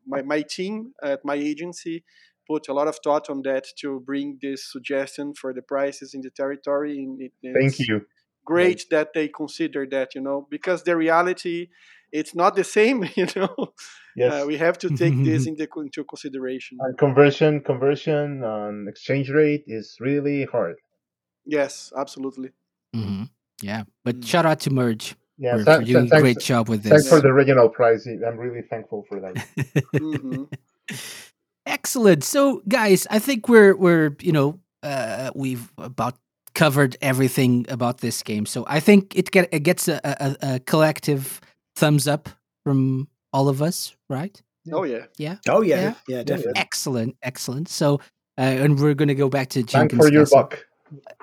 [0.07, 2.03] My my team at my agency
[2.47, 6.21] put a lot of thought on that to bring this suggestion for the prices in
[6.21, 6.97] the territory.
[6.99, 8.05] And it, Thank you.
[8.45, 11.69] Great that they consider that, you know, because the reality
[12.11, 13.73] it's not the same, you know.
[14.15, 14.31] Yes.
[14.43, 16.77] Uh, we have to take this into, into consideration.
[16.81, 20.75] And conversion, conversion on exchange rate is really hard.
[21.45, 22.51] Yes, absolutely.
[22.95, 23.29] mhm,
[23.61, 24.25] yeah but Mm.
[24.25, 26.83] shout out to merge Yeah, for, tha- for tha- doing a thanks, great job with
[26.83, 26.91] this.
[26.91, 28.05] thanks for the regional prize.
[28.07, 29.43] I'm really thankful for that.
[29.97, 30.43] hmm
[31.65, 32.23] Excellent.
[32.23, 36.15] So, guys, I think we're we're you know uh, we've about
[36.53, 38.45] covered everything about this game.
[38.45, 41.39] So I think it get it gets a, a, a collective
[41.75, 42.29] thumbs up
[42.65, 44.39] from all of us, right?
[44.71, 45.05] Oh yeah.
[45.17, 45.37] Yeah.
[45.47, 45.93] Oh yeah, Yeah.
[46.07, 46.53] yeah, definitely.
[46.61, 47.69] Excellent, excellent.
[47.69, 47.95] So,
[48.37, 50.65] uh, and we're gonna go back to Thank Jenkins for your buck.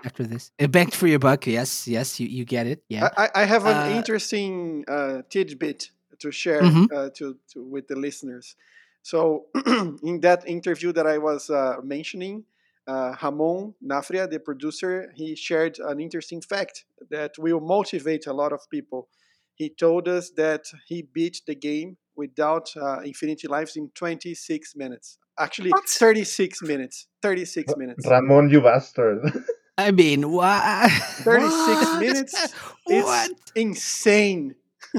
[0.04, 0.50] After this.
[0.60, 1.46] Uh, back for your buck.
[1.46, 2.82] Yes, yes, you you get it.
[2.88, 3.08] Yeah.
[3.16, 6.86] I, I I have an Uh, interesting uh, tidbit to share Mhm.
[6.94, 8.56] uh, to, to with the listeners.
[9.02, 9.46] So,
[10.02, 12.44] in that interview that I was uh, mentioning,
[12.86, 18.52] uh, Ramon Nafria, the producer, he shared an interesting fact that will motivate a lot
[18.52, 19.08] of people.
[19.54, 25.18] He told us that he beat the game without uh, Infinity Lives in 26 minutes.
[25.38, 25.88] Actually, What?
[25.88, 27.06] 36 minutes.
[27.22, 28.06] 36 minutes.
[28.06, 29.20] Ramon, you bastard.
[29.86, 30.90] I mean, what?
[31.24, 32.34] 36 minutes?
[32.86, 33.30] It's What?
[33.54, 34.54] insane.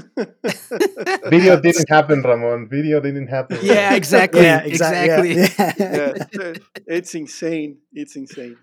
[1.29, 2.69] Video didn't happen, Ramon.
[2.69, 3.57] Video didn't happen.
[3.61, 4.43] Yeah, exactly.
[4.43, 5.31] yeah, exactly.
[5.31, 5.83] exactly.
[5.85, 6.13] Yeah.
[6.31, 6.53] yeah,
[6.87, 7.79] it's insane.
[7.91, 8.55] It's insane.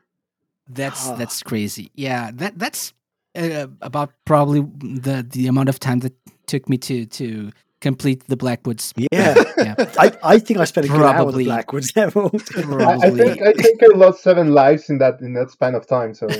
[0.68, 1.16] That's Ah.
[1.16, 1.90] that's crazy.
[1.94, 2.92] Yeah, that that's
[3.36, 4.60] uh, about probably
[5.04, 6.14] the the amount of time that
[6.46, 7.50] took me to to
[7.80, 8.92] complete the Blackwoods.
[8.96, 9.06] Yeah.
[9.58, 9.74] yeah.
[9.98, 11.44] I, I think I spent a good hour with Probably.
[11.44, 12.30] the Blackwoods level.
[12.34, 15.86] I, I think I think I lost seven lives in that in that span of
[15.86, 16.14] time.
[16.14, 16.26] So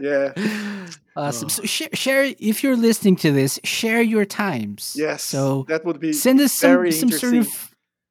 [0.00, 0.32] Yeah.
[1.16, 1.46] Awesome.
[1.46, 1.48] Oh.
[1.48, 4.94] So share, share if you're listening to this, share your times.
[4.96, 5.22] Yes.
[5.22, 7.48] So that would be send us some some sort of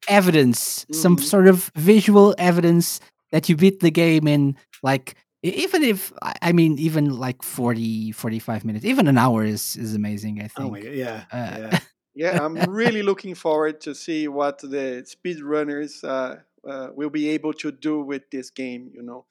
[0.08, 1.24] evidence, some Mhm.
[1.24, 3.00] sort of visual evidence
[3.32, 8.66] that you beat the game in like even if I mean even like 40 45
[8.66, 10.68] minutes, even an hour is is amazing, I think.
[10.68, 11.24] Oh my god, yeah.
[11.32, 11.80] Uh, yeah.
[12.16, 16.38] yeah, I'm really looking forward to see what the speedrunners uh,
[16.68, 18.92] uh, will be able to do with this game.
[18.94, 19.26] You know.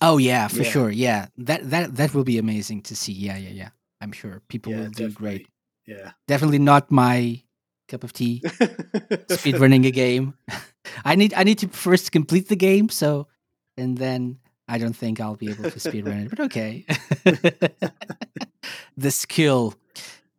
[0.00, 0.70] Oh yeah, for Yeah.
[0.70, 0.90] sure.
[0.90, 3.12] Yeah, that that that will be amazing to see.
[3.12, 3.68] Yeah, yeah, yeah.
[4.00, 5.48] I'm sure people Yeah, will do great.
[5.86, 6.12] Yeah.
[6.26, 7.42] Definitely not my
[7.88, 8.42] cup of tea.
[9.28, 10.34] Speed running a game.
[11.04, 12.88] I need I need to first complete the game.
[12.88, 13.28] So,
[13.76, 14.38] and then
[14.68, 16.30] I don't think I'll be able to speed run it.
[16.30, 16.86] But okay,
[18.96, 19.74] the skill.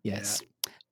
[0.04, 0.42] Yes.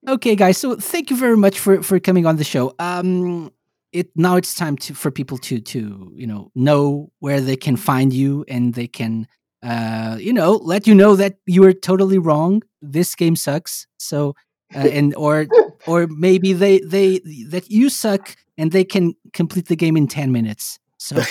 [0.07, 0.57] Okay, guys.
[0.57, 2.73] So thank you very much for for coming on the show.
[2.79, 3.51] Um,
[3.91, 7.75] it now it's time to for people to to you know know where they can
[7.75, 9.27] find you and they can
[9.61, 12.61] uh you know let you know that you are totally wrong.
[12.81, 13.87] This game sucks.
[13.97, 14.35] So
[14.75, 15.47] uh, and or
[15.87, 17.19] or maybe they they
[17.49, 20.79] that you suck and they can complete the game in 10 minutes.
[20.97, 21.21] So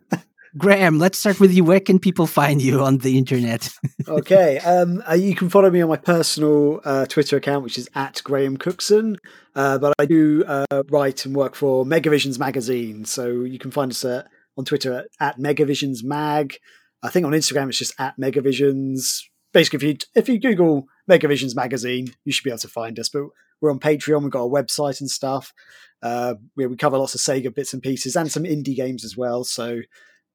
[0.58, 1.64] Graham, let's start with you.
[1.64, 3.70] Where can people find you on the internet?
[4.08, 4.58] okay.
[4.58, 8.20] Um, uh, you can follow me on my personal uh, Twitter account, which is at
[8.22, 9.16] Graham Cookson.
[9.54, 13.92] Uh, but I do uh, write and work for Megavisions magazine, so you can find
[13.92, 14.24] us uh,
[14.58, 16.56] on Twitter at, at Megavisions Mag.
[17.02, 19.22] I think on Instagram it's just at Megavisions.
[19.54, 23.08] Basically, if you if you Google Megavisions magazine, you should be able to find us.
[23.08, 23.24] But
[23.62, 24.22] we're on Patreon.
[24.22, 25.54] We've got a website and stuff.
[26.02, 29.16] Uh, we, we cover lots of Sega bits and pieces and some indie games as
[29.16, 29.44] well.
[29.44, 29.82] So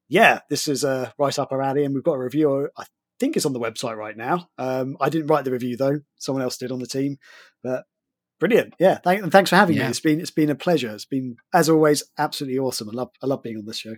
[0.08, 2.68] yeah, this is uh, right up our alley, and we've got a review.
[2.76, 2.84] I
[3.20, 4.48] think it's on the website right now.
[4.58, 7.18] Um, I didn't write the review though; someone else did on the team.
[7.62, 7.84] But
[8.40, 8.98] brilliant, yeah.
[8.98, 9.84] Thank, and thanks for having Yeah.
[9.84, 9.90] me.
[9.90, 10.90] It's been it's been a pleasure.
[10.90, 12.88] It's been as always absolutely awesome.
[12.90, 13.96] I love I love being on this show.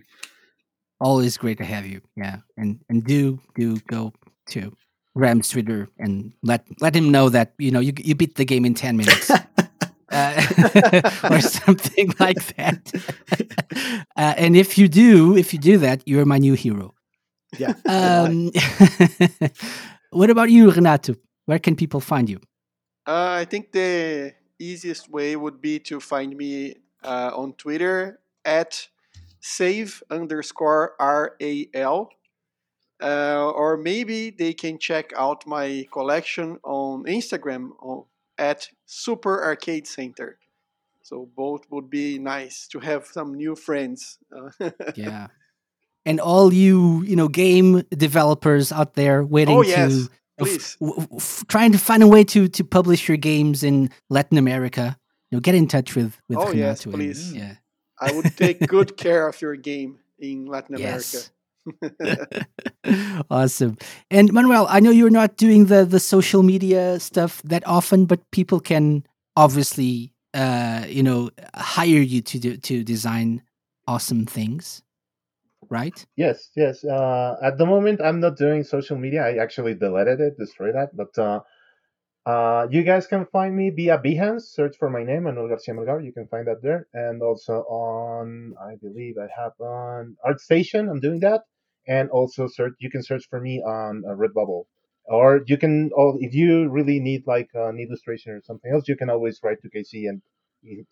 [0.99, 2.01] Always great to have you.
[2.15, 2.37] Yeah.
[2.57, 4.13] And and do do go
[4.49, 4.75] to
[5.15, 8.65] Graham's Twitter and let let him know that you know you you beat the game
[8.65, 9.31] in 10 minutes.
[10.11, 11.01] uh,
[11.31, 12.91] or something like that.
[14.15, 16.93] uh, and if you do, if you do that, you're my new hero.
[17.57, 17.73] Yeah.
[17.85, 18.51] Um,
[20.11, 21.15] what about you, Renato?
[21.45, 22.39] Where can people find you?
[23.07, 28.87] Uh, I think the easiest way would be to find me uh, on Twitter at
[29.39, 32.09] save underscore RAL.
[33.01, 37.71] Uh, or maybe they can check out my collection on Instagram
[38.41, 40.39] at Super Arcade Center.
[41.03, 44.17] So both would be nice to have some new friends.
[44.95, 45.27] yeah.
[46.05, 49.93] And all you, you know, game developers out there waiting oh, yes.
[49.93, 50.09] to.
[50.41, 50.77] F-
[51.15, 54.97] f- trying to find a way to to publish your games in Latin America,
[55.29, 57.31] you know, get in touch with with oh yes, and- please.
[57.31, 57.55] yeah.
[57.99, 61.13] I would take good care of your game in Latin Yes.
[61.13, 61.31] America.
[63.29, 63.77] awesome.
[64.09, 68.19] And Manuel, I know you're not doing the the social media stuff that often, but
[68.31, 69.05] people can
[69.35, 73.41] obviously uh, you know, hire you to do, to design
[73.87, 74.81] awesome things.
[75.69, 76.05] Right?
[76.17, 76.83] Yes, yes.
[76.83, 79.23] Uh, at the moment, I'm not doing social media.
[79.23, 80.95] I actually deleted it, destroyed that.
[80.95, 81.39] But uh,
[82.25, 84.41] uh, you guys can find me via Behance.
[84.41, 86.03] Search for my name, Manuel Garcia Melgar.
[86.03, 86.87] You can find that there.
[86.93, 90.89] And also on, I believe I have on ArtStation.
[90.89, 91.41] I'm doing that.
[91.87, 92.73] And also search.
[92.79, 94.63] You can search for me on uh, Redbubble.
[95.05, 98.95] Or you can, oh, if you really need like an illustration or something else, you
[98.95, 100.21] can always write to KC, and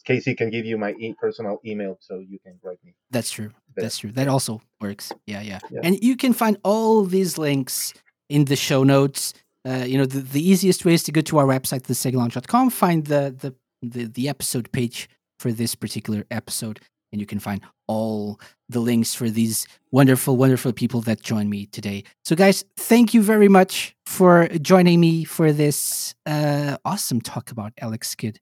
[0.07, 2.95] KC can give you my e- personal email, so you can write me.
[3.11, 3.51] That's true.
[3.75, 3.83] there.
[3.83, 4.11] That's true.
[4.11, 5.11] That also works.
[5.27, 5.81] Yeah, yeah, Yeah.
[5.83, 7.93] And you can find all these links
[8.29, 9.33] in the show notes.
[9.63, 13.05] Uh, you know, the, the easiest way is to go to our website, thesegalounge.com, find
[13.05, 15.09] the, the the the episode page
[15.39, 16.79] for this particular episode,
[17.11, 21.65] and you can find all the links for these wonderful, wonderful people that joined me
[21.68, 22.03] today.
[22.23, 27.73] So, guys, thank you very much for joining me for this uh, awesome talk about
[27.80, 28.40] Alex Kidd.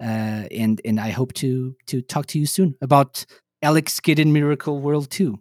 [0.00, 3.26] Uh, and and I hope to to talk to you soon about
[3.62, 5.36] Alex Kidd in Miracle World 2,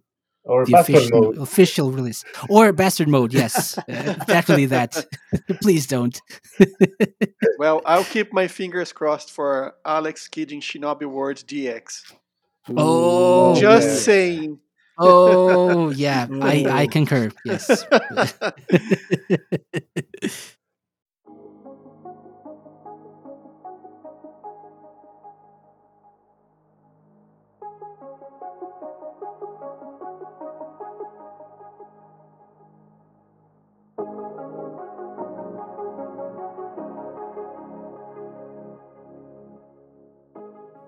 [0.46, 1.38] Or the official, mode.
[1.38, 2.26] official release.
[2.50, 3.78] Or Bastard Mode, yes.
[3.88, 5.06] uh, definitely that.
[5.62, 6.20] Please don't.
[7.60, 12.14] well, I'll keep my fingers crossed for Alex Kidd in Shinobi World DX.
[12.76, 13.96] Oh, Just yeah.
[13.96, 14.60] saying.
[14.98, 16.28] Oh, yeah.
[16.42, 17.32] I, I concur.
[17.46, 17.86] Yes.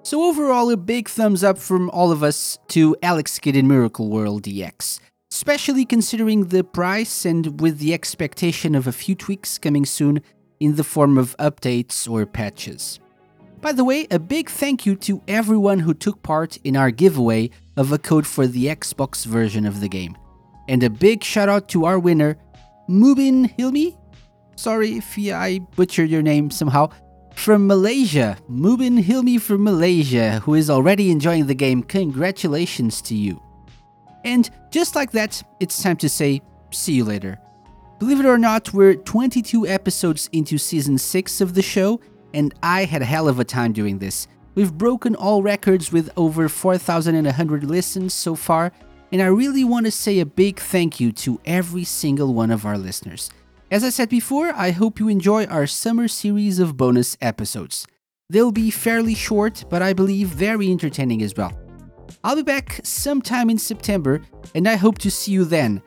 [0.10, 4.10] So overall, a big thumbs up from all of us to Alex Kidd in Miracle
[4.10, 4.99] World DX,
[5.31, 10.23] especially considering the price and with the expectation of a few tweaks coming soon
[10.60, 12.99] in the form of updates or patches.
[13.61, 17.52] By the way, a big thank you to everyone who took part in our giveaway
[17.77, 20.18] of a code for the Xbox version of the game.
[20.68, 22.36] And a big shout out to our winner,
[22.90, 23.95] Mubin Hilmi.
[24.56, 26.90] Sorry if I butchered your name somehow
[27.40, 31.82] from Malaysia, Mubin Hilmi from Malaysia, who is already enjoying the game.
[31.82, 33.41] Congratulations to you.
[34.26, 36.41] And just like that, it's time to say,
[36.72, 37.40] see you later.
[37.98, 42.02] Believe it or not, we're 22 episodes into season 6 of the show,
[42.34, 44.28] and I had a hell of a time doing this.
[44.56, 48.74] We've broken all records with over 4,100 listens so far,
[49.14, 52.66] and I really want to say a big thank you to every single one of
[52.66, 53.30] our listeners.
[53.72, 57.86] As I said before, I hope you enjoy our summer series of bonus episodes.
[58.28, 61.54] They'll be fairly short, but I believe very entertaining as well.
[62.24, 64.22] I'll be back sometime in September,
[64.56, 65.84] and I hope to see you then.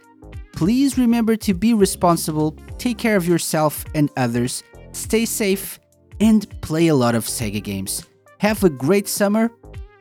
[0.53, 5.81] Please remember to be responsible, take care of yourself and others, stay safe,
[6.21, 8.07] and play a lot of Sega games.
[8.39, 9.51] Have a great summer.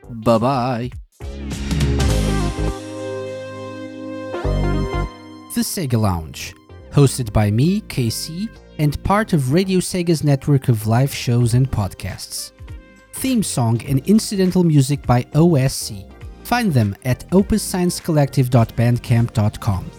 [0.08, 0.90] Bye bye.
[5.54, 6.54] The Sega Lounge,
[6.92, 8.48] hosted by me, KC,
[8.78, 12.52] and part of Radio Sega's network of live shows and podcasts.
[13.12, 16.10] Theme song and incidental music by OSC.
[16.44, 19.90] Find them at opussciencecollective.bandcamp.com.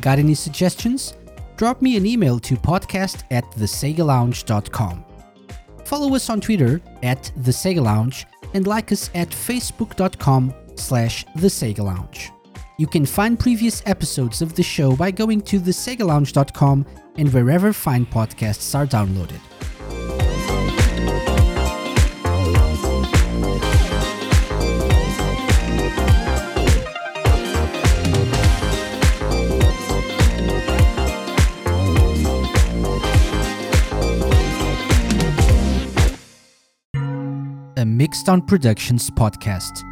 [0.00, 1.14] Got any suggestions?
[1.56, 5.04] Drop me an email to podcast at thesegalounge.com.
[5.84, 8.24] Follow us on Twitter at The Sega Lounge
[8.54, 12.30] and like us at facebook.com slash The Sega Lounge.
[12.80, 16.86] You can find previous episodes of the show by going to thesegalounge.com
[17.16, 19.38] and wherever fine podcasts are downloaded.
[37.76, 39.89] a Mixed On Productions podcast.